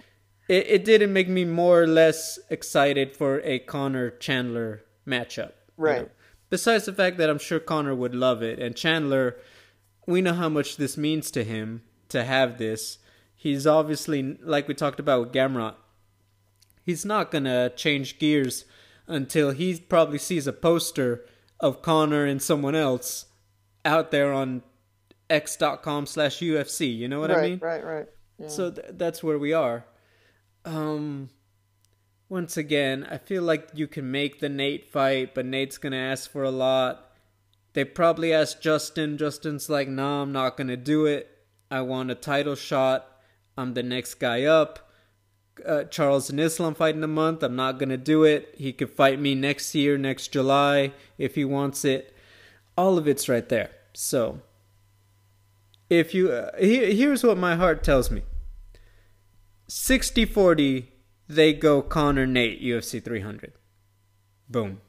it, 0.50 0.66
it 0.68 0.84
didn't 0.84 1.12
make 1.12 1.28
me 1.28 1.44
more 1.44 1.82
or 1.82 1.86
less 1.86 2.38
excited 2.50 3.16
for 3.16 3.40
a 3.42 3.60
Conor 3.60 4.10
Chandler 4.10 4.82
matchup. 5.06 5.52
Right. 5.76 5.96
You 5.96 6.02
know? 6.02 6.08
Besides 6.50 6.86
the 6.86 6.92
fact 6.92 7.18
that 7.18 7.30
I'm 7.30 7.38
sure 7.38 7.60
Conor 7.60 7.94
would 7.94 8.16
love 8.16 8.42
it. 8.42 8.58
And 8.58 8.74
Chandler, 8.74 9.36
we 10.08 10.20
know 10.20 10.34
how 10.34 10.48
much 10.48 10.76
this 10.76 10.96
means 10.96 11.30
to 11.30 11.44
him 11.44 11.82
to 12.08 12.24
have 12.24 12.58
this. 12.58 12.98
He's 13.36 13.64
obviously, 13.64 14.38
like 14.42 14.66
we 14.66 14.74
talked 14.74 14.98
about 14.98 15.20
with 15.20 15.32
Gamrot, 15.32 15.76
he's 16.82 17.04
not 17.04 17.30
going 17.30 17.44
to 17.44 17.72
change 17.76 18.18
gears 18.18 18.64
until 19.06 19.52
he 19.52 19.78
probably 19.78 20.18
sees 20.18 20.48
a 20.48 20.52
poster 20.52 21.24
of 21.60 21.80
Conor 21.80 22.26
and 22.26 22.42
someone 22.42 22.74
else 22.74 23.26
out 23.84 24.10
there 24.10 24.32
on 24.32 24.64
x.com 25.30 26.06
slash 26.06 26.40
UFC. 26.40 26.94
You 26.94 27.06
know 27.06 27.20
what 27.20 27.30
right, 27.30 27.38
I 27.38 27.48
mean? 27.50 27.58
Right, 27.60 27.84
right, 27.84 28.08
yeah. 28.40 28.48
So 28.48 28.72
th- 28.72 28.88
that's 28.90 29.22
where 29.22 29.38
we 29.38 29.52
are. 29.52 29.84
Um, 30.64 31.30
once 32.28 32.56
again, 32.56 33.06
I 33.10 33.18
feel 33.18 33.42
like 33.42 33.70
you 33.74 33.88
can 33.88 34.10
make 34.10 34.40
the 34.40 34.48
Nate 34.48 34.90
fight, 34.90 35.34
but 35.34 35.46
Nate's 35.46 35.78
to 35.92 35.98
ask 35.98 36.30
for 36.30 36.44
a 36.44 36.50
lot. 36.50 37.10
They 37.72 37.84
probably 37.84 38.32
asked 38.32 38.62
Justin. 38.62 39.18
Justin's 39.18 39.68
like, 39.68 39.88
nah, 39.88 40.22
I'm 40.22 40.32
not 40.32 40.56
to 40.68 40.76
do 40.76 41.06
it. 41.06 41.28
I 41.70 41.82
want 41.82 42.10
a 42.10 42.14
title 42.14 42.54
shot. 42.54 43.06
I'm 43.56 43.74
the 43.74 43.82
next 43.82 44.14
guy 44.14 44.44
up. 44.44 44.90
Uh, 45.66 45.84
Charles 45.84 46.30
and 46.30 46.40
Islam 46.40 46.74
fight 46.74 46.94
in 46.94 47.04
a 47.04 47.08
month. 47.08 47.42
I'm 47.42 47.56
not 47.56 47.78
to 47.90 47.96
do 47.96 48.24
it. 48.24 48.54
He 48.56 48.72
could 48.72 48.90
fight 48.90 49.20
me 49.20 49.34
next 49.34 49.74
year, 49.74 49.98
next 49.98 50.28
July, 50.28 50.92
if 51.18 51.34
he 51.34 51.44
wants 51.44 51.84
it. 51.84 52.14
All 52.76 52.96
of 52.96 53.06
it's 53.06 53.28
right 53.28 53.48
there. 53.48 53.70
So, 53.92 54.40
if 55.90 56.14
you. 56.14 56.32
Uh, 56.32 56.50
he, 56.58 56.94
here's 56.94 57.22
what 57.22 57.36
my 57.36 57.56
heart 57.56 57.82
tells 57.82 58.10
me 58.10 58.22
60 59.70 60.24
40, 60.24 60.92
they 61.28 61.52
go 61.52 61.80
Conor 61.80 62.26
Nate, 62.26 62.60
UFC 62.60 63.02
300. 63.02 63.52
Boom. 64.48 64.80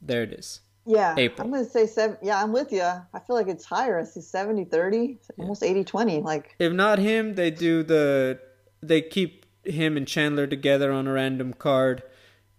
There 0.00 0.22
it 0.22 0.32
is. 0.32 0.60
Yeah, 0.86 1.14
April. 1.18 1.46
I'm 1.46 1.52
gonna 1.52 1.66
say 1.66 1.86
seven. 1.86 2.16
Yeah, 2.22 2.42
I'm 2.42 2.52
with 2.52 2.72
you. 2.72 2.82
I 2.82 3.18
feel 3.26 3.36
like 3.36 3.48
it's 3.48 3.66
higher. 3.66 3.98
I 3.98 4.04
see 4.04 4.22
70, 4.22 4.64
30, 4.64 5.18
almost 5.38 5.62
80, 5.62 5.84
20. 5.84 6.22
Like 6.22 6.54
if 6.58 6.72
not 6.72 6.98
him, 6.98 7.34
they 7.34 7.50
do 7.50 7.82
the 7.82 8.38
they 8.82 9.02
keep 9.02 9.44
him 9.64 9.96
and 9.96 10.08
Chandler 10.08 10.46
together 10.46 10.90
on 10.90 11.06
a 11.06 11.12
random 11.12 11.52
card. 11.52 12.02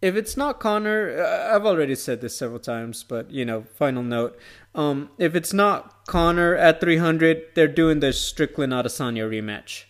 If 0.01 0.15
it's 0.15 0.37
not 0.37 0.59
Conor, 0.59 1.23
I've 1.51 1.65
already 1.65 1.95
said 1.95 2.21
this 2.21 2.37
several 2.37 2.59
times, 2.59 3.03
but 3.03 3.31
you 3.31 3.43
know, 3.43 3.63
final 3.63 4.03
note. 4.03 4.37
Um, 4.75 5.09
if 5.17 5.33
it's 5.33 5.53
not 5.53 6.05
Conor 6.05 6.55
at 6.55 6.79
300, 6.79 7.55
they're 7.55 7.67
doing 7.67 8.01
the 8.01 8.13
Strickland 8.13 8.71
Adesanya 8.71 9.27
rematch. 9.27 9.85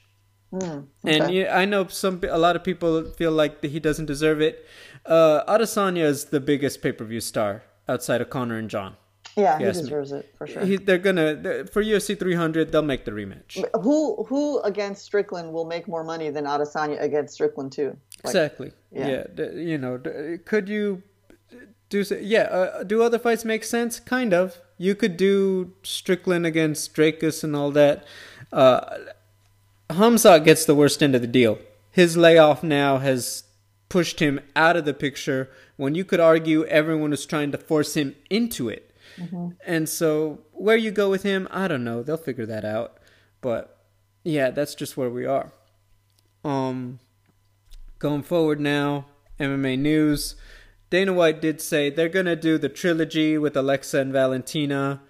Mm, 0.55 0.87
okay. 1.03 1.19
And 1.19 1.33
yeah, 1.33 1.57
I 1.57 1.65
know 1.65 1.87
some 1.87 2.21
a 2.29 2.37
lot 2.37 2.55
of 2.55 2.63
people 2.63 3.03
feel 3.11 3.31
like 3.31 3.63
he 3.63 3.79
doesn't 3.79 4.05
deserve 4.05 4.41
it. 4.41 4.65
Uh, 5.05 5.43
Adesanya 5.45 6.03
is 6.03 6.25
the 6.25 6.39
biggest 6.39 6.81
pay 6.81 6.91
per 6.91 7.03
view 7.03 7.19
star 7.19 7.63
outside 7.87 8.21
of 8.21 8.29
Conor 8.29 8.57
and 8.57 8.69
Jon. 8.69 8.95
Yeah, 9.35 9.57
he 9.57 9.65
deserves 9.65 10.13
me. 10.13 10.19
it 10.19 10.33
for 10.37 10.47
sure. 10.47 10.65
He, 10.65 10.77
they're 10.77 10.97
gonna 10.97 11.35
they're, 11.35 11.65
for 11.65 11.83
UFC 11.83 12.17
300. 12.17 12.71
They'll 12.71 12.81
make 12.81 13.03
the 13.03 13.11
rematch. 13.11 13.63
Who 13.81 14.23
who 14.23 14.61
against 14.61 15.03
Strickland 15.03 15.51
will 15.51 15.65
make 15.65 15.87
more 15.87 16.03
money 16.03 16.29
than 16.29 16.45
Adesanya 16.45 17.01
against 17.01 17.33
Strickland 17.33 17.73
too? 17.73 17.97
Like, 18.23 18.33
exactly. 18.33 18.71
Yeah. 18.91 19.25
yeah. 19.37 19.51
You 19.51 19.77
know, 19.77 20.01
could 20.45 20.69
you 20.69 21.03
do? 21.89 22.03
Yeah. 22.21 22.43
Uh, 22.43 22.83
do 22.83 23.03
other 23.03 23.19
fights 23.19 23.43
make 23.43 23.65
sense? 23.65 23.99
Kind 23.99 24.33
of. 24.33 24.61
You 24.77 24.95
could 24.95 25.17
do 25.17 25.73
Strickland 25.83 26.45
against 26.45 26.93
Dricus 26.93 27.43
and 27.43 27.55
all 27.55 27.71
that. 27.71 28.05
Uh, 28.53 28.97
Khamzat 29.89 30.43
gets 30.43 30.65
the 30.65 30.75
worst 30.75 31.01
end 31.01 31.15
of 31.15 31.21
the 31.21 31.27
deal. 31.27 31.59
His 31.91 32.17
layoff 32.17 32.63
now 32.63 32.97
has 32.97 33.43
pushed 33.89 34.19
him 34.19 34.39
out 34.55 34.75
of 34.75 34.85
the 34.85 34.93
picture 34.93 35.49
when 35.77 35.95
you 35.95 36.03
could 36.03 36.19
argue 36.19 36.65
everyone 36.65 37.11
was 37.11 37.25
trying 37.25 37.51
to 37.51 37.57
force 37.57 37.95
him 37.95 38.15
into 38.29 38.69
it. 38.69 38.91
Mm-hmm. 39.17 39.49
And 39.65 39.87
so, 39.87 40.39
where 40.51 40.75
you 40.75 40.91
go 40.91 41.09
with 41.09 41.23
him, 41.23 41.47
I 41.51 41.67
don't 41.67 41.83
know. 41.83 42.03
They'll 42.03 42.17
figure 42.17 42.45
that 42.45 42.65
out. 42.65 42.97
But 43.41 43.77
yeah, 44.23 44.49
that's 44.49 44.75
just 44.75 44.97
where 44.97 45.09
we 45.09 45.25
are. 45.25 45.53
Um, 46.43 46.99
going 47.99 48.23
forward 48.23 48.59
now, 48.59 49.05
MMA 49.39 49.79
news. 49.79 50.35
Dana 50.89 51.13
White 51.13 51.41
did 51.41 51.61
say 51.61 51.89
they're 51.89 52.09
gonna 52.09 52.35
do 52.35 52.57
the 52.57 52.69
trilogy 52.69 53.37
with 53.37 53.55
Alexa 53.55 53.99
and 53.99 54.11
Valentina. 54.11 55.01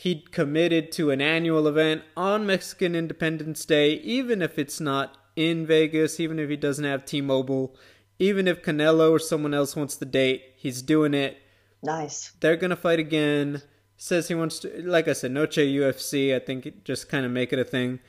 He 0.00 0.22
committed 0.22 0.92
to 0.92 1.10
an 1.10 1.20
annual 1.20 1.68
event 1.68 2.04
on 2.16 2.46
Mexican 2.46 2.94
Independence 2.94 3.66
Day, 3.66 3.96
even 3.96 4.40
if 4.40 4.58
it's 4.58 4.80
not 4.80 5.18
in 5.36 5.66
Vegas, 5.66 6.18
even 6.18 6.38
if 6.38 6.48
he 6.48 6.56
doesn't 6.56 6.86
have 6.86 7.04
T-Mobile, 7.04 7.76
even 8.18 8.48
if 8.48 8.62
Canelo 8.62 9.10
or 9.10 9.18
someone 9.18 9.52
else 9.52 9.76
wants 9.76 9.96
the 9.96 10.06
date, 10.06 10.54
he's 10.56 10.80
doing 10.80 11.12
it. 11.12 11.36
Nice. 11.82 12.32
They're 12.40 12.56
gonna 12.56 12.76
fight 12.76 12.98
again. 12.98 13.60
Says 13.98 14.28
he 14.28 14.34
wants 14.34 14.60
to, 14.60 14.82
like 14.88 15.06
I 15.06 15.12
said, 15.12 15.32
Noche 15.32 15.58
UFC. 15.58 16.34
I 16.34 16.38
think 16.38 16.82
just 16.82 17.10
kind 17.10 17.26
of 17.26 17.30
make 17.30 17.52
it 17.52 17.58
a 17.58 17.64
thing. 17.64 18.00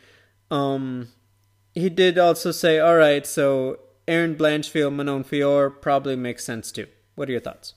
Um, 0.50 1.10
he 1.74 1.90
did 1.90 2.18
also 2.18 2.52
say, 2.52 2.80
all 2.80 2.96
right, 2.96 3.28
so 3.28 3.80
Erin 4.08 4.38
Blanchfield, 4.38 4.96
Manon 4.96 5.26
Fiore 5.26 5.70
probably 5.70 6.16
makes 6.16 6.46
sense 6.46 6.72
too. 6.72 6.88
What 7.16 7.28
are 7.28 7.34
your 7.34 7.42
thoughts? 7.42 7.74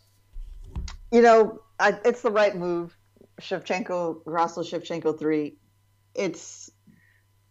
You 1.10 1.22
know, 1.22 1.62
I, 1.80 1.98
it's 2.04 2.22
the 2.22 2.30
right 2.30 2.54
move. 2.54 2.96
Shevchenko, 3.41 4.24
Grasso 4.24 4.62
Shevchenko 4.62 5.18
three. 5.18 5.57
It's 6.14 6.70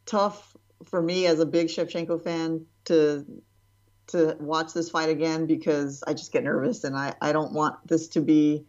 tough 0.05 0.55
for 0.85 1.01
me 1.01 1.25
as 1.25 1.39
a 1.39 1.45
big 1.45 1.67
Shevchenko 1.67 2.23
fan 2.23 2.65
to 2.85 3.25
to 4.07 4.35
watch 4.39 4.73
this 4.73 4.89
fight 4.89 5.09
again 5.09 5.45
because 5.45 6.03
I 6.05 6.13
just 6.13 6.31
get 6.31 6.43
nervous 6.43 6.83
and 6.83 6.95
I, 6.95 7.13
I 7.21 7.31
don't 7.31 7.53
want 7.53 7.87
this 7.87 8.09
to 8.09 8.21
be, 8.21 8.65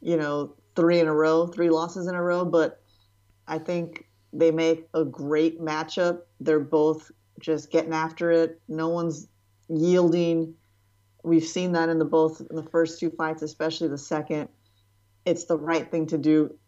you 0.00 0.16
know, 0.16 0.54
three 0.76 1.00
in 1.00 1.08
a 1.08 1.14
row, 1.14 1.48
three 1.48 1.68
losses 1.68 2.06
in 2.06 2.14
a 2.14 2.22
row. 2.22 2.44
But 2.44 2.80
I 3.48 3.58
think 3.58 4.06
they 4.32 4.50
make 4.50 4.86
a 4.94 5.04
great 5.04 5.60
matchup. 5.60 6.20
They're 6.40 6.60
both 6.60 7.10
just 7.40 7.70
getting 7.70 7.92
after 7.92 8.30
it. 8.30 8.60
No 8.68 8.88
one's 8.88 9.28
yielding. 9.68 10.54
We've 11.24 11.44
seen 11.44 11.72
that 11.72 11.88
in 11.88 11.98
the 11.98 12.04
both 12.04 12.40
in 12.48 12.56
the 12.56 12.62
first 12.62 13.00
two 13.00 13.10
fights, 13.10 13.42
especially 13.42 13.88
the 13.88 13.98
second. 13.98 14.48
It's 15.28 15.44
the 15.44 15.58
right 15.58 15.90
thing 15.90 16.06
to 16.06 16.18
do 16.18 16.58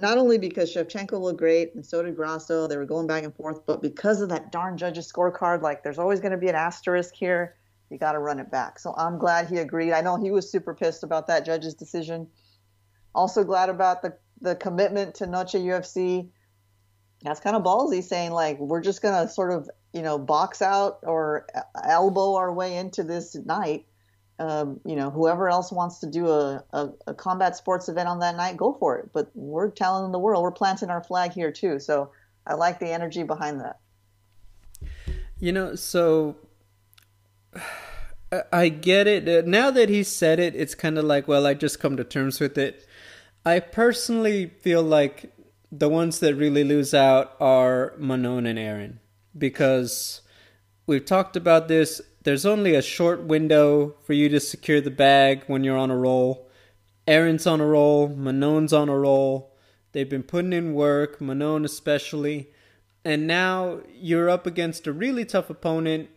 not 0.00 0.18
only 0.18 0.38
because 0.38 0.74
Shevchenko 0.74 1.20
looked 1.20 1.38
great 1.38 1.74
and 1.74 1.84
so 1.86 2.02
did 2.02 2.16
Grasso, 2.16 2.66
they 2.66 2.76
were 2.76 2.84
going 2.84 3.06
back 3.06 3.22
and 3.22 3.34
forth, 3.34 3.64
but 3.66 3.80
because 3.80 4.20
of 4.20 4.28
that 4.30 4.50
darn 4.50 4.76
judge's 4.76 5.10
scorecard, 5.10 5.62
like 5.62 5.82
there's 5.82 5.98
always 5.98 6.20
going 6.20 6.32
to 6.32 6.38
be 6.38 6.48
an 6.48 6.54
asterisk 6.54 7.14
here. 7.14 7.56
You 7.90 7.98
got 7.98 8.12
to 8.12 8.18
run 8.18 8.40
it 8.40 8.50
back. 8.50 8.78
So 8.78 8.92
I'm 8.96 9.18
glad 9.18 9.48
he 9.48 9.58
agreed. 9.58 9.92
I 9.92 10.00
know 10.00 10.16
he 10.16 10.32
was 10.32 10.50
super 10.50 10.74
pissed 10.74 11.04
about 11.04 11.28
that 11.28 11.46
judge's 11.46 11.74
decision. 11.74 12.28
Also 13.14 13.44
glad 13.44 13.68
about 13.68 14.02
the 14.02 14.16
the 14.40 14.56
commitment 14.56 15.14
to 15.16 15.26
Noche 15.26 15.54
UFC. 15.54 16.28
That's 17.22 17.40
kind 17.40 17.54
of 17.54 17.62
ballsy, 17.62 18.02
saying 18.02 18.32
like 18.32 18.58
we're 18.58 18.80
just 18.80 19.00
gonna 19.00 19.28
sort 19.28 19.52
of 19.52 19.70
you 19.92 20.02
know 20.02 20.18
box 20.18 20.60
out 20.60 20.98
or 21.04 21.46
uh, 21.54 21.60
elbow 21.84 22.34
our 22.34 22.52
way 22.52 22.76
into 22.76 23.04
this 23.04 23.36
night. 23.36 23.86
Um, 24.38 24.80
you 24.84 24.96
know, 24.96 25.10
whoever 25.10 25.48
else 25.48 25.70
wants 25.70 26.00
to 26.00 26.08
do 26.08 26.28
a, 26.28 26.64
a, 26.72 26.88
a, 27.06 27.14
combat 27.14 27.56
sports 27.56 27.88
event 27.88 28.08
on 28.08 28.18
that 28.18 28.36
night, 28.36 28.56
go 28.56 28.72
for 28.72 28.98
it. 28.98 29.10
But 29.12 29.30
we're 29.34 29.70
telling 29.70 30.10
the 30.10 30.18
world 30.18 30.42
we're 30.42 30.50
planting 30.50 30.90
our 30.90 31.04
flag 31.04 31.30
here 31.30 31.52
too. 31.52 31.78
So 31.78 32.10
I 32.44 32.54
like 32.54 32.80
the 32.80 32.88
energy 32.88 33.22
behind 33.22 33.60
that. 33.60 33.78
You 35.38 35.52
know, 35.52 35.76
so 35.76 36.36
I 38.52 38.70
get 38.70 39.06
it. 39.06 39.28
Uh, 39.28 39.48
now 39.48 39.70
that 39.70 39.88
he 39.88 40.02
said 40.02 40.40
it, 40.40 40.56
it's 40.56 40.74
kind 40.74 40.98
of 40.98 41.04
like, 41.04 41.28
well, 41.28 41.46
I 41.46 41.54
just 41.54 41.78
come 41.78 41.96
to 41.96 42.04
terms 42.04 42.40
with 42.40 42.58
it. 42.58 42.86
I 43.46 43.60
personally 43.60 44.50
feel 44.60 44.82
like 44.82 45.32
the 45.70 45.88
ones 45.88 46.20
that 46.20 46.34
really 46.34 46.64
lose 46.64 46.94
out 46.94 47.36
are 47.40 47.94
Manon 47.98 48.46
and 48.46 48.58
Erin 48.58 49.00
because 49.36 50.22
we've 50.86 51.04
talked 51.04 51.36
about 51.36 51.68
this. 51.68 52.00
There's 52.24 52.46
only 52.46 52.74
a 52.74 52.82
short 52.82 53.22
window 53.22 53.96
for 54.02 54.14
you 54.14 54.30
to 54.30 54.40
secure 54.40 54.80
the 54.80 54.90
bag 54.90 55.44
when 55.46 55.62
you're 55.62 55.76
on 55.76 55.90
a 55.90 55.96
roll. 55.96 56.48
Erin's 57.06 57.46
on 57.46 57.60
a 57.60 57.66
roll, 57.66 58.08
Manon's 58.08 58.72
on 58.72 58.88
a 58.88 58.98
roll. 58.98 59.54
They've 59.92 60.08
been 60.08 60.22
putting 60.22 60.54
in 60.54 60.72
work, 60.72 61.20
Manon 61.20 61.66
especially. 61.66 62.48
And 63.04 63.26
now 63.26 63.80
you're 63.92 64.30
up 64.30 64.46
against 64.46 64.86
a 64.86 64.92
really 64.92 65.26
tough 65.26 65.50
opponent 65.50 66.08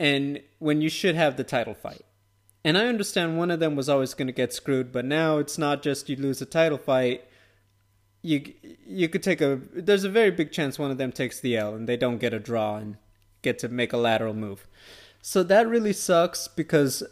and 0.00 0.40
when 0.58 0.80
you 0.80 0.88
should 0.88 1.14
have 1.14 1.36
the 1.36 1.44
title 1.44 1.74
fight. 1.74 2.04
And 2.64 2.76
I 2.76 2.86
understand 2.86 3.38
one 3.38 3.52
of 3.52 3.60
them 3.60 3.76
was 3.76 3.88
always 3.88 4.14
going 4.14 4.26
to 4.26 4.32
get 4.32 4.52
screwed, 4.52 4.90
but 4.90 5.04
now 5.04 5.38
it's 5.38 5.56
not 5.56 5.80
just 5.80 6.08
you 6.08 6.16
lose 6.16 6.42
a 6.42 6.46
title 6.46 6.78
fight. 6.78 7.24
You 8.22 8.52
you 8.84 9.08
could 9.08 9.22
take 9.22 9.40
a 9.40 9.60
there's 9.72 10.02
a 10.02 10.10
very 10.10 10.32
big 10.32 10.50
chance 10.50 10.76
one 10.76 10.90
of 10.90 10.98
them 10.98 11.12
takes 11.12 11.38
the 11.38 11.56
L 11.56 11.76
and 11.76 11.88
they 11.88 11.96
don't 11.96 12.18
get 12.18 12.34
a 12.34 12.40
draw 12.40 12.76
and 12.76 12.96
get 13.42 13.60
to 13.60 13.68
make 13.68 13.92
a 13.92 13.96
lateral 13.96 14.34
move. 14.34 14.66
So 15.28 15.42
that 15.42 15.66
really 15.66 15.92
sucks 15.92 16.46
because 16.46 17.02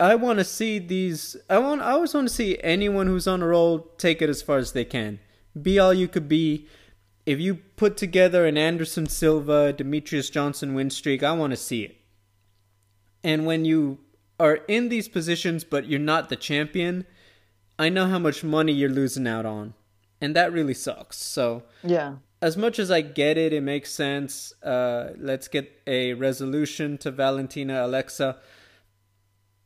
I 0.00 0.16
want 0.16 0.40
to 0.40 0.44
see 0.44 0.80
these 0.80 1.36
I 1.48 1.58
want 1.58 1.80
I 1.80 1.92
always 1.92 2.12
want 2.14 2.26
to 2.26 2.34
see 2.34 2.58
anyone 2.64 3.06
who's 3.06 3.28
on 3.28 3.42
a 3.42 3.46
roll 3.46 3.78
take 3.96 4.20
it 4.20 4.28
as 4.28 4.42
far 4.42 4.58
as 4.58 4.72
they 4.72 4.84
can. 4.84 5.20
Be 5.54 5.78
all 5.78 5.94
you 5.94 6.08
could 6.08 6.28
be 6.28 6.66
if 7.24 7.38
you 7.38 7.54
put 7.76 7.96
together 7.96 8.44
an 8.44 8.58
Anderson 8.58 9.06
Silva, 9.06 9.72
Demetrious 9.72 10.32
Johnson 10.32 10.74
win 10.74 10.90
streak, 10.90 11.22
I 11.22 11.30
want 11.30 11.52
to 11.52 11.56
see 11.56 11.84
it. 11.84 11.96
And 13.22 13.46
when 13.46 13.64
you 13.64 14.00
are 14.40 14.56
in 14.66 14.88
these 14.88 15.08
positions 15.08 15.62
but 15.62 15.86
you're 15.86 16.00
not 16.00 16.28
the 16.28 16.34
champion, 16.34 17.06
I 17.78 17.88
know 17.88 18.08
how 18.08 18.18
much 18.18 18.42
money 18.42 18.72
you're 18.72 18.90
losing 18.90 19.28
out 19.28 19.46
on. 19.46 19.74
And 20.20 20.34
that 20.34 20.52
really 20.52 20.74
sucks. 20.74 21.18
So, 21.18 21.62
yeah. 21.84 22.16
As 22.42 22.56
much 22.56 22.78
as 22.78 22.90
I 22.90 23.00
get 23.00 23.38
it, 23.38 23.52
it 23.52 23.62
makes 23.62 23.90
sense. 23.92 24.52
Uh, 24.62 25.12
let's 25.16 25.48
get 25.48 25.80
a 25.86 26.12
resolution 26.14 26.98
to 26.98 27.10
Valentina 27.10 27.86
Alexa. 27.86 28.36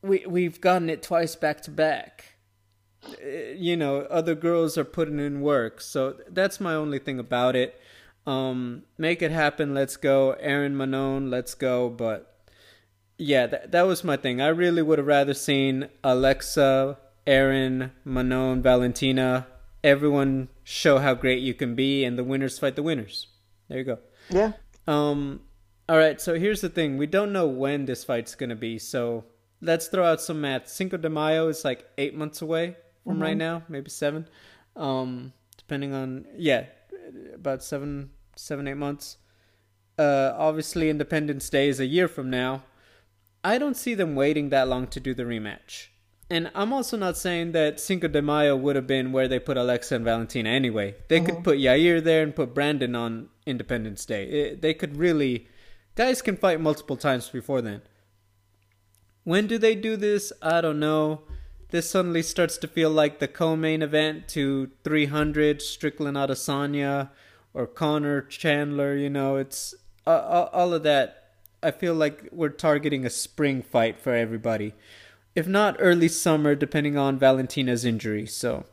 We 0.03 0.25
we've 0.27 0.61
gotten 0.61 0.91
it 0.91 1.03
twice 1.03 1.35
back 1.35 1.63
to 1.63 1.71
back 1.71 2.37
you 3.57 3.77
know 3.77 4.01
other 4.03 4.35
girls 4.35 4.77
are 4.77 4.85
putting 4.85 5.19
in 5.19 5.41
work 5.41 5.81
so 5.81 6.17
that's 6.31 6.61
my 6.61 6.75
only 6.75 6.99
thing 6.99 7.19
about 7.19 7.55
it 7.55 7.81
um 8.27 8.83
make 8.99 9.23
it 9.23 9.31
happen 9.31 9.75
let's 9.75 9.97
go 9.97 10.33
erin 10.33 10.77
manon 10.77 11.31
let's 11.31 11.55
go 11.55 11.89
but 11.89 12.35
yeah 13.19 13.47
that, 13.47 13.71
that 13.73 13.83
was 13.87 14.03
my 14.03 14.17
thing 14.17 14.41
i 14.41 14.49
really 14.49 14.83
would 14.83 14.99
have 14.99 15.07
rather 15.07 15.35
seen 15.35 15.89
alexa 16.03 16.99
erin 17.27 17.93
manon 18.05 18.63
valentina 18.63 19.47
everyone 19.85 20.49
show 20.65 20.99
how 20.99 21.15
great 21.15 21.43
you 21.43 21.55
can 21.55 21.75
be 21.75 22.05
and 22.05 22.19
the 22.19 22.25
winners 22.25 22.59
fight 22.59 22.77
the 22.77 22.83
winners 22.83 23.29
there 23.69 23.79
you 23.79 23.85
go 23.85 23.99
yeah 24.31 24.53
um 24.87 25.41
all 25.89 25.99
right 25.99 26.21
so 26.21 26.35
here's 26.35 26.61
the 26.61 26.69
thing 26.69 26.97
we 26.97 27.07
don't 27.07 27.33
know 27.33 27.47
when 27.47 27.85
this 27.85 28.05
fight's 28.05 28.35
gonna 28.35 28.57
be 28.57 28.79
so 28.79 29.25
let's 29.61 29.87
throw 29.89 30.05
out 30.05 30.21
some 30.21 30.41
math 30.41 30.69
cinco 30.69 30.97
de 30.97 31.09
mayo 31.09 31.49
is 31.49 31.65
like 31.65 31.87
eight 31.99 32.15
months 32.15 32.43
away 32.43 32.77
from 33.07 33.15
mm-hmm. 33.15 33.23
right 33.23 33.37
now, 33.37 33.63
maybe 33.69 33.89
seven, 33.89 34.29
um, 34.75 35.33
depending 35.57 35.95
on 35.95 36.27
yeah, 36.37 36.65
about 37.35 37.63
seven, 37.63 38.11
seven, 38.35 38.67
eight 38.67 38.77
months. 38.77 39.19
Uh, 39.97 40.33
obviously, 40.37 40.91
Independence 40.91 41.49
Day 41.49 41.69
is 41.69 41.79
a 41.79 41.87
year 41.87 42.09
from 42.09 42.29
now. 42.29 42.65
I 43.45 43.59
don't 43.59 43.77
see 43.77 43.95
them 43.95 44.17
waiting 44.17 44.49
that 44.51 44.67
long 44.67 44.89
to 44.89 44.99
do 44.99 45.15
the 45.15 45.23
rematch. 45.23 45.87
And 46.29 46.51
I'm 46.55 46.73
also 46.73 46.97
not 46.97 47.17
saying 47.17 47.53
that 47.53 47.79
Cinco 47.79 48.09
de 48.09 48.21
Mayo 48.21 48.57
would 48.57 48.75
have 48.75 48.87
been 48.87 49.13
where 49.13 49.29
they 49.29 49.39
put 49.39 49.57
Alexa 49.57 49.95
and 49.95 50.05
Valentina 50.05 50.51
anyway. 50.51 50.97
They 51.09 51.19
mm-hmm. 51.19 51.27
could 51.27 51.45
put 51.45 51.59
Yair 51.59 52.03
there 52.03 52.23
and 52.23 52.35
put 52.35 52.53
Brandon 52.53 52.97
on 52.97 53.29
Independence 53.47 54.05
Day. 54.05 54.25
It, 54.25 54.63
they 54.63 54.75
could 54.75 54.97
really. 54.97 55.49
Guys 55.95 56.21
can 56.21 56.37
fight 56.37 56.61
multiple 56.61 56.97
times 56.97 57.29
before 57.29 57.63
then. 57.63 57.83
When 59.25 59.47
do 59.47 59.57
they 59.57 59.75
do 59.75 59.97
this? 59.97 60.33
I 60.43 60.61
don't 60.61 60.81
know 60.81 61.23
this 61.71 61.91
suddenly 61.91 62.23
starts 62.23 62.59
to 62.59 62.69
feel 62.69 62.91
like 62.91 63.19
the 63.19 63.29
co-main 63.29 63.83
event 63.83 64.29
to 64.29 64.71
300 64.85 65.61
Strickland 65.61 66.17
Adesanya 66.17 67.11
or 67.53 67.67
Conor 67.67 68.23
Chandler. 68.23 68.97
You 68.97 69.11
know, 69.11 69.37
it's 69.37 69.75
uh, 70.07 70.49
all 70.53 70.73
of 70.73 70.83
that. 70.85 71.25
I 71.63 71.73
feel 71.73 71.95
like 71.95 72.29
we're 72.31 72.51
targeting 72.51 73.05
a 73.05 73.11
spring 73.11 73.63
fight 73.63 73.99
for 73.99 74.15
everybody, 74.15 74.75
if 75.37 75.47
not 75.47 75.77
early 75.79 76.09
summer, 76.09 76.57
depending 76.57 76.97
on 76.97 77.19
Valentina's 77.19 77.85
injury. 77.85 78.27
So, 78.27 78.65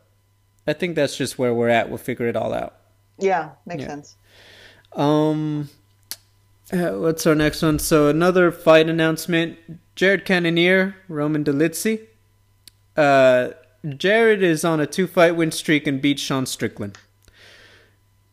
I 0.65 0.73
think 0.73 0.95
that's 0.95 1.15
just 1.15 1.37
where 1.37 1.53
we're 1.53 1.69
at. 1.69 1.89
We'll 1.89 1.99
figure 1.99 2.27
it 2.27 2.35
all 2.35 2.53
out. 2.53 2.75
Yeah, 3.19 3.51
makes 3.67 3.81
yeah. 3.81 3.87
sense. 3.89 4.15
Um, 4.93 5.69
uh, 6.71 6.93
what's 6.93 7.27
our 7.27 7.35
next 7.35 7.61
one? 7.61 7.77
So 7.77 8.07
another 8.07 8.51
fight 8.51 8.89
announcement: 8.89 9.59
Jared 9.95 10.25
Cannonier, 10.25 10.95
Roman 11.07 11.43
Dolidze 11.43 12.07
uh, 12.95 13.49
Jared 13.97 14.43
is 14.43 14.63
on 14.63 14.79
a 14.79 14.85
two 14.85 15.07
fight 15.07 15.35
win 15.35 15.51
streak 15.51 15.87
and 15.87 16.01
beat 16.01 16.19
Sean 16.19 16.45
Strickland. 16.45 16.97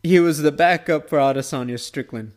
He 0.03 0.19
was 0.19 0.39
the 0.39 0.51
backup 0.51 1.09
for 1.09 1.19
Adesanya 1.19 1.79
Strickland. 1.79 2.33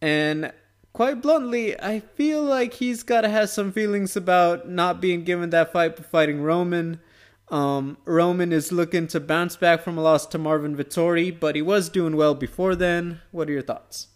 And 0.00 0.52
quite 0.94 1.20
bluntly, 1.20 1.78
I 1.78 2.00
feel 2.00 2.42
like 2.42 2.72
he's 2.72 3.02
got 3.02 3.20
to 3.22 3.28
have 3.28 3.50
some 3.50 3.72
feelings 3.72 4.16
about 4.16 4.66
not 4.66 5.02
being 5.02 5.24
given 5.24 5.50
that 5.50 5.72
fight 5.72 5.96
for 5.96 6.04
fighting 6.04 6.40
Roman. 6.40 7.00
Um, 7.48 7.98
Roman 8.06 8.52
is 8.52 8.72
looking 8.72 9.06
to 9.08 9.20
bounce 9.20 9.56
back 9.56 9.82
from 9.82 9.98
a 9.98 10.00
loss 10.00 10.24
to 10.28 10.38
Marvin 10.38 10.74
Vettori, 10.74 11.38
but 11.38 11.56
he 11.56 11.60
was 11.62 11.90
doing 11.90 12.16
well 12.16 12.34
before 12.34 12.74
then. 12.74 13.20
What 13.32 13.50
are 13.50 13.52
your 13.52 13.62
thoughts? 13.62 14.08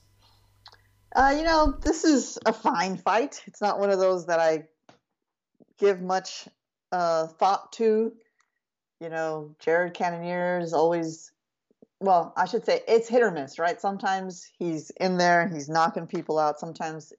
Uh, 1.15 1.35
you 1.37 1.43
know, 1.43 1.75
this 1.83 2.05
is 2.05 2.39
a 2.47 2.53
fine 2.53 2.97
fight. 2.97 3.43
It's 3.47 3.61
not 3.61 3.81
one 3.81 3.91
of 3.91 3.99
those 3.99 4.27
that 4.27 4.39
I 4.39 4.69
give 5.79 6.01
much 6.01 6.49
uh, 6.93 7.27
thought 7.27 7.73
to. 7.73 8.13
You 9.01 9.09
know, 9.09 9.55
Jared 9.59 9.95
Cannonier 9.95 10.61
is 10.61 10.73
always, 10.73 11.33
well, 12.01 12.33
I 12.37 12.47
should 12.47 12.65
say 12.65 12.83
it's 12.87 13.09
hit 13.09 13.23
or 13.23 13.31
miss, 13.31 13.59
right? 13.59 13.81
Sometimes 13.81 14.51
he's 14.59 14.91
in 15.01 15.19
there, 15.19 15.49
he's 15.49 15.69
knocking 15.69 16.07
people 16.07 16.39
out. 16.39 16.61
Sometimes 16.61 17.13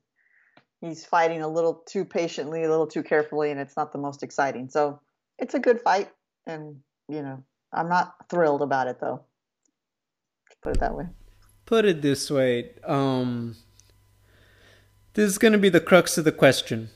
he's 0.82 1.06
fighting 1.06 1.42
a 1.42 1.48
little 1.48 1.84
too 1.86 2.06
patiently, 2.06 2.64
a 2.64 2.70
little 2.70 2.88
too 2.88 3.04
carefully, 3.04 3.52
and 3.52 3.60
it's 3.60 3.76
not 3.76 3.92
the 3.92 3.98
most 3.98 4.24
exciting. 4.24 4.70
So 4.70 5.00
it's 5.38 5.54
a 5.54 5.60
good 5.60 5.82
fight, 5.82 6.10
and 6.46 6.78
you 7.08 7.22
know, 7.22 7.44
I'm 7.74 7.90
not 7.90 8.16
thrilled 8.30 8.62
about 8.62 8.88
it 8.88 9.00
though. 9.00 9.22
Put 10.62 10.76
it 10.76 10.80
that 10.80 10.96
way. 10.96 11.06
Put 11.66 11.86
it 11.86 12.02
this 12.02 12.30
way. 12.30 12.72
Um, 12.84 13.56
this 15.14 15.30
is 15.30 15.38
going 15.38 15.54
to 15.54 15.60
be 15.60 15.70
the 15.70 15.80
crux 15.80 16.18
of 16.18 16.26
the 16.26 16.32
question. 16.32 16.90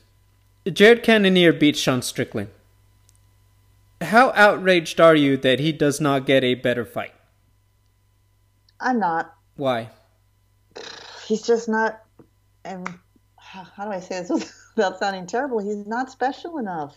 Jared 0.70 1.02
Cannonier 1.02 1.52
beat 1.52 1.76
Sean 1.76 2.02
Strickland 2.02 2.50
how 4.04 4.32
outraged 4.34 5.00
are 5.00 5.14
you 5.14 5.36
that 5.38 5.60
he 5.60 5.72
does 5.72 6.00
not 6.00 6.26
get 6.26 6.44
a 6.44 6.54
better 6.54 6.84
fight? 6.84 7.13
I'm 8.80 8.98
not. 8.98 9.34
Why? 9.56 9.90
He's 11.26 11.42
just 11.42 11.68
not. 11.68 12.00
And 12.64 12.88
how 13.36 13.84
do 13.84 13.90
I 13.90 14.00
say 14.00 14.20
this 14.20 14.30
without 14.76 14.98
sounding 14.98 15.26
terrible? 15.26 15.58
He's 15.58 15.86
not 15.86 16.10
special 16.10 16.58
enough. 16.58 16.96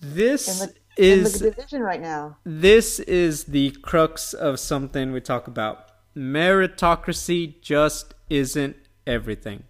This 0.00 0.60
in 0.60 0.68
the, 0.68 1.02
is 1.02 1.40
in 1.40 1.46
the 1.46 1.50
division 1.50 1.82
right 1.82 2.00
now. 2.00 2.36
This 2.44 3.00
is 3.00 3.44
the 3.44 3.70
crux 3.82 4.32
of 4.32 4.60
something 4.60 5.12
we 5.12 5.20
talk 5.20 5.48
about. 5.48 5.86
Meritocracy 6.16 7.60
just 7.60 8.14
isn't 8.28 8.76
everything. 9.06 9.64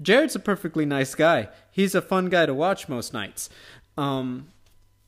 Jared's 0.00 0.36
a 0.36 0.40
perfectly 0.40 0.84
nice 0.84 1.14
guy. 1.14 1.48
He's 1.70 1.94
a 1.94 2.02
fun 2.02 2.28
guy 2.28 2.46
to 2.46 2.54
watch 2.54 2.88
most 2.88 3.12
nights. 3.12 3.48
Um, 3.96 4.48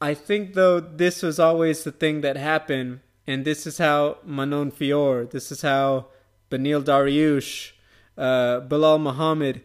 I 0.00 0.14
think 0.14 0.54
though 0.54 0.80
this 0.80 1.22
was 1.22 1.38
always 1.38 1.84
the 1.84 1.92
thing 1.92 2.22
that 2.22 2.36
happened, 2.36 3.00
and 3.28 3.44
this 3.44 3.66
is 3.66 3.76
how 3.76 4.16
Manon 4.24 4.70
Fiore, 4.70 5.26
this 5.26 5.52
is 5.52 5.60
how 5.60 6.06
Beneil 6.50 6.82
Dariush, 6.82 7.72
uh, 8.16 8.62
Belal 8.66 8.98
Muhammad, 8.98 9.62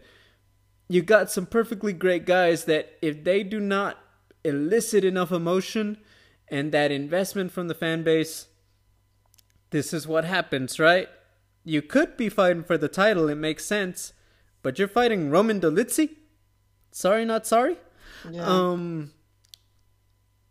you 0.86 1.00
got 1.00 1.30
some 1.30 1.46
perfectly 1.46 1.94
great 1.94 2.26
guys 2.26 2.66
that 2.66 2.98
if 3.00 3.24
they 3.24 3.42
do 3.42 3.58
not 3.58 3.98
elicit 4.44 5.02
enough 5.02 5.32
emotion, 5.32 5.96
and 6.48 6.72
that 6.72 6.92
investment 6.92 7.52
from 7.52 7.68
the 7.68 7.74
fan 7.74 8.02
base, 8.02 8.48
this 9.70 9.94
is 9.94 10.06
what 10.06 10.26
happens, 10.26 10.78
right? 10.78 11.08
You 11.64 11.80
could 11.80 12.18
be 12.18 12.28
fighting 12.28 12.64
for 12.64 12.76
the 12.76 12.86
title, 12.86 13.30
it 13.30 13.36
makes 13.36 13.64
sense, 13.64 14.12
but 14.62 14.78
you're 14.78 14.88
fighting 14.88 15.30
Roman 15.30 15.58
Dolidze? 15.58 16.10
Sorry, 16.92 17.24
not 17.24 17.46
sorry? 17.46 17.78
Yeah. 18.30 18.44
Um, 18.44 19.13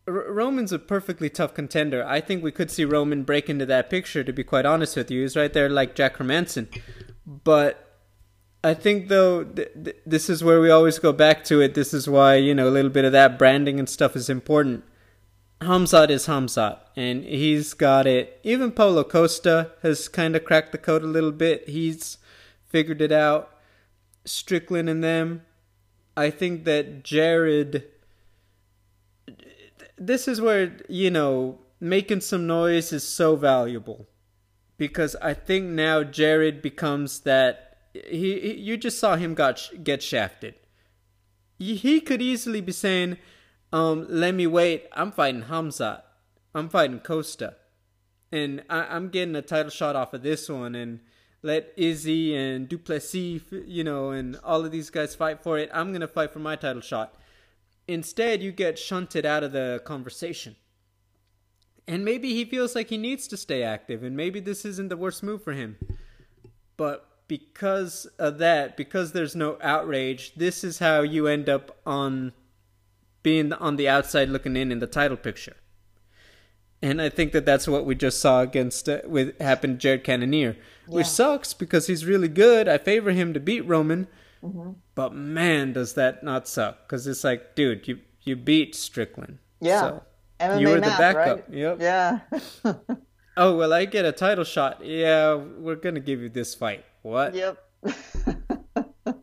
R- 0.08 0.32
Roman's 0.32 0.72
a 0.72 0.80
perfectly 0.80 1.30
tough 1.30 1.54
contender. 1.54 2.06
I 2.06 2.22
think 2.22 2.44
we 2.44 2.52
could 2.52 2.72
see 2.72 2.86
Roman 2.86 3.24
break 3.24 3.50
into 3.50 3.66
that 3.68 3.90
picture, 3.90 4.24
to 4.24 4.34
be 4.34 4.44
quite 4.44 4.66
honest 4.66 4.96
with 4.96 5.10
you. 5.10 5.22
He's 5.22 5.36
right 5.36 5.52
there 5.52 5.70
like 5.70 5.96
Jack 5.96 6.18
Hermansson. 6.18 6.68
But 7.26 8.00
I 8.64 8.74
think, 8.74 9.08
though, 9.08 9.44
th- 9.44 9.72
th- 9.84 9.98
this 10.06 10.30
is 10.30 10.44
where 10.44 10.60
we 10.60 10.70
always 10.70 11.00
go 11.00 11.14
back 11.14 11.44
to 11.46 11.62
it. 11.62 11.74
This 11.74 11.94
is 11.94 12.10
why, 12.10 12.36
you 12.36 12.54
know, 12.54 12.68
a 12.68 12.72
little 12.72 12.92
bit 12.92 13.06
of 13.06 13.12
that 13.14 13.38
branding 13.40 13.80
and 13.80 13.90
stuff 13.90 14.16
is 14.16 14.30
important. 14.30 14.84
Khamzat 15.62 16.10
is 16.10 16.28
Khamzat, 16.28 16.80
and 16.98 17.24
he's 17.24 17.74
got 17.74 18.06
it. 18.06 18.40
Even 18.44 18.72
Paulo 18.72 19.04
Costa 19.04 19.72
has 19.82 20.10
kind 20.10 20.36
of 20.36 20.44
cracked 20.44 20.74
the 20.74 20.78
code 20.78 21.04
a 21.04 21.08
little 21.08 21.32
bit. 21.32 21.70
He's 21.70 22.18
figured 22.68 23.02
it 23.02 23.12
out. 23.12 23.50
Strickland 24.26 24.90
and 24.90 25.04
them. 25.04 25.44
I 26.16 26.30
think 26.30 26.66
that 26.66 27.04
Jared 27.04 27.86
this 29.98 30.28
is 30.28 30.42
where 30.42 30.78
you 30.90 31.12
know 31.12 31.60
making 31.80 32.22
some 32.22 32.48
noise 32.48 32.94
is 32.94 33.06
so 33.06 33.36
valuable 33.36 34.08
because 34.78 35.16
I 35.22 35.34
think 35.34 35.66
now 35.66 36.04
Jared 36.04 36.62
becomes 36.62 37.22
that 37.22 37.78
he, 37.94 38.40
he 38.40 38.54
you 38.54 38.78
just 38.78 39.00
saw 39.00 39.16
him 39.16 39.34
got 39.34 39.70
get 39.84 40.02
shafted. 40.02 40.56
He 41.60 42.02
could 42.02 42.22
easily 42.22 42.62
be 42.62 42.72
saying, 42.72 43.18
um, 43.72 44.06
"Let 44.10 44.36
me 44.36 44.48
wait. 44.48 44.88
I'm 44.94 45.12
fighting 45.12 45.44
Hamza. 45.44 46.04
I'm 46.56 46.70
fighting 46.70 47.00
Costa, 47.00 47.56
and 48.32 48.64
I, 48.70 48.96
am 48.96 49.10
getting 49.10 49.36
a 49.36 49.42
title 49.42 49.70
shot 49.70 49.96
off 49.96 50.14
of 50.14 50.24
this 50.24 50.50
one." 50.50 50.76
And 50.76 51.00
let 51.42 51.74
Izzy 51.78 52.36
and 52.36 52.68
Duplessis, 52.68 53.42
you 53.52 53.84
know, 53.84 54.12
and 54.12 54.38
all 54.44 54.66
of 54.66 54.72
these 54.72 54.90
guys 54.90 55.14
fight 55.14 55.44
for 55.44 55.58
it. 55.58 55.70
I'm 55.74 55.94
gonna 55.94 56.08
fight 56.08 56.32
for 56.32 56.40
my 56.40 56.56
title 56.56 56.82
shot. 56.82 57.16
Instead, 57.94 58.42
you 58.42 58.52
get 58.52 58.80
shunted 58.80 59.26
out 59.26 59.44
of 59.44 59.52
the 59.52 59.82
conversation. 59.86 60.56
And 61.88 62.04
maybe 62.04 62.34
he 62.34 62.44
feels 62.44 62.76
like 62.76 62.90
he 62.90 62.98
needs 62.98 63.28
to 63.28 63.38
stay 63.38 63.62
active, 63.62 64.04
and 64.04 64.18
maybe 64.18 64.40
this 64.40 64.66
isn't 64.66 64.90
the 64.90 64.98
worst 64.98 65.22
move 65.22 65.44
for 65.44 65.54
him. 65.54 65.78
But 66.76 67.08
because 67.28 68.06
of 68.18 68.40
that, 68.40 68.76
because 68.78 69.12
there's 69.12 69.36
no 69.36 69.58
outrage, 69.62 70.34
this 70.36 70.64
is 70.64 70.80
how 70.80 71.02
you 71.02 71.28
end 71.28 71.50
up 71.50 71.78
on 71.86 72.34
being 73.22 73.54
on 73.54 73.76
the 73.76 73.88
outside 73.88 74.30
looking 74.30 74.56
in 74.56 74.72
in 74.72 74.80
the 74.80 74.88
title 74.88 75.18
picture. 75.18 75.56
And 76.82 77.02
I 77.02 77.10
think 77.10 77.32
that 77.32 77.46
that's 77.46 77.68
what 77.68 77.86
we 77.86 77.96
just 77.96 78.20
saw 78.20 78.42
against 78.42 78.90
uh, 78.90 79.02
with 79.06 79.40
happened 79.40 79.80
Jared 79.80 80.04
Cannonier, 80.04 80.58
yeah. 80.58 80.94
which 80.94 81.08
sucks 81.08 81.54
because 81.54 81.88
he's 81.88 82.06
really 82.06 82.28
good. 82.28 82.68
I 82.68 82.78
favor 82.78 83.12
him 83.12 83.34
to 83.34 83.40
beat 83.40 83.62
Roman, 83.62 84.08
Mm-hmm. 84.44 84.72
But 84.96 85.16
man, 85.16 85.74
does 85.74 85.94
that 85.94 86.24
not 86.24 86.48
suck? 86.48 86.86
Because 86.86 87.08
it's 87.08 87.24
like, 87.24 87.56
dude, 87.56 87.88
you 87.88 88.00
you 88.22 88.36
beat 88.36 88.76
Strickland. 88.76 89.40
Yeah. 89.62 89.82
So 89.82 90.04
MMA 90.40 90.62
you 90.62 90.70
were 90.70 90.80
math, 90.80 90.98
the 90.98 91.02
backup. 91.02 91.48
Right? 91.48 91.58
Yep. 91.58 91.78
Yeah. 91.82 92.20
oh 93.38 93.56
well, 93.56 93.72
I 93.74 93.86
get 93.86 94.06
a 94.06 94.12
title 94.12 94.44
shot. 94.44 94.86
Yeah, 94.86 95.36
we're 95.36 95.76
gonna 95.76 96.02
give 96.02 96.22
you 96.22 96.30
this 96.30 96.54
fight. 96.54 96.84
What? 97.02 97.34
Yep. 97.34 97.58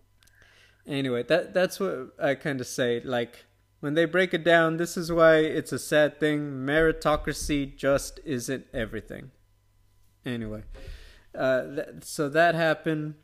anyway, 0.86 1.22
that 1.24 1.52
that's 1.52 1.78
what 1.78 2.14
I 2.20 2.34
kind 2.34 2.60
of 2.60 2.66
say. 2.66 3.00
Like 3.04 3.44
when 3.80 3.94
they 3.94 4.06
break 4.06 4.32
it 4.32 4.44
down, 4.44 4.78
this 4.78 4.96
is 4.96 5.12
why 5.12 5.36
it's 5.36 5.72
a 5.72 5.78
sad 5.78 6.18
thing. 6.18 6.64
Meritocracy 6.66 7.76
just 7.76 8.20
isn't 8.24 8.66
everything. 8.72 9.32
Anyway, 10.24 10.62
uh, 11.34 11.62
th- 11.66 11.88
so 12.02 12.28
that 12.28 12.54
happened. 12.54 13.14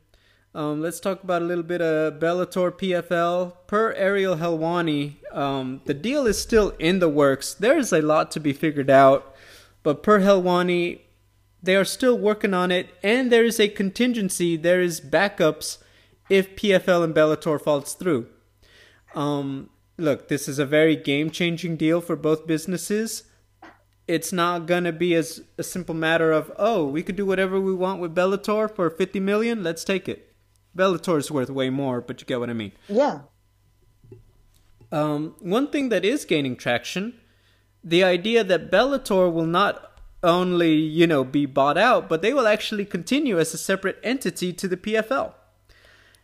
Um, 0.57 0.81
let's 0.81 0.99
talk 0.99 1.23
about 1.23 1.43
a 1.43 1.45
little 1.45 1.63
bit 1.63 1.83
of 1.83 2.15
Bellator 2.15 2.71
PFL. 2.71 3.53
Per 3.67 3.93
Ariel 3.93 4.37
Helwani, 4.37 5.17
um, 5.31 5.81
the 5.85 5.93
deal 5.93 6.25
is 6.25 6.41
still 6.41 6.73
in 6.79 6.97
the 6.97 7.07
works. 7.07 7.53
There 7.53 7.77
is 7.77 7.93
a 7.93 8.01
lot 8.01 8.31
to 8.31 8.39
be 8.39 8.53
figured 8.53 8.89
out, 8.89 9.35
but 9.83 10.01
per 10.01 10.19
Helwani, 10.19 11.01
they 11.61 11.75
are 11.75 11.85
still 11.85 12.17
working 12.17 12.55
on 12.55 12.71
it, 12.71 12.89
and 13.03 13.31
there 13.31 13.45
is 13.45 13.59
a 13.59 13.67
contingency. 13.67 14.57
There 14.57 14.81
is 14.81 14.99
backups 14.99 15.77
if 16.27 16.55
PFL 16.55 17.03
and 17.03 17.13
Bellator 17.13 17.61
falls 17.61 17.93
through. 17.93 18.25
Um, 19.13 19.69
look, 19.95 20.27
this 20.27 20.47
is 20.47 20.57
a 20.57 20.65
very 20.65 20.95
game-changing 20.95 21.77
deal 21.77 22.01
for 22.01 22.15
both 22.15 22.47
businesses. 22.47 23.25
It's 24.07 24.33
not 24.33 24.65
gonna 24.65 24.91
be 24.91 25.13
as 25.13 25.39
a 25.59 25.63
simple 25.63 25.93
matter 25.93 26.31
of 26.31 26.51
oh, 26.57 26.87
we 26.87 27.03
could 27.03 27.15
do 27.15 27.27
whatever 27.27 27.61
we 27.61 27.75
want 27.75 28.01
with 28.01 28.15
Bellator 28.15 28.73
for 28.73 28.89
50 28.89 29.19
million. 29.19 29.61
Let's 29.61 29.83
take 29.83 30.09
it 30.09 30.26
Bellator 30.77 31.17
is 31.17 31.31
worth 31.31 31.49
way 31.49 31.69
more, 31.69 31.99
but 31.99 32.21
you 32.21 32.27
get 32.27 32.39
what 32.39 32.49
I 32.49 32.53
mean. 32.53 32.71
Yeah. 32.87 33.21
Um, 34.91 35.35
one 35.39 35.69
thing 35.69 35.89
that 35.89 36.05
is 36.05 36.23
gaining 36.23 36.55
traction, 36.55 37.19
the 37.83 38.03
idea 38.03 38.43
that 38.43 38.71
Bellator 38.71 39.31
will 39.31 39.45
not 39.45 39.99
only, 40.23 40.75
you 40.75 41.07
know, 41.07 41.23
be 41.23 41.45
bought 41.45 41.77
out, 41.77 42.07
but 42.07 42.21
they 42.21 42.33
will 42.33 42.47
actually 42.47 42.85
continue 42.85 43.39
as 43.39 43.53
a 43.53 43.57
separate 43.57 43.99
entity 44.03 44.53
to 44.53 44.67
the 44.67 44.77
PFL. 44.77 45.33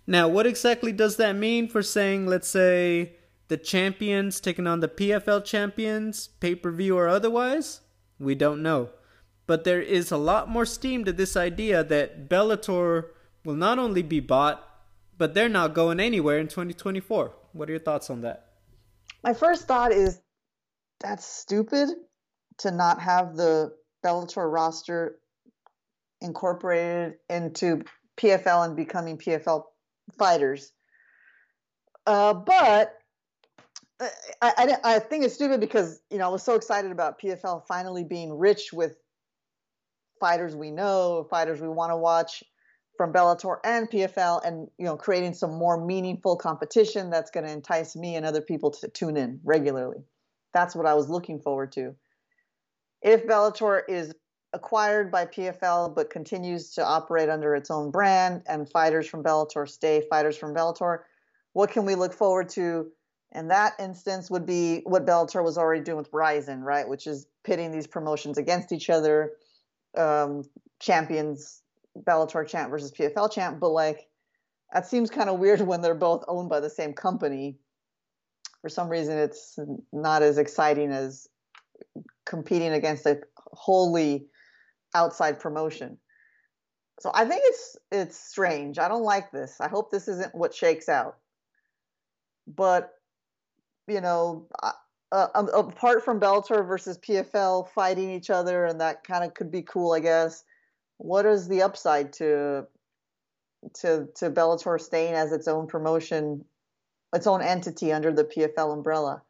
Now, 0.05 0.27
what 0.27 0.45
exactly 0.45 0.91
does 0.91 1.15
that 1.17 1.35
mean 1.35 1.67
for 1.67 1.81
saying, 1.81 2.27
let's 2.27 2.47
say, 2.47 3.13
the 3.47 3.57
champions 3.57 4.39
taking 4.39 4.67
on 4.67 4.79
the 4.79 4.87
PFL 4.87 5.45
champions, 5.45 6.27
pay 6.39 6.55
per 6.55 6.71
view 6.71 6.97
or 6.97 7.07
otherwise? 7.07 7.81
We 8.19 8.35
don't 8.35 8.61
know. 8.61 8.89
But 9.45 9.63
there 9.63 9.81
is 9.81 10.11
a 10.11 10.17
lot 10.17 10.49
more 10.49 10.65
steam 10.65 11.05
to 11.05 11.13
this 11.13 11.35
idea 11.35 11.83
that 11.83 12.29
Bellator 12.29 13.07
will 13.45 13.55
not 13.55 13.79
only 13.79 14.01
be 14.01 14.19
bought, 14.19 14.67
but 15.17 15.33
they're 15.33 15.49
not 15.49 15.73
going 15.73 15.99
anywhere 15.99 16.39
in 16.39 16.47
2024. 16.47 17.33
What 17.53 17.69
are 17.69 17.71
your 17.71 17.79
thoughts 17.79 18.09
on 18.09 18.21
that? 18.21 18.47
My 19.23 19.33
first 19.33 19.67
thought 19.67 19.91
is 19.91 20.19
that's 20.99 21.25
stupid 21.25 21.89
to 22.59 22.71
not 22.71 22.99
have 22.99 23.35
the 23.35 23.73
Bellator 24.03 24.51
roster 24.51 25.17
incorporated 26.21 27.15
into 27.29 27.83
PFL 28.17 28.65
and 28.65 28.75
becoming 28.75 29.17
PFL 29.17 29.63
fighters. 30.17 30.71
Uh, 32.05 32.33
but 32.33 32.97
I, 33.99 34.09
I, 34.41 34.75
I, 34.83 34.99
think 34.99 35.23
it's 35.23 35.35
stupid 35.35 35.61
because 35.61 36.01
you 36.09 36.17
know 36.17 36.25
I 36.25 36.29
was 36.29 36.43
so 36.43 36.55
excited 36.55 36.91
about 36.91 37.21
PFL 37.21 37.65
finally 37.65 38.03
being 38.03 38.37
rich 38.37 38.73
with 38.73 38.97
fighters 40.19 40.55
we 40.55 40.71
know, 40.71 41.25
fighters 41.29 41.61
we 41.61 41.69
want 41.69 41.91
to 41.91 41.97
watch, 41.97 42.43
from 42.97 43.11
Bellator 43.11 43.57
and 43.63 43.89
PFL 43.89 44.45
and 44.45 44.67
you 44.77 44.85
know 44.85 44.95
creating 44.95 45.33
some 45.33 45.53
more 45.53 45.83
meaningful 45.83 46.35
competition 46.35 47.09
that's 47.09 47.31
going 47.31 47.45
to 47.45 47.51
entice 47.51 47.95
me 47.95 48.15
and 48.15 48.25
other 48.25 48.41
people 48.41 48.71
to 48.71 48.87
tune 48.87 49.17
in 49.17 49.39
regularly. 49.43 50.03
That's 50.53 50.75
what 50.75 50.85
I 50.85 50.93
was 50.93 51.09
looking 51.09 51.39
forward 51.39 51.71
to. 51.73 51.95
If 53.01 53.25
Bellator 53.25 53.81
is 53.87 54.13
acquired 54.53 55.11
by 55.11 55.25
PFL 55.25 55.95
but 55.95 56.11
continues 56.11 56.71
to 56.75 56.85
operate 56.85 57.27
under 57.27 57.55
its 57.55 57.71
own 57.71 57.89
brand 57.89 58.43
and 58.47 58.69
fighters 58.69 59.07
from 59.07 59.23
Bellator 59.23 59.67
stay 59.67 60.03
fighters 60.09 60.37
from 60.37 60.53
Bellator, 60.53 60.99
what 61.53 61.71
can 61.71 61.85
we 61.85 61.95
look 61.95 62.13
forward 62.13 62.49
to? 62.49 62.91
And 63.31 63.49
that 63.49 63.73
instance 63.79 64.29
would 64.29 64.45
be 64.45 64.81
what 64.83 65.07
Bellator 65.07 65.43
was 65.43 65.57
already 65.57 65.83
doing 65.83 65.97
with 65.97 66.09
Rizin, 66.13 66.61
right? 66.61 66.87
Which 66.87 67.07
is 67.07 67.25
pitting 67.43 67.71
these 67.71 67.87
promotions 67.87 68.37
against 68.37 68.71
each 68.71 68.91
other, 68.91 69.31
um, 69.97 70.43
champions 70.79 71.62
Bellator 71.97 72.47
champ 72.47 72.69
versus 72.69 72.91
PFL 72.91 73.31
champ, 73.31 73.59
but 73.59 73.69
like 73.69 74.07
that 74.73 74.87
seems 74.87 75.09
kind 75.09 75.29
of 75.29 75.39
weird 75.39 75.61
when 75.67 75.81
they're 75.81 75.95
both 75.95 76.23
owned 76.27 76.49
by 76.49 76.59
the 76.59 76.69
same 76.69 76.93
company. 76.93 77.57
For 78.61 78.69
some 78.69 78.89
reason, 78.89 79.17
it's 79.17 79.59
not 79.91 80.23
as 80.23 80.37
exciting 80.37 80.91
as 80.91 81.27
competing 82.25 82.71
against 82.71 83.05
a 83.05 83.19
wholly 83.35 84.27
outside 84.95 85.39
promotion. 85.39 85.97
So 86.99 87.11
I 87.13 87.25
think 87.25 87.41
it's 87.45 87.77
it's 87.91 88.17
strange. 88.17 88.79
I 88.79 88.87
don't 88.87 89.03
like 89.03 89.31
this. 89.31 89.59
I 89.59 89.67
hope 89.67 89.91
this 89.91 90.07
isn't 90.07 90.33
what 90.33 90.53
shakes 90.53 90.87
out. 90.87 91.17
But 92.47 92.91
you 93.87 93.99
know, 93.99 94.47
uh, 94.61 95.27
apart 95.35 96.05
from 96.05 96.21
Bellator 96.21 96.65
versus 96.65 96.97
PFL 96.99 97.67
fighting 97.69 98.09
each 98.09 98.29
other, 98.29 98.65
and 98.65 98.79
that 98.79 99.03
kind 99.03 99.25
of 99.25 99.33
could 99.33 99.51
be 99.51 99.61
cool, 99.61 99.91
I 99.91 99.99
guess 99.99 100.45
what 100.97 101.25
is 101.25 101.47
the 101.47 101.61
upside 101.61 102.13
to 102.13 102.67
to 103.75 104.07
to 104.15 104.29
Bellator 104.29 104.79
staying 104.79 105.13
as 105.13 105.31
its 105.31 105.47
own 105.47 105.67
promotion, 105.67 106.45
its 107.13 107.27
own 107.27 107.41
entity 107.41 107.91
under 107.91 108.11
the 108.11 108.23
PFL 108.23 108.73
umbrella? 108.73 109.21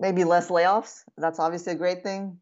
Maybe 0.00 0.24
less 0.24 0.50
layoffs. 0.50 1.04
That's 1.16 1.38
obviously 1.38 1.72
a 1.72 1.76
great 1.76 2.02
thing. 2.02 2.38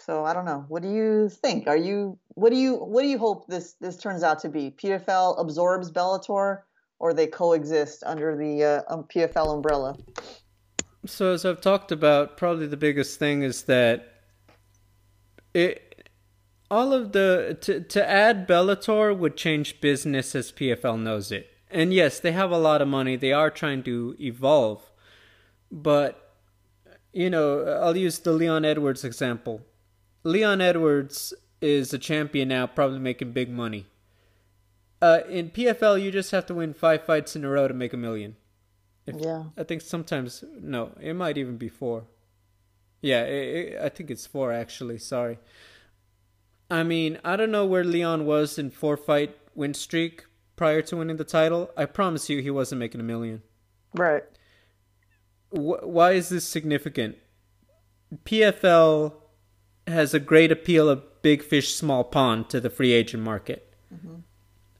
So 0.00 0.24
I 0.24 0.34
don't 0.34 0.44
know. 0.44 0.64
What 0.68 0.82
do 0.82 0.88
you 0.88 1.28
think? 1.28 1.68
Are 1.68 1.76
you 1.76 2.18
what 2.34 2.50
do 2.50 2.56
you 2.56 2.74
what 2.74 3.02
do 3.02 3.08
you 3.08 3.18
hope 3.18 3.46
this 3.46 3.74
this 3.80 3.96
turns 3.96 4.22
out 4.22 4.40
to 4.40 4.48
be? 4.48 4.70
PFL 4.70 5.40
absorbs 5.40 5.92
Bellator, 5.92 6.62
or 6.98 7.14
they 7.14 7.28
coexist 7.28 8.02
under 8.04 8.36
the 8.36 8.64
uh, 8.64 8.82
um, 8.92 9.04
PFL 9.04 9.54
umbrella? 9.54 9.96
So 11.06 11.32
as 11.32 11.44
I've 11.44 11.60
talked 11.60 11.92
about, 11.92 12.36
probably 12.36 12.66
the 12.66 12.76
biggest 12.76 13.18
thing 13.18 13.42
is 13.42 13.62
that 13.64 14.22
it 15.54 15.91
all 16.72 16.94
of 16.94 17.12
the 17.12 17.58
to 17.60 17.80
to 17.80 18.10
add 18.10 18.48
Bellator 18.48 19.16
would 19.16 19.36
change 19.36 19.80
business 19.82 20.34
as 20.34 20.50
PFL 20.50 20.98
knows 20.98 21.30
it. 21.30 21.50
And 21.70 21.92
yes, 21.92 22.18
they 22.18 22.32
have 22.32 22.50
a 22.50 22.58
lot 22.58 22.80
of 22.80 22.88
money. 22.88 23.14
They 23.14 23.32
are 23.32 23.50
trying 23.50 23.82
to 23.82 24.16
evolve. 24.18 24.90
But 25.70 26.34
you 27.12 27.28
know, 27.28 27.62
I'll 27.82 27.96
use 27.96 28.18
the 28.18 28.32
Leon 28.32 28.64
Edwards 28.64 29.04
example. 29.04 29.60
Leon 30.24 30.62
Edwards 30.62 31.34
is 31.60 31.92
a 31.92 31.98
champion 31.98 32.48
now, 32.48 32.66
probably 32.66 33.00
making 33.00 33.32
big 33.32 33.50
money. 33.50 33.86
Uh, 35.02 35.20
in 35.28 35.50
PFL, 35.50 36.00
you 36.00 36.10
just 36.10 36.30
have 36.30 36.46
to 36.46 36.54
win 36.54 36.72
five 36.72 37.04
fights 37.04 37.36
in 37.36 37.44
a 37.44 37.50
row 37.50 37.68
to 37.68 37.74
make 37.74 37.92
a 37.92 37.96
million. 37.98 38.36
If, 39.04 39.16
yeah. 39.18 39.44
I 39.58 39.64
think 39.64 39.82
sometimes 39.82 40.42
no, 40.58 40.92
it 41.00 41.14
might 41.14 41.36
even 41.36 41.58
be 41.58 41.68
four. 41.68 42.04
Yeah, 43.02 43.24
it, 43.24 43.56
it, 43.56 43.80
I 43.82 43.90
think 43.90 44.10
it's 44.10 44.26
four 44.26 44.52
actually. 44.52 44.96
Sorry. 44.96 45.38
I 46.72 46.82
mean, 46.82 47.18
I 47.22 47.36
don't 47.36 47.50
know 47.50 47.66
where 47.66 47.84
Leon 47.84 48.24
was 48.26 48.58
in 48.58 48.70
four 48.70 48.96
fight 48.96 49.36
win 49.54 49.74
streak 49.74 50.24
prior 50.56 50.82
to 50.82 50.96
winning 50.96 51.16
the 51.16 51.24
title. 51.24 51.70
I 51.76 51.84
promise 51.84 52.30
you, 52.30 52.40
he 52.40 52.50
wasn't 52.50 52.78
making 52.78 53.00
a 53.00 53.04
million. 53.04 53.42
Right. 53.94 54.24
Wh- 55.50 55.86
why 55.86 56.12
is 56.12 56.28
this 56.30 56.46
significant? 56.46 57.16
PFL 58.24 59.14
has 59.86 60.14
a 60.14 60.20
great 60.20 60.50
appeal 60.50 60.88
of 60.88 61.22
big 61.22 61.42
fish, 61.42 61.74
small 61.74 62.04
pond 62.04 62.48
to 62.50 62.60
the 62.60 62.70
free 62.70 62.92
agent 62.92 63.22
market. 63.22 63.74
Mm-hmm. 63.94 64.16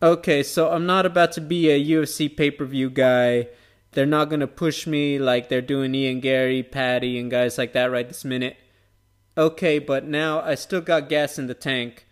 Okay, 0.03 0.43
so 0.43 0.71
I'm 0.71 0.87
not 0.87 1.07
about 1.07 1.33
to 1.33 1.41
be 1.41 1.71
a 1.71 1.85
UFC 1.85 2.35
pay 2.35 2.51
per 2.51 2.65
view 2.65 2.91
guy 2.91 3.49
they're 3.93 4.07
not 4.07 4.29
going 4.29 4.41
to 4.41 4.47
push 4.47 4.87
me 4.87 5.19
like 5.19 5.49
they're 5.49 5.61
doing 5.61 5.95
Ian 5.95 6.21
Garry, 6.21 6.63
Paddy, 6.63 7.19
and 7.19 7.31
guys 7.31 7.59
like 7.59 7.75
that 7.75 7.91
right 7.91 8.09
this 8.09 8.25
minute. 8.25 8.57
Okay, 9.37 9.79
but 9.79 10.05
now 10.05 10.41
I 10.41 10.55
still 10.55 10.81
got 10.81 11.09
gas 11.09 11.39
in 11.39 11.47
the 11.47 11.55
tank 11.55 12.07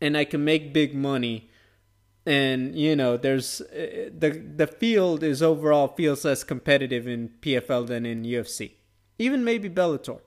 and 0.00 0.16
I 0.16 0.24
can 0.24 0.44
make 0.44 0.74
big 0.74 0.94
money. 0.94 1.50
And 2.26 2.74
you 2.74 2.96
know, 2.96 3.16
there's 3.16 3.60
uh, 3.60 4.10
the 4.16 4.30
the 4.56 4.66
field 4.66 5.22
is 5.22 5.42
overall 5.42 5.88
feels 5.88 6.24
less 6.24 6.42
competitive 6.42 7.06
in 7.06 7.30
PFL 7.40 7.86
than 7.86 8.06
in 8.06 8.22
UFC. 8.24 8.72
Even 9.18 9.44
maybe 9.44 9.68
Bellator. 9.68 10.20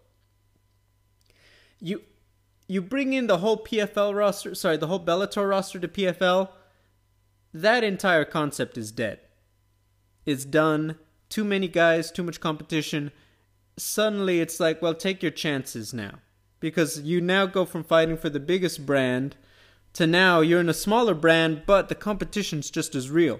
You 1.79 2.03
you 2.67 2.81
bring 2.81 3.13
in 3.13 3.27
the 3.27 3.39
whole 3.39 3.57
PFL 3.57 4.15
roster, 4.15 4.53
sorry, 4.53 4.77
the 4.77 4.87
whole 4.87 5.03
Bellator 5.03 5.49
roster 5.49 5.79
to 5.79 5.87
PFL, 5.87 6.49
that 7.53 7.83
entire 7.83 8.25
concept 8.25 8.77
is 8.77 8.91
dead 8.91 9.21
it's 10.27 10.45
done. 10.45 10.97
Too 11.29 11.45
many 11.45 11.67
guys, 11.67 12.11
too 12.11 12.21
much 12.21 12.39
competition. 12.39 13.11
Suddenly 13.77 14.41
it's 14.41 14.59
like, 14.59 14.81
well, 14.81 14.93
take 14.93 15.23
your 15.23 15.31
chances 15.31 15.93
now. 15.93 16.15
Because 16.59 17.01
you 17.01 17.21
now 17.21 17.45
go 17.45 17.65
from 17.65 17.83
fighting 17.83 18.17
for 18.17 18.29
the 18.29 18.39
biggest 18.39 18.85
brand 18.85 19.35
to 19.93 20.07
now 20.07 20.41
you're 20.41 20.59
in 20.59 20.69
a 20.69 20.73
smaller 20.73 21.13
brand, 21.13 21.63
but 21.65 21.89
the 21.89 21.95
competition's 21.95 22.69
just 22.69 22.95
as 22.95 23.09
real. 23.09 23.39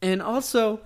And 0.00 0.20
also, 0.20 0.80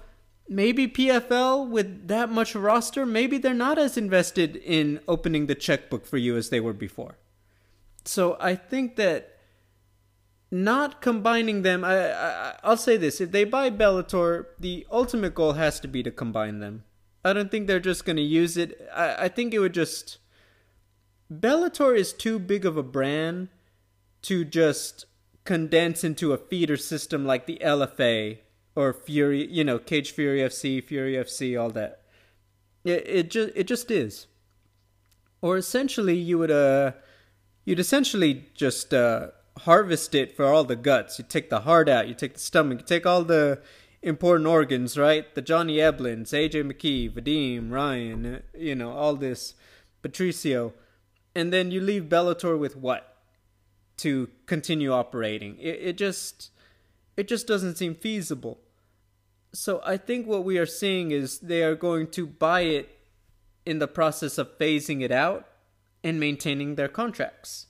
maybe 0.49 0.87
PFL 0.87 1.69
with 1.69 2.09
that 2.09 2.31
much 2.31 2.55
roster, 2.55 3.07
maybe 3.07 3.39
they're 3.39 3.55
not 3.55 3.79
as 3.79 3.97
invested 3.97 4.57
in 4.57 5.01
opening 5.09 5.47
the 5.47 5.55
checkbook 5.55 6.07
for 6.07 6.19
you 6.19 6.37
as 6.37 6.51
they 6.51 6.61
were 6.61 6.73
before. 6.73 7.17
So 8.05 8.37
I 8.41 8.55
think 8.55 8.97
that 8.97 9.37
not 10.51 11.01
combining 11.01 11.63
them. 11.63 11.85
I, 11.85 12.13
I 12.13 12.55
I'll 12.63 12.77
say 12.77 12.97
this: 12.97 13.21
if 13.21 13.33
they 13.33 13.45
buy 13.45 13.71
Bellator, 13.71 14.47
the 14.59 14.87
ultimate 14.91 15.35
goal 15.35 15.55
has 15.55 15.81
to 15.81 15.89
be 15.89 16.03
to 16.03 16.11
combine 16.11 16.61
them. 16.61 16.85
I 17.25 17.33
don't 17.33 17.51
think 17.51 17.67
they're 17.67 17.81
just 17.81 18.05
going 18.05 18.17
to 18.17 18.23
use 18.23 18.57
it. 18.57 18.89
I, 18.95 19.25
I 19.25 19.29
think 19.29 19.53
it 19.53 19.59
would 19.59 19.75
just. 19.75 20.19
Bellator 21.33 21.97
is 21.97 22.13
too 22.13 22.39
big 22.39 22.65
of 22.65 22.77
a 22.77 22.83
brand 22.83 23.49
to 24.23 24.45
just 24.45 25.07
condense 25.45 26.05
into 26.05 26.33
a 26.33 26.39
feeder 26.39 26.77
system 26.77 27.25
like 27.25 27.47
the 27.47 27.59
LFA 27.63 28.39
or 28.75 28.93
Fury, 28.93 29.47
you 29.51 29.65
know, 29.65 29.79
Cage 29.79 30.13
Fury 30.13 30.41
FC, 30.41 30.83
Fury 30.85 31.15
FC, 31.15 31.61
all 31.61 31.71
that. 31.71 32.03
It 32.85 33.03
it 33.07 33.31
just 33.31 33.53
it 33.57 33.65
just 33.67 33.91
is. 33.91 34.27
Or 35.41 35.57
essentially, 35.57 36.17
you 36.17 36.39
would 36.39 36.51
uh, 36.51 36.93
you'd 37.65 37.81
essentially 37.81 38.47
just 38.55 38.95
uh 38.95 39.29
harvest 39.61 40.15
it 40.15 40.37
for 40.37 40.45
all 40.45 40.65
the 40.65 40.77
guts. 40.77 41.19
You 41.19 41.25
take 41.29 41.51
the 41.51 41.61
heart 41.61 41.89
out, 41.89 42.09
you 42.09 42.15
take 42.15 42.35
the 42.35 42.41
stomach, 42.41 42.81
you 42.81 42.87
take 42.87 43.07
all 43.07 43.25
the 43.25 43.61
important 44.03 44.47
organs, 44.47 44.97
right? 44.99 45.35
The 45.35 45.43
Johnny 45.43 45.77
Eblens, 45.79 46.33
AJ 46.33 46.71
McKee, 46.71 47.13
Vadim, 47.13 47.73
Ryan, 47.73 48.43
you 48.57 48.75
know, 48.75 48.93
all 48.93 49.17
this, 49.17 49.55
Patricio. 50.03 50.75
And 51.37 51.53
then 51.53 51.71
you 51.71 51.83
leave 51.83 52.05
Bellator 52.05 52.59
with 52.59 52.77
what? 52.77 53.15
To 53.99 54.31
continue 54.47 54.91
operating. 54.91 55.59
It, 55.59 55.79
it 55.83 55.99
just 55.99 56.51
it 57.15 57.29
just 57.29 57.47
doesn't 57.47 57.77
seem 57.77 57.95
feasible. 57.95 58.59
So 59.53 59.83
I 59.85 59.99
think 59.99 60.27
what 60.27 60.45
we 60.45 60.57
are 60.57 60.67
seeing 60.67 61.11
is 61.11 61.39
they 61.39 61.63
are 61.63 61.75
going 61.75 62.09
to 62.13 62.27
buy 62.27 62.63
it 62.63 62.99
in 63.67 63.81
the 63.81 63.87
process 63.87 64.39
of 64.39 64.59
phasing 64.59 65.03
it 65.03 65.13
out 65.13 65.47
and 66.03 66.19
maintaining 66.19 66.75
their 66.75 66.89
contracts. 66.89 67.67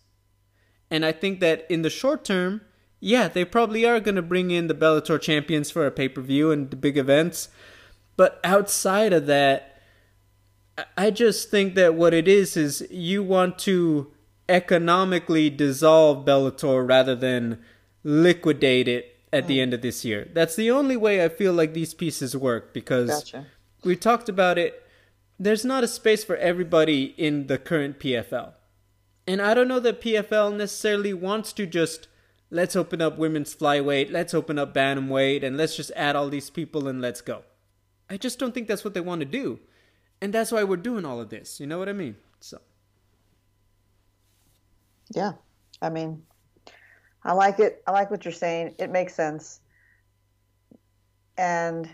And 0.88 1.04
I 1.04 1.10
think 1.10 1.40
that 1.40 1.66
in 1.68 1.82
the 1.82 1.90
short 1.90 2.24
term, 2.24 2.60
yeah, 3.00 3.26
they 3.26 3.44
probably 3.44 3.84
are 3.84 3.98
going 3.98 4.14
to 4.14 4.22
bring 4.22 4.52
in 4.52 4.68
the 4.68 4.74
Bellator 4.74 5.20
champions 5.20 5.72
for 5.72 5.86
a 5.86 5.90
pay 5.90 6.08
per 6.08 6.20
view 6.20 6.52
and 6.52 6.70
the 6.70 6.76
big 6.76 6.96
events. 6.96 7.48
But 8.16 8.38
outside 8.44 9.12
of 9.12 9.26
that, 9.26 9.75
I 10.96 11.10
just 11.10 11.50
think 11.50 11.74
that 11.74 11.94
what 11.94 12.12
it 12.12 12.28
is 12.28 12.56
is 12.56 12.86
you 12.90 13.22
want 13.22 13.58
to 13.60 14.12
economically 14.48 15.50
dissolve 15.50 16.24
Bellator 16.24 16.86
rather 16.86 17.14
than 17.14 17.62
liquidate 18.04 18.88
it 18.88 19.16
at 19.32 19.44
mm. 19.44 19.46
the 19.48 19.60
end 19.60 19.74
of 19.74 19.82
this 19.82 20.04
year. 20.04 20.28
That's 20.32 20.56
the 20.56 20.70
only 20.70 20.96
way 20.96 21.24
I 21.24 21.28
feel 21.28 21.52
like 21.52 21.72
these 21.72 21.94
pieces 21.94 22.36
work 22.36 22.72
because 22.72 23.08
gotcha. 23.08 23.46
we 23.84 23.96
talked 23.96 24.28
about 24.28 24.58
it. 24.58 24.82
There's 25.38 25.64
not 25.64 25.84
a 25.84 25.88
space 25.88 26.24
for 26.24 26.36
everybody 26.36 27.14
in 27.16 27.46
the 27.46 27.58
current 27.58 27.98
PFL. 27.98 28.52
And 29.26 29.42
I 29.42 29.54
don't 29.54 29.68
know 29.68 29.80
that 29.80 30.00
PFL 30.00 30.56
necessarily 30.56 31.12
wants 31.12 31.52
to 31.54 31.66
just 31.66 32.08
let's 32.50 32.76
open 32.76 33.02
up 33.02 33.18
women's 33.18 33.54
flyweight, 33.54 34.12
let's 34.12 34.34
open 34.34 34.58
up 34.58 34.72
bantamweight, 34.72 35.42
and 35.42 35.56
let's 35.56 35.76
just 35.76 35.90
add 35.96 36.16
all 36.16 36.28
these 36.28 36.48
people 36.48 36.86
and 36.86 37.00
let's 37.00 37.20
go. 37.20 37.42
I 38.08 38.16
just 38.16 38.38
don't 38.38 38.54
think 38.54 38.68
that's 38.68 38.84
what 38.84 38.94
they 38.94 39.00
want 39.00 39.20
to 39.20 39.26
do. 39.26 39.58
And 40.20 40.32
that's 40.32 40.50
why 40.50 40.64
we're 40.64 40.76
doing 40.76 41.04
all 41.04 41.20
of 41.20 41.28
this. 41.28 41.60
You 41.60 41.66
know 41.66 41.78
what 41.78 41.88
I 41.88 41.92
mean? 41.92 42.16
So. 42.40 42.60
Yeah. 45.14 45.32
I 45.82 45.90
mean, 45.90 46.22
I 47.22 47.32
like 47.32 47.60
it. 47.60 47.82
I 47.86 47.92
like 47.92 48.10
what 48.10 48.24
you're 48.24 48.32
saying. 48.32 48.74
It 48.78 48.90
makes 48.90 49.14
sense. 49.14 49.60
And 51.36 51.88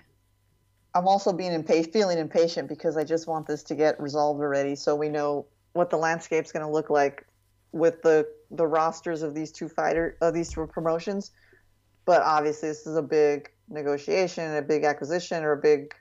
I'm 0.95 1.09
also 1.09 1.33
being 1.33 1.53
impatient, 1.53 1.93
feeling 1.93 2.19
impatient 2.19 2.69
because 2.69 2.97
I 2.97 3.05
just 3.05 3.27
want 3.27 3.47
this 3.47 3.63
to 3.65 3.75
get 3.75 4.01
resolved 4.01 4.41
already 4.41 4.77
so 4.77 4.95
we 4.95 5.09
know 5.09 5.47
what 5.73 5.91
the 5.91 5.97
landscape's 5.97 6.53
going 6.53 6.65
to 6.65 6.71
look 6.71 6.91
like 6.91 7.27
with 7.73 8.03
the 8.03 8.29
the 8.51 8.67
rosters 8.67 9.23
of 9.23 9.35
these 9.35 9.51
two 9.51 9.69
fighter 9.69 10.17
of 10.21 10.35
these 10.35 10.53
two 10.53 10.67
promotions. 10.67 11.31
But 12.05 12.23
obviously, 12.23 12.69
this 12.69 12.87
is 12.87 12.97
a 12.97 13.03
big 13.03 13.51
negotiation, 13.69 14.57
a 14.57 14.63
big 14.63 14.85
acquisition, 14.85 15.45
or 15.45 15.53
a 15.53 15.57
big, 15.57 15.95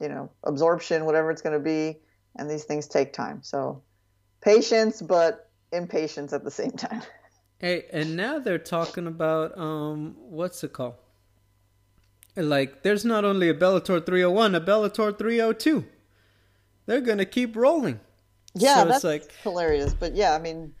you 0.00 0.08
know, 0.08 0.30
absorption, 0.44 1.04
whatever 1.04 1.30
it's 1.30 1.42
going 1.42 1.52
to 1.52 1.64
be, 1.64 1.98
and 2.36 2.50
these 2.50 2.64
things 2.64 2.86
take 2.86 3.12
time. 3.12 3.42
So, 3.42 3.82
patience, 4.40 5.02
but 5.02 5.50
impatience 5.72 6.32
at 6.32 6.44
the 6.44 6.50
same 6.50 6.72
time. 6.72 7.02
Hey, 7.60 7.84
and 7.92 8.16
now 8.16 8.38
they're 8.38 8.56
talking 8.56 9.06
about 9.06 9.56
um, 9.58 10.16
what's 10.16 10.64
it 10.64 10.72
called? 10.72 10.94
Like, 12.34 12.82
there's 12.82 13.04
not 13.04 13.26
only 13.26 13.50
a 13.50 13.54
Bellator 13.54 14.04
301, 14.04 14.54
a 14.54 14.60
Bellator 14.62 15.18
302. 15.18 15.84
They're 16.86 17.02
gonna 17.02 17.26
keep 17.26 17.54
rolling. 17.54 18.00
Yeah, 18.54 18.82
so 18.82 18.84
that's 18.86 19.04
like 19.04 19.30
hilarious. 19.42 19.94
But 19.94 20.14
yeah, 20.14 20.34
I 20.34 20.38
mean, 20.38 20.74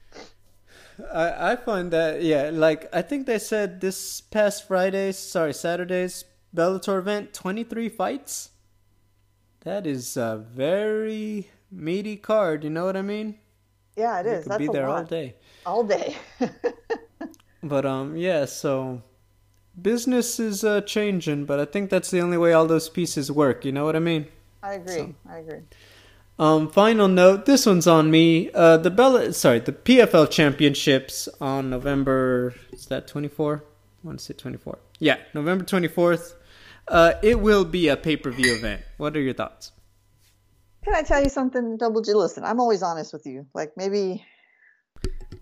I 1.12 1.52
I 1.52 1.56
find 1.56 1.90
that 1.92 2.22
yeah, 2.22 2.50
like 2.52 2.88
I 2.92 3.02
think 3.02 3.26
they 3.26 3.38
said 3.38 3.80
this 3.80 4.20
past 4.20 4.66
Friday, 4.66 5.12
sorry 5.12 5.54
Saturday's 5.54 6.24
Bellator 6.54 6.98
event, 6.98 7.32
twenty 7.32 7.62
three 7.62 7.88
fights. 7.88 8.50
That 9.60 9.86
is 9.86 10.16
a 10.16 10.42
very 10.52 11.50
meaty 11.70 12.16
card. 12.16 12.64
You 12.64 12.70
know 12.70 12.86
what 12.86 12.96
I 12.96 13.02
mean? 13.02 13.38
Yeah, 13.96 14.20
it 14.20 14.26
is. 14.26 14.44
Could 14.44 14.52
That's 14.52 14.58
be 14.58 14.68
there 14.68 14.88
lot. 14.88 14.96
all 14.96 15.04
day. 15.04 15.34
All 15.66 15.84
day. 15.84 16.16
but 17.62 17.84
um, 17.84 18.16
yeah. 18.16 18.46
So 18.46 19.02
business 19.80 20.40
is 20.40 20.64
uh, 20.64 20.80
changing, 20.80 21.44
but 21.44 21.60
I 21.60 21.66
think 21.66 21.90
that's 21.90 22.10
the 22.10 22.20
only 22.20 22.38
way 22.38 22.54
all 22.54 22.66
those 22.66 22.88
pieces 22.88 23.30
work. 23.30 23.64
You 23.64 23.72
know 23.72 23.84
what 23.84 23.96
I 23.96 23.98
mean? 23.98 24.26
I 24.62 24.74
agree. 24.74 24.94
So. 24.94 25.14
I 25.28 25.38
agree. 25.38 25.60
Um, 26.38 26.70
final 26.70 27.08
note: 27.08 27.44
This 27.44 27.66
one's 27.66 27.86
on 27.86 28.10
me. 28.10 28.50
Uh, 28.52 28.78
the 28.78 28.90
Bella, 28.90 29.34
sorry, 29.34 29.58
the 29.58 29.72
PFL 29.72 30.30
Championships 30.30 31.28
on 31.38 31.68
November. 31.68 32.54
Is 32.72 32.86
that 32.86 33.06
twenty 33.06 33.28
four? 33.28 33.64
I 34.02 34.06
want 34.06 34.20
to 34.20 34.24
say 34.24 34.32
twenty 34.32 34.56
four. 34.56 34.78
Yeah, 34.98 35.18
November 35.34 35.64
twenty 35.66 35.88
fourth. 35.88 36.36
Uh, 36.88 37.14
it 37.22 37.40
will 37.40 37.64
be 37.64 37.88
a 37.88 37.96
pay 37.96 38.16
per 38.16 38.30
view 38.30 38.54
event. 38.54 38.82
What 38.96 39.16
are 39.16 39.20
your 39.20 39.34
thoughts? 39.34 39.72
Can 40.84 40.94
I 40.94 41.02
tell 41.02 41.22
you 41.22 41.28
something, 41.28 41.76
Double 41.76 42.00
G? 42.00 42.12
Listen, 42.14 42.44
I'm 42.44 42.58
always 42.58 42.82
honest 42.82 43.12
with 43.12 43.26
you. 43.26 43.46
Like 43.54 43.72
maybe 43.76 44.24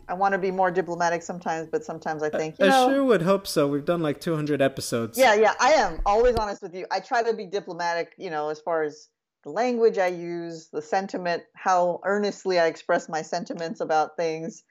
I 0.09 0.15
want 0.15 0.33
to 0.33 0.39
be 0.39 0.51
more 0.51 0.71
diplomatic 0.71 1.23
sometimes, 1.23 1.69
but 1.71 1.85
sometimes 1.85 2.23
I 2.23 2.31
think 2.31 2.57
you 2.59 2.67
I 2.67 2.69
know. 2.71 2.89
sure 2.89 3.05
would 3.05 3.23
hope 3.23 3.47
so. 3.47 3.69
We've 3.69 3.85
done 3.85 4.01
like 4.01 4.21
200 4.21 4.63
episodes. 4.63 5.19
Yeah, 5.19 5.35
yeah, 5.35 5.55
I 5.61 5.73
am 5.73 6.01
always 6.07 6.35
honest 6.37 6.63
with 6.63 6.75
you. 6.75 6.87
I 6.91 7.01
try 7.01 7.23
to 7.23 7.35
be 7.35 7.47
diplomatic, 7.47 8.15
you 8.17 8.31
know, 8.31 8.49
as 8.49 8.61
far 8.61 8.83
as 8.83 9.09
the 9.45 9.51
language 9.51 9.99
I 9.99 10.09
use, 10.09 10.69
the 10.73 10.83
sentiment, 10.83 11.43
how 11.55 12.01
earnestly 12.05 12.59
I 12.59 12.67
express 12.67 13.09
my 13.09 13.23
sentiments 13.23 13.81
about 13.81 14.17
things. 14.17 14.65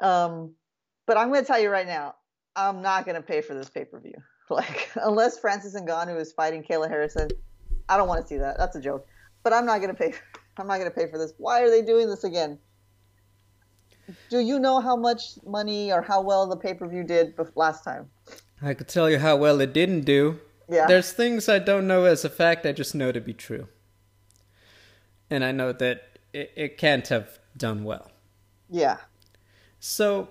Um, 0.00 0.54
but 1.06 1.16
I'm 1.16 1.28
going 1.28 1.40
to 1.40 1.46
tell 1.46 1.60
you 1.60 1.68
right 1.68 1.86
now, 1.86 2.14
I'm 2.54 2.80
not 2.80 3.04
going 3.04 3.16
to 3.16 3.22
pay 3.22 3.40
for 3.42 3.54
this 3.54 3.68
pay 3.68 3.84
per 3.84 4.00
view. 4.00 4.14
Like, 4.60 4.90
unless 4.96 5.38
Francis 5.38 5.74
Ngannou 5.80 6.18
is 6.20 6.32
fighting 6.32 6.64
Kayla 6.64 6.88
Harrison, 6.88 7.28
I 7.88 7.96
don't 7.96 8.08
want 8.08 8.20
to 8.20 8.26
see 8.26 8.36
that. 8.38 8.58
That's 8.58 8.74
a 8.74 8.80
joke. 8.80 9.06
But 9.44 9.52
I'm 9.52 9.64
not 9.64 9.78
going 9.80 9.94
to 9.94 9.94
pay. 9.94 10.12
I'm 10.58 10.66
not 10.66 10.78
to 10.78 10.90
pay 10.90 11.06
for 11.06 11.18
this. 11.18 11.32
Why 11.38 11.62
are 11.62 11.70
they 11.70 11.82
doing 11.82 12.08
this 12.08 12.24
again? 12.24 12.58
Do 14.28 14.40
you 14.40 14.58
know 14.58 14.80
how 14.80 14.96
much 14.96 15.38
money 15.46 15.92
or 15.92 16.02
how 16.02 16.20
well 16.20 16.48
the 16.48 16.56
pay 16.56 16.74
per 16.74 16.88
view 16.88 17.04
did 17.04 17.34
last 17.54 17.84
time? 17.84 18.10
I 18.60 18.74
could 18.74 18.88
tell 18.88 19.08
you 19.08 19.18
how 19.18 19.36
well 19.36 19.60
it 19.60 19.72
didn't 19.72 20.02
do. 20.02 20.40
Yeah. 20.68 20.86
There's 20.86 21.12
things 21.12 21.48
I 21.48 21.58
don't 21.60 21.86
know 21.86 22.04
as 22.04 22.24
a 22.24 22.28
fact, 22.28 22.66
I 22.66 22.72
just 22.72 22.94
know 22.94 23.12
to 23.12 23.20
be 23.20 23.32
true. 23.32 23.68
And 25.30 25.44
I 25.44 25.52
know 25.52 25.72
that 25.72 26.18
it, 26.32 26.52
it 26.56 26.78
can't 26.78 27.06
have 27.08 27.38
done 27.56 27.84
well. 27.84 28.10
yeah. 28.68 28.98
So, 29.82 30.28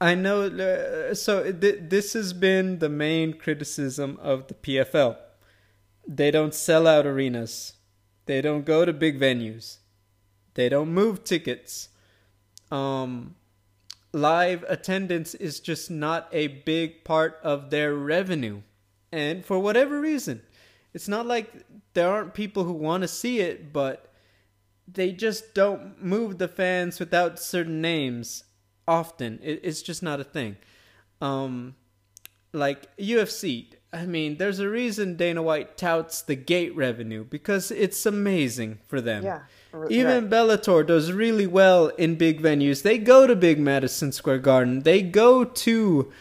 I 0.00 0.14
know. 0.14 0.42
Uh, 0.42 1.14
so 1.14 1.52
th- 1.52 1.78
this 1.82 2.12
has 2.14 2.32
been 2.32 2.78
the 2.78 2.88
main 2.88 3.34
criticism 3.34 4.18
of 4.20 4.48
the 4.48 4.54
PFL. 4.54 5.16
They 6.06 6.30
don't 6.30 6.54
sell 6.54 6.86
out 6.86 7.06
arenas. 7.06 7.74
They 8.26 8.40
don't 8.40 8.64
go 8.64 8.84
to 8.84 8.92
big 8.92 9.18
venues. 9.18 9.78
They 10.54 10.68
don't 10.68 10.92
move 10.92 11.24
tickets. 11.24 11.88
Um, 12.70 13.36
live 14.12 14.64
attendance 14.68 15.34
is 15.34 15.60
just 15.60 15.90
not 15.90 16.28
a 16.32 16.48
big 16.48 17.04
part 17.04 17.38
of 17.42 17.70
their 17.70 17.94
revenue. 17.94 18.62
And 19.12 19.44
for 19.44 19.58
whatever 19.58 20.00
reason, 20.00 20.42
it's 20.92 21.08
not 21.08 21.26
like 21.26 21.52
there 21.94 22.08
aren't 22.08 22.34
people 22.34 22.64
who 22.64 22.72
want 22.72 23.02
to 23.02 23.08
see 23.08 23.40
it, 23.40 23.72
but 23.72 24.12
they 24.86 25.12
just 25.12 25.54
don't 25.54 26.02
move 26.02 26.38
the 26.38 26.48
fans 26.48 26.98
without 26.98 27.38
certain 27.38 27.80
names 27.80 28.44
often. 28.86 29.38
It, 29.42 29.60
it's 29.62 29.82
just 29.82 30.02
not 30.02 30.20
a 30.20 30.24
thing. 30.24 30.56
Um, 31.20 31.74
like 32.52 32.94
UFC, 32.96 33.66
I 33.92 34.06
mean, 34.06 34.38
there's 34.38 34.58
a 34.58 34.68
reason 34.68 35.16
Dana 35.16 35.42
White 35.42 35.76
touts 35.76 36.22
the 36.22 36.34
gate 36.34 36.74
revenue 36.76 37.24
because 37.24 37.70
it's 37.70 38.04
amazing 38.06 38.78
for 38.86 39.00
them. 39.00 39.24
Yeah. 39.24 39.40
Even 39.90 40.24
right. 40.24 40.30
Bellator 40.30 40.86
does 40.86 41.10
really 41.12 41.46
well 41.46 41.88
in 41.88 42.14
big 42.16 42.40
venues. 42.40 42.82
They 42.82 42.98
go 42.98 43.26
to 43.26 43.34
big 43.34 43.58
Madison 43.58 44.12
Square 44.12 44.38
Garden. 44.38 44.80
They 44.82 45.02
go 45.02 45.44
to, 45.44 46.12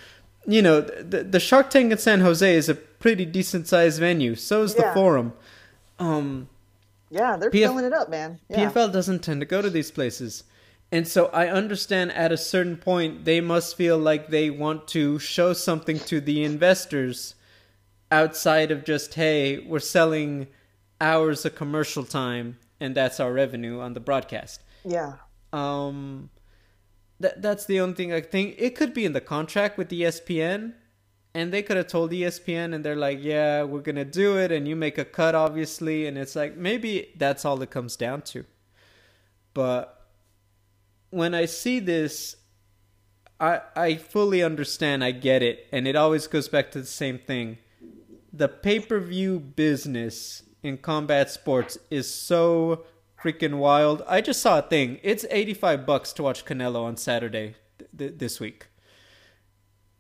you 0.48 0.62
know, 0.62 0.82
the, 0.82 1.24
the 1.24 1.40
Shark 1.40 1.70
Tank 1.70 1.92
in 1.92 1.98
San 2.00 2.22
Jose 2.22 2.56
is 2.56 2.68
a 2.70 2.76
pretty 2.76 3.26
decent 3.26 3.68
sized 3.68 4.00
venue. 4.00 4.36
So 4.36 4.64
is 4.64 4.74
the 4.74 4.92
Forum. 4.94 5.34
Um, 6.00 6.50
Yeah, 7.12 7.38
they're 7.38 7.52
PF 7.52 7.62
filling 7.62 7.86
it 7.86 7.94
up, 7.94 8.10
man. 8.10 8.40
Yeah. 8.50 8.72
PFL 8.72 8.92
doesn't 8.92 9.20
tend 9.24 9.42
to 9.42 9.46
go 9.46 9.62
to 9.62 9.70
these 9.70 9.92
places. 9.92 10.46
And 10.94 11.08
so 11.08 11.26
I 11.34 11.48
understand 11.48 12.12
at 12.12 12.32
a 12.32 12.38
certain 12.38 12.78
point 12.78 13.26
they 13.26 13.42
must 13.42 13.76
feel 13.76 13.98
like 13.98 14.28
they 14.28 14.52
want 14.52 14.88
to 14.90 15.18
show 15.18 15.54
something 15.54 15.98
to 16.02 16.22
the 16.22 16.44
investors 16.44 17.34
outside 18.12 18.70
of 18.70 18.86
just, 18.86 19.16
hey, 19.16 19.58
we're 19.58 19.80
selling 19.80 20.46
hours 21.02 21.46
of 21.46 21.56
commercial 21.56 22.04
time 22.04 22.60
and 22.80 22.94
that's 22.94 23.20
our 23.20 23.34
revenue 23.34 23.80
on 23.80 23.96
the 23.96 24.00
broadcast. 24.00 24.62
yeah. 24.86 25.14
Um, 25.52 26.30
that 27.20 27.42
that's 27.42 27.66
the 27.66 27.80
only 27.80 27.96
thing 27.96 28.14
I 28.14 28.22
think 28.22 28.56
it 28.58 28.76
could 28.76 28.94
be 28.94 29.06
in 29.06 29.14
the 29.14 29.22
contract 29.22 29.78
with 29.78 29.90
ESPN, 29.90 30.74
and 31.34 31.54
they 31.54 31.62
could 31.62 31.78
have 31.78 31.88
told 31.88 32.12
ESPN, 32.12 32.74
and 32.74 32.84
they're 32.84 32.96
like, 32.96 33.20
"Yeah, 33.22 33.64
we're 33.64 33.82
gonna 33.82 34.04
do 34.04 34.38
it," 34.38 34.52
and 34.52 34.68
you 34.68 34.76
make 34.76 34.98
a 34.98 35.06
cut, 35.06 35.36
obviously, 35.36 36.08
and 36.08 36.18
it's 36.18 36.36
like 36.36 36.58
maybe 36.58 37.14
that's 37.16 37.46
all 37.46 37.62
it 37.62 37.70
comes 37.70 37.96
down 37.96 38.24
to. 38.34 38.46
But 39.54 40.03
when 41.14 41.36
I 41.36 41.46
see 41.46 41.80
this, 41.80 42.36
I 43.40 43.62
I 43.76 43.96
fully 43.96 44.42
understand, 44.44 45.04
I 45.04 45.12
get 45.12 45.44
it, 45.44 45.68
and 45.72 45.88
it 45.88 45.96
always 45.96 46.28
goes 46.28 46.48
back 46.50 46.72
to 46.72 46.80
the 46.82 46.88
same 46.88 47.20
thing. 47.20 47.60
The 48.32 48.48
pay 48.48 48.80
per 48.80 49.00
view 49.00 49.40
business 49.40 50.44
in 50.64 50.78
combat 50.78 51.30
sports 51.30 51.78
is 51.92 52.12
so 52.12 52.86
freaking 53.22 53.58
wild. 53.58 54.02
I 54.08 54.22
just 54.22 54.42
saw 54.42 54.60
a 54.60 54.62
thing. 54.62 55.00
It's 55.04 55.26
85 55.30 55.86
bucks 55.86 56.14
to 56.14 56.24
watch 56.24 56.46
Canelo 56.46 56.84
on 56.84 56.98
Saturday 56.98 57.56
th- 57.78 57.90
th- 57.98 58.14
this 58.18 58.40
week. 58.40 58.68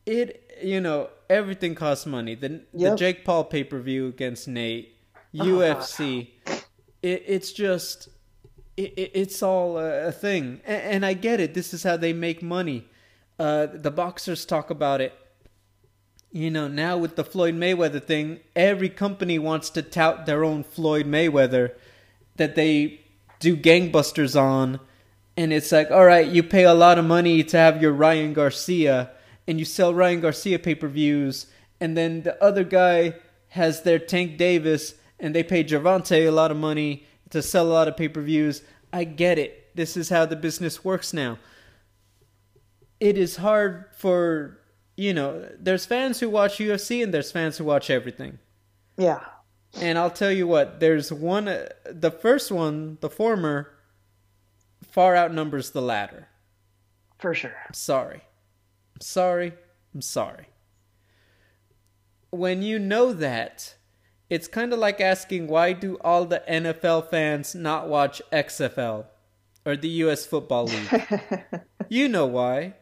It, 0.05 0.59
you 0.61 0.81
know, 0.81 1.09
everything 1.29 1.75
costs 1.75 2.05
money. 2.05 2.35
The, 2.35 2.61
the 2.73 2.95
Jake 2.95 3.23
Paul 3.23 3.45
pay 3.45 3.63
per 3.63 3.79
view 3.79 4.07
against 4.07 4.47
Nate, 4.47 4.97
ah. 5.15 5.19
Oh, 5.39 5.45
UFC. 5.45 6.29
It, 7.01 7.23
it's 7.27 7.51
just, 7.53 8.09
it, 8.77 8.93
it, 8.97 9.11
it's 9.13 9.43
all 9.43 9.77
a, 9.77 10.11
thing. 10.11 10.61
And, 10.65 10.81
and 10.81 11.05
I 11.05 11.13
get 11.13 11.39
it. 11.39 11.53
This 11.53 11.73
is 11.73 11.83
how 11.83 11.97
they 11.97 12.13
make 12.13 12.41
money. 12.41 12.85
Uh, 13.39 13.67
the 13.71 13.91
boxers 13.91 14.45
talk 14.45 14.69
about 14.69 15.01
it. 15.01 15.13
You 16.31 16.49
know, 16.49 16.67
now 16.67 16.97
with 16.97 17.15
the 17.15 17.23
Floyd 17.23 17.55
Mayweather 17.55 18.03
thing, 18.03 18.39
every 18.55 18.89
company 18.89 19.37
wants 19.37 19.69
to 19.71 19.83
tout 19.83 20.25
their 20.25 20.43
own 20.43 20.63
Floyd 20.63 21.05
Mayweather 21.05 21.73
that 22.37 22.55
they 22.55 23.01
do 23.39 23.55
gangbusters 23.55 24.39
on. 24.39 24.79
And 25.37 25.53
it's 25.53 25.71
like, 25.71 25.91
all 25.91 26.05
right, 26.05 26.27
you 26.27 26.41
pay 26.41 26.63
a 26.63 26.73
lot 26.73 26.97
of 26.97 27.05
money 27.05 27.43
to 27.43 27.57
have 27.57 27.81
your 27.81 27.91
Ryan 27.91 28.33
Garcia, 28.33 29.11
and 29.47 29.59
you 29.59 29.65
sell 29.65 29.93
Ryan 29.93 30.21
Garcia 30.21 30.57
pay 30.59 30.75
per 30.75 30.87
views, 30.87 31.47
and 31.79 31.97
then 31.97 32.21
the 32.21 32.41
other 32.41 32.63
guy 32.63 33.15
has 33.49 33.81
their 33.81 33.99
Tank 33.99 34.37
Davis, 34.37 34.95
and 35.19 35.35
they 35.35 35.43
pay 35.43 35.63
Gervonta 35.63 36.27
a 36.27 36.31
lot 36.31 36.51
of 36.51 36.57
money 36.57 37.05
to 37.33 37.41
sell 37.41 37.65
a 37.67 37.73
lot 37.73 37.87
of 37.87 37.97
pay 37.97 38.07
per 38.07 38.21
views. 38.21 38.61
I 38.93 39.03
get 39.03 39.39
it. 39.39 39.75
This 39.75 39.97
is 39.97 40.09
how 40.09 40.25
the 40.25 40.35
business 40.35 40.85
works 40.85 41.13
now. 41.13 41.39
It 42.99 43.17
is 43.17 43.37
hard 43.37 43.85
for, 43.97 44.59
you 44.95 45.13
know, 45.15 45.49
there's 45.59 45.85
fans 45.85 46.19
who 46.19 46.29
watch 46.29 46.59
UFC 46.59 47.03
and 47.03 47.11
there's 47.11 47.31
fans 47.31 47.57
who 47.57 47.65
watch 47.65 47.89
everything. 47.89 48.37
Yeah. 48.97 49.21
And 49.81 49.97
I'll 49.97 50.11
tell 50.11 50.31
you 50.31 50.45
what, 50.45 50.79
there's 50.79 51.11
one, 51.11 51.47
uh, 51.47 51.69
the 51.85 52.11
first 52.11 52.51
one, 52.51 52.99
the 53.01 53.09
former, 53.09 53.73
far 54.91 55.15
outnumbers 55.15 55.71
the 55.71 55.81
latter. 55.81 56.27
For 57.17 57.33
sure. 57.33 57.55
I'm 57.67 57.73
sorry. 57.73 58.21
I'm 58.93 59.01
sorry. 59.01 59.53
I'm 59.95 60.03
sorry. 60.03 60.49
When 62.29 62.61
you 62.61 62.77
know 62.77 63.11
that, 63.11 63.73
it's 64.33 64.47
kind 64.47 64.73
of 64.73 64.79
like 64.79 64.99
asking 64.99 65.45
why 65.45 65.73
do 65.73 65.95
all 66.01 66.25
the 66.25 66.41
NFL 66.49 67.07
fans 67.11 67.53
not 67.53 67.87
watch 67.87 68.19
XFL 68.31 69.05
or 69.63 69.75
the 69.77 69.89
US 70.05 70.25
Football 70.25 70.65
League? 70.65 71.05
you 71.87 72.09
know 72.09 72.25
why. 72.25 72.73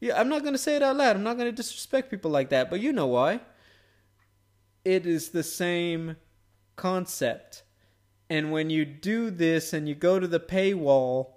Yeah, 0.00 0.18
I'm 0.18 0.28
not 0.28 0.42
going 0.42 0.54
to 0.54 0.58
say 0.58 0.74
it 0.74 0.82
out 0.82 0.96
loud. 0.96 1.14
I'm 1.14 1.22
not 1.22 1.36
going 1.36 1.48
to 1.48 1.56
disrespect 1.56 2.10
people 2.10 2.32
like 2.32 2.50
that, 2.50 2.68
but 2.68 2.80
you 2.80 2.92
know 2.92 3.06
why. 3.06 3.40
It 4.84 5.06
is 5.06 5.30
the 5.30 5.44
same 5.44 6.16
concept. 6.74 7.62
And 8.28 8.50
when 8.50 8.68
you 8.68 8.84
do 8.84 9.30
this 9.30 9.72
and 9.72 9.88
you 9.88 9.94
go 9.94 10.18
to 10.18 10.26
the 10.26 10.40
paywall, 10.40 11.34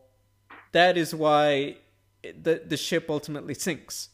that 0.71 0.97
is 0.97 1.13
why 1.13 1.77
the 2.23 2.63
the 2.65 2.77
ship 2.77 3.09
ultimately 3.09 3.53
sinks. 3.53 4.09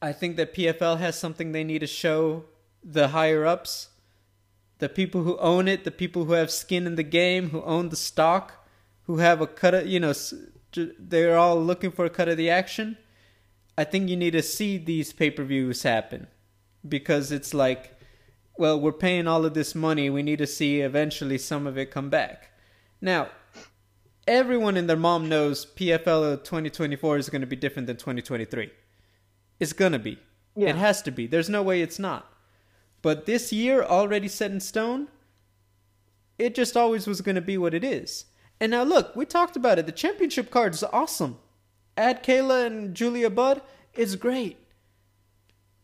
I 0.00 0.12
think 0.12 0.36
that 0.36 0.52
PFL 0.52 0.98
has 0.98 1.16
something 1.16 1.52
they 1.52 1.62
need 1.62 1.78
to 1.78 1.86
show 1.86 2.46
the 2.82 3.08
higher 3.08 3.44
ups, 3.46 3.88
the 4.78 4.88
people 4.88 5.22
who 5.22 5.38
own 5.38 5.68
it, 5.68 5.84
the 5.84 5.90
people 5.90 6.24
who 6.24 6.32
have 6.32 6.50
skin 6.50 6.86
in 6.86 6.96
the 6.96 7.02
game, 7.02 7.50
who 7.50 7.62
own 7.62 7.88
the 7.88 7.96
stock, 7.96 8.66
who 9.04 9.18
have 9.18 9.40
a 9.40 9.46
cut 9.46 9.74
of, 9.74 9.86
you 9.86 10.00
know, 10.00 10.14
they're 10.98 11.38
all 11.38 11.62
looking 11.62 11.90
for 11.90 12.04
a 12.04 12.10
cut 12.10 12.28
of 12.28 12.36
the 12.36 12.50
action. 12.50 12.96
I 13.76 13.84
think 13.84 14.08
you 14.08 14.16
need 14.16 14.32
to 14.32 14.42
see 14.42 14.78
these 14.78 15.12
pay-per-views 15.12 15.82
happen 15.82 16.26
because 16.86 17.32
it's 17.32 17.54
like 17.54 17.98
well, 18.56 18.78
we're 18.78 18.92
paying 18.92 19.26
all 19.26 19.44
of 19.44 19.54
this 19.54 19.74
money, 19.74 20.10
we 20.10 20.22
need 20.22 20.38
to 20.38 20.46
see 20.46 20.80
eventually 20.80 21.38
some 21.38 21.66
of 21.66 21.78
it 21.78 21.90
come 21.90 22.10
back. 22.10 22.50
Now, 23.00 23.28
everyone 24.26 24.76
and 24.76 24.88
their 24.88 24.96
mom 24.96 25.28
knows 25.28 25.66
PFL 25.66 26.44
2024 26.44 27.18
is 27.18 27.30
going 27.30 27.40
to 27.40 27.46
be 27.46 27.56
different 27.56 27.86
than 27.86 27.96
2023. 27.96 28.70
It's 29.58 29.72
going 29.72 29.92
to 29.92 29.98
be. 29.98 30.18
Yeah. 30.54 30.70
It 30.70 30.76
has 30.76 31.02
to 31.02 31.10
be. 31.10 31.26
There's 31.26 31.48
no 31.48 31.62
way 31.62 31.82
it's 31.82 31.98
not. 31.98 32.31
But 33.02 33.26
this 33.26 33.52
year, 33.52 33.82
already 33.82 34.28
set 34.28 34.52
in 34.52 34.60
stone, 34.60 35.08
it 36.38 36.54
just 36.54 36.76
always 36.76 37.06
was 37.06 37.20
going 37.20 37.34
to 37.34 37.40
be 37.40 37.58
what 37.58 37.74
it 37.74 37.84
is. 37.84 38.26
And 38.60 38.70
now, 38.70 38.84
look, 38.84 39.14
we 39.16 39.26
talked 39.26 39.56
about 39.56 39.78
it. 39.78 39.86
The 39.86 39.92
championship 39.92 40.50
card 40.50 40.74
is 40.74 40.84
awesome. 40.84 41.38
Add 41.96 42.22
Kayla 42.22 42.66
and 42.66 42.94
Julia 42.94 43.28
Budd, 43.28 43.60
it's 43.92 44.14
great. 44.14 44.56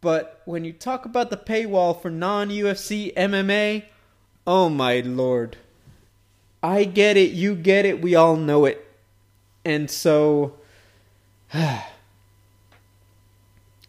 But 0.01 0.41
when 0.45 0.65
you 0.65 0.73
talk 0.73 1.05
about 1.05 1.31
the 1.31 1.37
paywall 1.37 2.01
for 2.01 2.09
non 2.09 2.51
UFC 2.51 3.13
MMA, 3.15 3.85
Oh 4.47 4.71
my 4.71 5.01
lord. 5.01 5.59
I 6.63 6.85
get 6.85 7.17
it, 7.17 7.33
you 7.33 7.55
get 7.55 7.85
it, 7.85 8.01
we 8.01 8.15
all 8.15 8.37
know 8.37 8.65
it. 8.65 8.87
And 9.65 9.91
so 9.91 10.55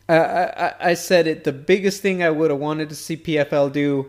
I, 0.10 0.16
I, 0.18 0.74
I 0.89 0.93
said 0.95 1.28
it. 1.28 1.43
The 1.43 1.51
biggest 1.53 2.01
thing 2.01 2.24
I 2.24 2.30
would 2.30 2.49
have 2.51 2.60
wanted 2.60 2.89
to 2.89 2.95
see 2.95 3.16
PFL 3.16 3.72
do: 3.72 4.07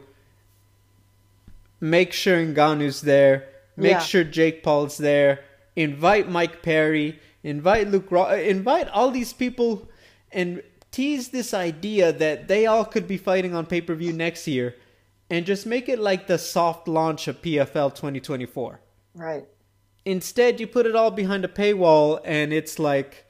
make 1.81 2.13
sure 2.13 2.39
Ngannou's 2.45 3.03
there, 3.03 3.49
make 3.77 3.93
Yeah. 3.93 3.99
sure 4.01 4.25
Jake 4.25 4.63
Paul's 4.63 4.99
there, 4.99 5.41
invite 5.77 6.29
Mike 6.29 6.63
Perry, 6.63 7.19
invite 7.43 7.89
Luke, 7.89 8.11
Ro- 8.11 8.31
uh, 8.31 8.35
invite 8.35 8.89
all 8.89 9.11
these 9.11 9.33
people, 9.33 9.89
and 10.33 10.63
tease 10.91 11.29
this 11.29 11.55
idea 11.55 12.13
that 12.13 12.49
they 12.49 12.67
all 12.67 12.85
could 12.85 13.07
be 13.07 13.17
fighting 13.17 13.55
on 13.55 13.67
pay 13.67 13.81
per 13.81 13.95
view 13.95 14.13
next 14.13 14.47
year, 14.47 14.75
and 15.29 15.47
just 15.47 15.67
make 15.67 15.89
it 15.89 15.99
like 15.99 16.27
the 16.27 16.39
soft 16.39 16.89
launch 16.89 17.29
of 17.29 17.41
PFL 17.43 17.95
2024. 17.95 18.81
Right. 19.15 19.45
Instead, 20.05 20.61
you 20.61 20.67
put 20.67 20.87
it 20.87 20.97
all 20.97 21.11
behind 21.11 21.45
a 21.45 21.49
paywall, 21.49 22.21
and 22.25 22.53
it's 22.53 22.79
like, 22.79 23.27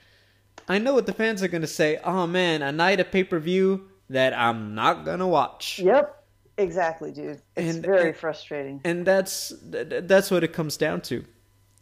I 0.70 0.78
know 0.78 0.94
what 0.94 1.04
the 1.06 1.12
fans 1.12 1.42
are 1.42 1.48
gonna 1.48 1.66
say. 1.66 1.98
Oh 2.02 2.26
man, 2.26 2.62
a 2.62 2.72
night 2.72 3.00
of 3.00 3.10
pay 3.10 3.24
per 3.24 3.38
view 3.38 3.88
that 4.08 4.32
I'm 4.32 4.74
not 4.74 5.04
gonna 5.04 5.28
watch, 5.28 5.78
Yep. 5.80 6.16
Exactly, 6.58 7.10
dude. 7.10 7.40
It's 7.56 7.76
And- 7.76 7.84
very 7.84 8.12
frustrating. 8.12 8.80
and 8.84 9.06
that's 9.06 9.52
that's 9.62 10.30
what 10.30 10.44
it 10.44 10.52
comes 10.52 10.76
down 10.76 11.00
to, 11.02 11.24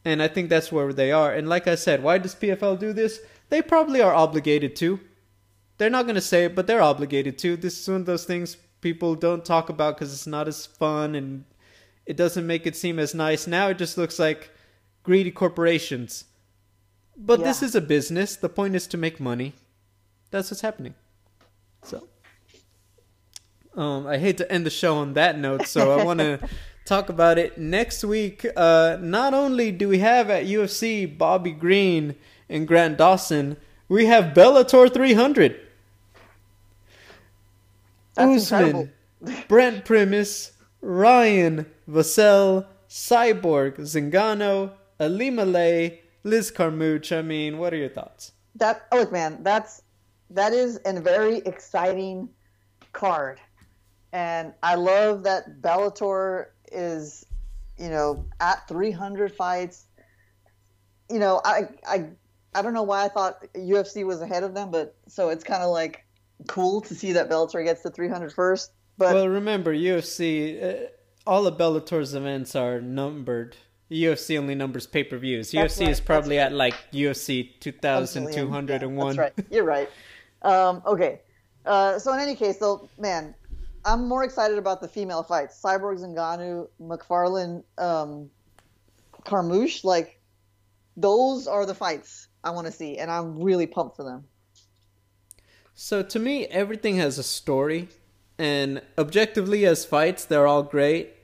and 0.04 0.22
I 0.22 0.28
think 0.28 0.48
that's 0.48 0.70
where 0.72 0.92
they 0.92 1.10
are. 1.12 1.32
And 1.32 1.48
like 1.48 1.66
I 1.68 1.74
said, 1.74 2.02
why 2.02 2.18
does 2.18 2.34
PFL 2.34 2.76
do 2.78 2.92
this? 2.92 3.20
They 3.50 3.60
probably 3.62 4.00
are 4.00 4.14
obligated 4.14 4.74
to. 4.76 5.00
They're 5.78 5.90
not 5.90 6.06
gonna 6.06 6.20
say 6.20 6.44
it, 6.46 6.54
but 6.54 6.66
they're 6.66 6.82
obligated 6.82 7.38
to. 7.38 7.56
This 7.56 7.80
is 7.80 7.88
one 7.88 8.00
of 8.00 8.06
those 8.06 8.24
things 8.24 8.56
people 8.80 9.14
don't 9.16 9.44
talk 9.44 9.68
about 9.68 9.96
because 9.96 10.12
it's 10.12 10.26
not 10.26 10.46
as 10.48 10.64
fun 10.66 11.14
and 11.14 11.44
it 12.06 12.16
doesn't 12.16 12.46
make 12.46 12.66
it 12.66 12.76
seem 12.76 12.98
as 12.98 13.14
nice. 13.14 13.46
Now 13.46 13.68
it 13.68 13.78
just 13.78 13.98
looks 13.98 14.18
like 14.18 14.50
greedy 15.02 15.30
corporations. 15.32 16.24
But 17.18 17.42
this 17.42 17.62
is 17.62 17.74
a 17.74 17.80
business. 17.80 18.36
The 18.36 18.48
point 18.48 18.76
is 18.76 18.86
to 18.88 18.96
make 18.96 19.18
money. 19.18 19.54
That's 20.30 20.50
what's 20.50 20.60
happening. 20.60 20.94
So, 21.82 22.08
um, 23.74 24.06
I 24.06 24.18
hate 24.18 24.38
to 24.38 24.50
end 24.50 24.64
the 24.64 24.70
show 24.70 24.96
on 24.96 25.14
that 25.14 25.38
note, 25.38 25.66
so 25.66 25.98
I 25.98 26.04
want 26.04 26.20
to 26.20 26.38
talk 26.84 27.08
about 27.08 27.38
it 27.38 27.58
next 27.58 28.04
week. 28.04 28.46
Uh, 28.56 28.98
not 29.00 29.34
only 29.34 29.72
do 29.72 29.88
we 29.88 29.98
have 29.98 30.30
at 30.30 30.46
UFC 30.46 31.06
Bobby 31.06 31.50
Green 31.52 32.14
and 32.48 32.68
Grant 32.68 32.98
Dawson, 32.98 33.56
we 33.88 34.06
have 34.06 34.34
Bellator 34.34 34.92
300. 34.92 35.60
That's 38.14 38.52
Usman, 38.52 38.92
Brent 39.48 39.84
Primus, 39.84 40.52
Ryan, 40.80 41.66
Vassell, 41.88 42.66
Cyborg, 42.88 43.76
Zingano, 43.78 44.72
Ilima-Lei, 45.00 46.00
Liz 46.24 46.50
Carmouche. 46.50 47.16
I 47.16 47.22
mean, 47.22 47.58
what 47.58 47.72
are 47.72 47.76
your 47.76 47.88
thoughts? 47.88 48.32
That 48.56 48.86
oh, 48.92 48.98
look, 48.98 49.12
man, 49.12 49.42
that's 49.42 49.82
that 50.30 50.52
is 50.52 50.80
a 50.84 51.00
very 51.00 51.38
exciting 51.38 52.28
card, 52.92 53.40
and 54.12 54.52
I 54.62 54.74
love 54.74 55.22
that 55.24 55.60
Bellator 55.60 56.46
is, 56.72 57.24
you 57.78 57.88
know, 57.88 58.26
at 58.40 58.66
300 58.68 59.32
fights. 59.34 59.86
You 61.10 61.18
know, 61.18 61.40
I 61.44 61.68
I 61.86 62.08
I 62.54 62.62
don't 62.62 62.74
know 62.74 62.82
why 62.82 63.04
I 63.04 63.08
thought 63.08 63.44
UFC 63.54 64.04
was 64.04 64.20
ahead 64.20 64.42
of 64.42 64.54
them, 64.54 64.70
but 64.70 64.96
so 65.06 65.28
it's 65.28 65.44
kind 65.44 65.62
of 65.62 65.70
like 65.70 66.04
cool 66.46 66.80
to 66.82 66.94
see 66.94 67.12
that 67.12 67.28
Bellator 67.28 67.64
gets 67.64 67.82
to 67.82 67.90
300 67.90 68.32
first. 68.32 68.72
But 68.96 69.14
well, 69.14 69.28
remember, 69.28 69.72
UFC, 69.72 70.62
uh, 70.62 70.86
all 71.26 71.46
of 71.46 71.56
Bellator's 71.56 72.14
events 72.14 72.56
are 72.56 72.80
numbered. 72.80 73.56
UFC 73.90 74.38
only 74.38 74.54
numbers 74.54 74.86
pay 74.86 75.04
per 75.04 75.16
views. 75.16 75.52
UFC 75.52 75.80
right, 75.80 75.90
is 75.90 76.00
probably 76.00 76.38
at 76.38 76.52
like 76.52 76.74
UFC 76.92 77.46
Yeah, 77.46 77.50
2201. 77.60 79.16
That's 79.16 79.18
right. 79.18 79.46
You're 79.50 79.64
right. 79.64 79.88
Um, 80.42 80.82
okay. 80.86 81.20
Uh, 81.64 81.98
so 81.98 82.12
in 82.12 82.20
any 82.20 82.34
case, 82.34 82.58
though, 82.58 82.88
man, 82.98 83.34
I'm 83.84 84.06
more 84.06 84.24
excited 84.24 84.58
about 84.58 84.80
the 84.80 84.88
female 84.88 85.22
fights. 85.22 85.60
Cyborg 85.62 86.00
Zingano, 86.00 86.68
Macfarlane, 86.78 87.62
um, 87.78 88.30
Carmouche, 89.24 89.84
like 89.84 90.20
those 90.96 91.46
are 91.46 91.64
the 91.64 91.74
fights 91.74 92.28
I 92.44 92.50
want 92.50 92.66
to 92.66 92.72
see, 92.72 92.98
and 92.98 93.10
I'm 93.10 93.42
really 93.42 93.66
pumped 93.66 93.96
for 93.96 94.04
them. 94.04 94.24
So 95.74 96.02
to 96.02 96.18
me, 96.18 96.46
everything 96.46 96.96
has 96.96 97.18
a 97.18 97.22
story, 97.22 97.88
and 98.38 98.82
objectively, 98.96 99.64
as 99.64 99.84
fights, 99.84 100.24
they're 100.24 100.46
all 100.46 100.64
great. 100.64 101.14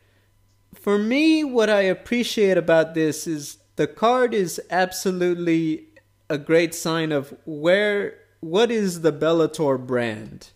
For 0.75 0.99
me, 0.99 1.45
what 1.45 1.71
I 1.71 1.83
appreciate 1.83 2.59
about 2.59 2.95
this 2.95 3.27
is 3.27 3.59
the 3.77 3.87
card 3.87 4.35
is 4.35 4.61
absolutely 4.71 5.89
a 6.29 6.39
great 6.39 6.75
sign 6.75 7.13
of 7.13 7.35
where 7.45 8.19
what 8.41 8.71
is 8.71 9.01
the 9.01 9.13
Bellator 9.13 9.85
brand. 9.85 10.51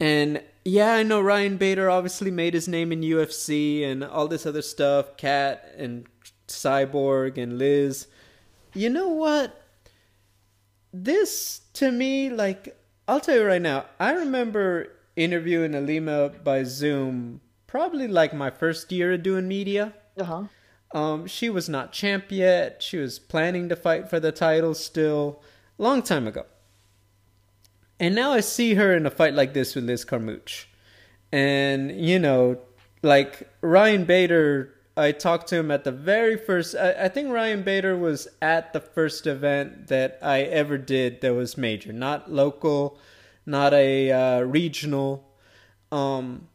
And 0.00 0.42
yeah, 0.64 0.92
I 0.94 1.02
know 1.02 1.20
Ryan 1.20 1.56
Bader 1.56 1.90
obviously 1.90 2.30
made 2.30 2.54
his 2.54 2.68
name 2.68 2.92
in 2.92 3.00
UFC 3.00 3.84
and 3.84 4.04
all 4.04 4.28
this 4.28 4.46
other 4.46 4.62
stuff, 4.62 5.16
Cat 5.16 5.74
and 5.76 6.06
Cyborg 6.46 7.38
and 7.38 7.58
Liz. 7.58 8.06
You 8.74 8.90
know 8.90 9.08
what? 9.08 9.64
This 10.92 11.62
to 11.74 11.90
me, 11.90 12.30
like, 12.30 12.76
I'll 13.06 13.20
tell 13.20 13.36
you 13.36 13.44
right 13.44 13.62
now, 13.62 13.86
I 13.98 14.12
remember 14.12 14.92
interviewing 15.16 15.72
Ilima 15.72 16.44
by 16.44 16.62
Zoom 16.64 17.40
probably 17.68 18.08
like 18.08 18.34
my 18.34 18.50
first 18.50 18.90
year 18.90 19.12
of 19.12 19.22
doing 19.22 19.46
media. 19.46 19.94
Uh 20.18 20.24
huh. 20.24 20.42
Um, 20.90 21.26
she 21.26 21.48
was 21.50 21.68
not 21.68 21.92
champ 21.92 22.24
yet. 22.30 22.82
She 22.82 22.96
was 22.96 23.20
planning 23.20 23.68
to 23.68 23.76
fight 23.76 24.10
for 24.10 24.18
the 24.18 24.32
title 24.32 24.74
still, 24.74 25.40
long 25.76 26.02
time 26.02 26.26
ago. 26.26 26.46
And 28.00 28.14
now 28.14 28.32
I 28.32 28.40
see 28.40 28.74
her 28.74 28.96
in 28.96 29.06
a 29.06 29.10
fight 29.10 29.34
like 29.34 29.52
this 29.52 29.74
with 29.74 29.84
Liz 29.84 30.04
Carmouche. 30.04 30.66
And, 31.30 32.00
you 32.00 32.18
know, 32.18 32.58
like 33.02 33.48
Ryan 33.60 34.04
Bader, 34.04 34.74
I 34.96 35.12
talked 35.12 35.48
to 35.48 35.56
him 35.56 35.70
at 35.70 35.84
the 35.84 35.92
very 35.92 36.36
first. 36.38 36.74
I, 36.74 37.04
I 37.04 37.08
think 37.08 37.30
Ryan 37.30 37.62
Bader 37.62 37.96
was 37.96 38.26
at 38.40 38.72
the 38.72 38.80
first 38.80 39.26
event 39.26 39.88
that 39.88 40.18
I 40.22 40.42
ever 40.42 40.78
did 40.78 41.20
that 41.20 41.34
was 41.34 41.58
major, 41.58 41.92
not 41.92 42.32
local, 42.32 42.98
not 43.44 43.74
a 43.74 44.10
uh, 44.10 44.40
regional. 44.40 45.28
Um, 45.92 46.47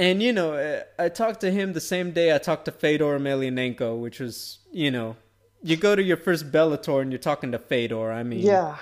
and 0.00 0.22
you 0.22 0.32
know, 0.32 0.54
uh, 0.54 0.82
I 0.98 1.10
talked 1.10 1.42
to 1.42 1.50
him 1.50 1.74
the 1.74 1.80
same 1.80 2.12
day 2.12 2.34
I 2.34 2.38
talked 2.38 2.64
to 2.64 2.72
Fedor 2.72 3.18
Emelianenko, 3.18 4.00
which 4.00 4.18
was, 4.18 4.60
you 4.72 4.90
know, 4.90 5.16
you 5.62 5.76
go 5.76 5.94
to 5.94 6.02
your 6.02 6.16
first 6.16 6.50
Bellator 6.50 7.02
and 7.02 7.12
you're 7.12 7.18
talking 7.18 7.52
to 7.52 7.58
Fedor. 7.58 8.10
I 8.10 8.22
mean, 8.22 8.40
Yeah. 8.40 8.78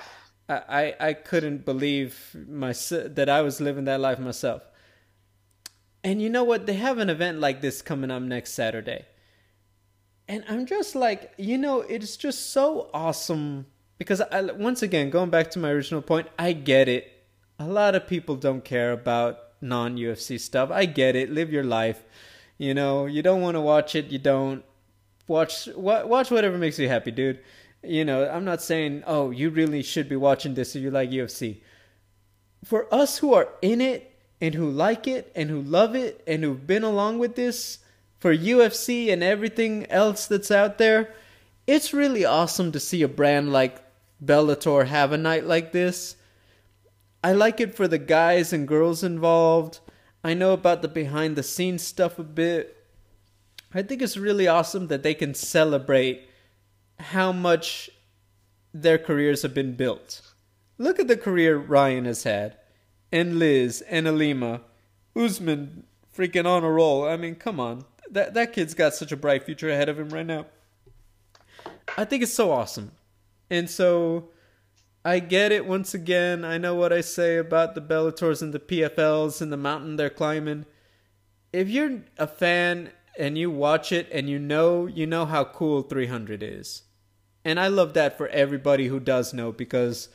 I, 0.48 0.54
I, 0.68 0.94
I 1.08 1.12
couldn't 1.14 1.64
believe 1.64 2.36
my, 2.48 2.72
that 2.90 3.28
I 3.28 3.42
was 3.42 3.60
living 3.60 3.84
that 3.86 3.98
life 3.98 4.20
myself. 4.20 4.62
And 6.04 6.22
you 6.22 6.28
know 6.30 6.44
what? 6.44 6.66
They 6.66 6.74
have 6.74 6.98
an 6.98 7.10
event 7.10 7.40
like 7.40 7.62
this 7.62 7.82
coming 7.82 8.12
up 8.12 8.22
next 8.22 8.52
Saturday. 8.52 9.04
And 10.28 10.44
I'm 10.48 10.66
just 10.66 10.94
like, 10.94 11.32
you 11.36 11.58
know, 11.58 11.80
it's 11.80 12.16
just 12.16 12.52
so 12.52 12.90
awesome 12.94 13.66
because 13.98 14.20
I, 14.20 14.42
once 14.42 14.82
again, 14.82 15.10
going 15.10 15.30
back 15.30 15.50
to 15.50 15.58
my 15.58 15.70
original 15.70 16.00
point, 16.00 16.28
I 16.38 16.52
get 16.52 16.88
it. 16.88 17.12
A 17.58 17.66
lot 17.66 17.96
of 17.96 18.06
people 18.06 18.36
don't 18.36 18.64
care 18.64 18.92
about 18.92 19.40
non 19.60 19.96
UFC 19.96 20.38
stuff. 20.38 20.70
I 20.70 20.86
get 20.86 21.16
it. 21.16 21.30
Live 21.30 21.52
your 21.52 21.64
life. 21.64 22.04
You 22.58 22.74
know, 22.74 23.06
you 23.06 23.22
don't 23.22 23.40
want 23.40 23.54
to 23.54 23.60
watch 23.60 23.94
it, 23.94 24.06
you 24.06 24.18
don't. 24.18 24.64
Watch 25.28 25.68
wa- 25.76 26.04
watch 26.04 26.30
whatever 26.30 26.58
makes 26.58 26.78
you 26.78 26.88
happy, 26.88 27.10
dude. 27.10 27.40
You 27.82 28.04
know, 28.04 28.28
I'm 28.28 28.44
not 28.44 28.62
saying, 28.62 29.04
"Oh, 29.06 29.30
you 29.30 29.50
really 29.50 29.82
should 29.82 30.08
be 30.08 30.16
watching 30.16 30.54
this 30.54 30.74
if 30.74 30.82
you 30.82 30.90
like 30.90 31.10
UFC." 31.10 31.62
For 32.64 32.92
us 32.92 33.18
who 33.18 33.34
are 33.34 33.48
in 33.62 33.80
it 33.80 34.12
and 34.40 34.54
who 34.54 34.70
like 34.70 35.06
it 35.06 35.30
and 35.36 35.50
who 35.50 35.62
love 35.62 35.94
it 35.94 36.22
and 36.26 36.42
who've 36.42 36.66
been 36.66 36.82
along 36.82 37.18
with 37.18 37.36
this 37.36 37.78
for 38.18 38.34
UFC 38.34 39.12
and 39.12 39.22
everything 39.22 39.86
else 39.90 40.26
that's 40.26 40.50
out 40.50 40.78
there, 40.78 41.14
it's 41.66 41.92
really 41.92 42.24
awesome 42.24 42.72
to 42.72 42.80
see 42.80 43.02
a 43.02 43.08
brand 43.08 43.52
like 43.52 43.80
Bellator 44.24 44.86
have 44.86 45.12
a 45.12 45.18
night 45.18 45.44
like 45.46 45.70
this. 45.70 46.16
I 47.22 47.32
like 47.32 47.60
it 47.60 47.74
for 47.74 47.88
the 47.88 47.98
guys 47.98 48.52
and 48.52 48.68
girls 48.68 49.02
involved. 49.02 49.80
I 50.22 50.34
know 50.34 50.52
about 50.52 50.82
the 50.82 50.88
behind 50.88 51.36
the 51.36 51.42
scenes 51.42 51.82
stuff 51.82 52.18
a 52.18 52.24
bit. 52.24 52.76
I 53.74 53.82
think 53.82 54.02
it's 54.02 54.16
really 54.16 54.48
awesome 54.48 54.86
that 54.88 55.02
they 55.02 55.14
can 55.14 55.34
celebrate 55.34 56.28
how 56.98 57.32
much 57.32 57.90
their 58.72 58.98
careers 58.98 59.42
have 59.42 59.54
been 59.54 59.74
built. 59.74 60.22
Look 60.78 60.98
at 60.98 61.08
the 61.08 61.16
career 61.16 61.56
Ryan 61.56 62.04
has 62.04 62.22
had, 62.22 62.56
and 63.10 63.38
Liz, 63.38 63.82
and 63.88 64.06
Ilima. 64.06 64.62
Usman 65.16 65.84
freaking 66.16 66.46
on 66.46 66.64
a 66.64 66.70
roll. 66.70 67.04
I 67.04 67.16
mean, 67.16 67.34
come 67.34 67.58
on. 67.58 67.84
That, 68.10 68.34
that 68.34 68.52
kid's 68.52 68.74
got 68.74 68.94
such 68.94 69.12
a 69.12 69.16
bright 69.16 69.44
future 69.44 69.68
ahead 69.68 69.88
of 69.88 69.98
him 69.98 70.10
right 70.10 70.26
now. 70.26 70.46
I 71.96 72.04
think 72.04 72.22
it's 72.22 72.32
so 72.32 72.52
awesome. 72.52 72.92
And 73.50 73.68
so 73.68 74.30
I 75.04 75.20
get 75.20 75.52
it 75.52 75.66
once 75.66 75.94
again. 75.94 76.44
I 76.44 76.58
know 76.58 76.74
what 76.74 76.92
I 76.92 77.00
say 77.00 77.38
about 77.38 77.74
the 77.74 77.80
Bellators 77.80 78.42
and 78.42 78.52
the 78.52 78.58
PFLs 78.58 79.40
and 79.40 79.52
the 79.52 79.56
mountain 79.56 79.96
they're 79.96 80.10
climbing. 80.10 80.66
If 81.52 81.68
you're 81.68 82.02
a 82.18 82.26
fan 82.26 82.90
and 83.18 83.36
you 83.36 83.50
watch 83.50 83.90
it 83.92 84.08
and 84.12 84.30
you 84.30 84.38
know 84.38 84.86
you 84.86 85.06
know 85.06 85.26
how 85.26 85.44
cool 85.44 85.82
300 85.82 86.42
is. 86.42 86.82
And 87.44 87.58
I 87.58 87.68
love 87.68 87.94
that 87.94 88.16
for 88.16 88.28
everybody 88.28 88.88
who 88.88 89.00
does 89.00 89.32
know 89.32 89.52
because 89.52 90.08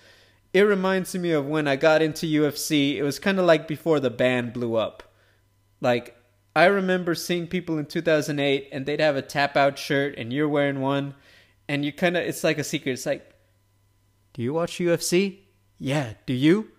it 0.53 0.61
reminds 0.61 1.15
me 1.15 1.31
of 1.31 1.47
when 1.47 1.68
I 1.68 1.76
got 1.76 2.01
into 2.01 2.26
UFC. 2.26 2.95
It 2.95 3.03
was 3.03 3.19
kind 3.19 3.39
of 3.39 3.45
like 3.45 3.68
before 3.68 3.99
the 3.99 4.10
band 4.10 4.53
blew 4.53 4.76
up. 4.76 5.03
Like 5.81 6.15
I 6.55 6.65
remember 6.65 7.15
seeing 7.15 7.47
people 7.47 7.77
in 7.77 7.88
2008 7.88 8.69
and 8.72 8.85
they'd 8.85 8.99
have 8.99 9.15
a 9.15 9.22
tap 9.22 9.57
out 9.57 9.77
shirt 9.77 10.15
and 10.18 10.31
you're 10.31 10.47
wearing 10.47 10.80
one 10.80 11.15
and 11.68 11.84
you 11.84 11.91
kind 11.91 12.15
of 12.15 12.23
it's 12.23 12.43
like 12.43 12.60
a 12.60 12.64
secret. 12.64 12.93
It's 12.93 13.05
like 13.05 13.32
do 14.34 14.41
you 14.41 14.53
watch 14.53 14.77
UFC? 14.77 15.39
Yeah, 15.77 16.14
do 16.26 16.34
you? 16.34 16.69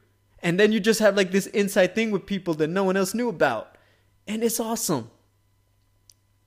And 0.40 0.60
then 0.60 0.72
you 0.72 0.80
just 0.80 1.00
have 1.00 1.16
like 1.16 1.30
this 1.30 1.46
inside 1.46 1.94
thing 1.94 2.10
with 2.10 2.26
people 2.26 2.54
that 2.54 2.68
no 2.68 2.84
one 2.84 2.96
else 2.96 3.14
knew 3.14 3.28
about. 3.28 3.76
And 4.26 4.42
it's 4.42 4.60
awesome. 4.60 5.10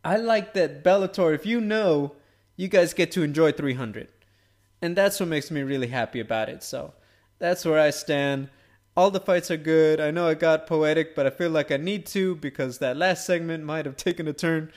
I 0.03 0.17
like 0.17 0.53
that 0.53 0.83
Bellator, 0.83 1.33
if 1.33 1.45
you 1.45 1.59
know, 1.59 2.15
you 2.55 2.67
guys 2.67 2.93
get 2.93 3.11
to 3.11 3.23
enjoy 3.23 3.51
300. 3.51 4.07
And 4.81 4.95
that's 4.95 5.19
what 5.19 5.29
makes 5.29 5.49
me 5.49 5.61
really 5.63 5.87
happy 5.87 6.19
about 6.19 6.49
it. 6.49 6.63
So 6.63 6.93
that's 7.39 7.65
where 7.65 7.79
I 7.79 7.89
stand. 7.89 8.49
All 8.95 9.11
the 9.11 9.19
fights 9.19 9.51
are 9.51 9.57
good. 9.57 9.99
I 9.99 10.11
know 10.11 10.27
I 10.27 10.33
got 10.33 10.67
poetic, 10.67 11.15
but 11.15 11.25
I 11.25 11.29
feel 11.29 11.49
like 11.49 11.71
I 11.71 11.77
need 11.77 12.05
to 12.07 12.35
because 12.35 12.79
that 12.79 12.97
last 12.97 13.25
segment 13.25 13.63
might 13.63 13.85
have 13.85 13.97
taken 14.07 14.27
a 14.27 14.33
turn. 14.33 14.71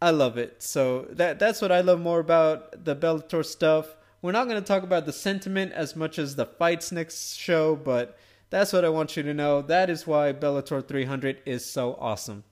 I 0.00 0.10
love 0.10 0.38
it. 0.38 0.62
So 0.62 1.06
that 1.10 1.38
that's 1.38 1.60
what 1.60 1.72
I 1.72 1.80
love 1.80 2.00
more 2.00 2.20
about 2.20 2.84
the 2.84 2.94
Bellator 2.94 3.44
stuff. 3.44 3.96
We're 4.20 4.32
not 4.32 4.48
going 4.48 4.60
to 4.60 4.66
talk 4.66 4.82
about 4.82 5.06
the 5.06 5.12
sentiment 5.12 5.72
as 5.72 5.94
much 5.94 6.18
as 6.18 6.34
the 6.34 6.46
fights 6.46 6.90
next 6.90 7.36
show, 7.36 7.76
but 7.76 8.18
that's 8.50 8.72
what 8.72 8.84
I 8.84 8.88
want 8.88 9.16
you 9.16 9.22
to 9.22 9.34
know. 9.34 9.62
That 9.62 9.90
is 9.90 10.06
why 10.06 10.32
Bellator 10.32 10.86
300 10.86 11.42
is 11.46 11.64
so 11.64 11.96
awesome. 12.00 12.44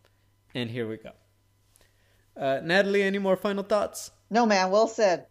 And 0.55 0.71
here 0.71 0.89
we 0.89 0.97
go. 0.99 1.11
Uh, 2.37 2.61
Natalie, 2.63 3.03
any 3.03 3.19
more 3.19 3.37
final 3.37 3.65
thoughts? 3.65 4.11
No, 4.31 4.47
man. 4.47 4.71
Well 4.71 4.89
said. 4.89 5.27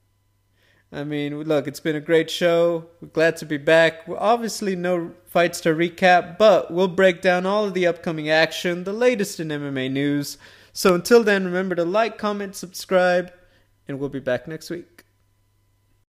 I 0.92 1.04
mean, 1.04 1.42
look, 1.42 1.68
it's 1.68 1.80
been 1.80 1.96
a 1.96 2.02
great 2.02 2.30
show. 2.30 2.88
We're 3.02 3.10
glad 3.10 3.38
to 3.38 3.46
be 3.46 3.58
back. 3.58 4.08
We're 4.08 4.18
obviously 4.18 4.76
no 4.76 5.12
fights 5.26 5.62
to 5.62 5.70
recap, 5.70 6.38
but 6.38 6.72
we'll 6.72 6.88
break 6.88 7.22
down 7.22 7.46
all 7.46 7.66
of 7.66 7.74
the 7.74 7.88
upcoming 7.88 8.30
action, 8.30 8.84
the 8.84 8.94
latest 8.94 9.40
in 9.40 9.50
MMA 9.50 9.92
news. 9.92 10.38
So 10.74 10.94
until 10.96 11.24
then, 11.24 11.46
remember 11.46 11.76
to 11.76 11.86
like, 11.86 12.18
comment, 12.18 12.56
subscribe, 12.56 13.34
and 13.88 14.00
we'll 14.00 14.10
be 14.10 14.20
back 14.20 14.48
next 14.48 14.70
week. 14.70 14.95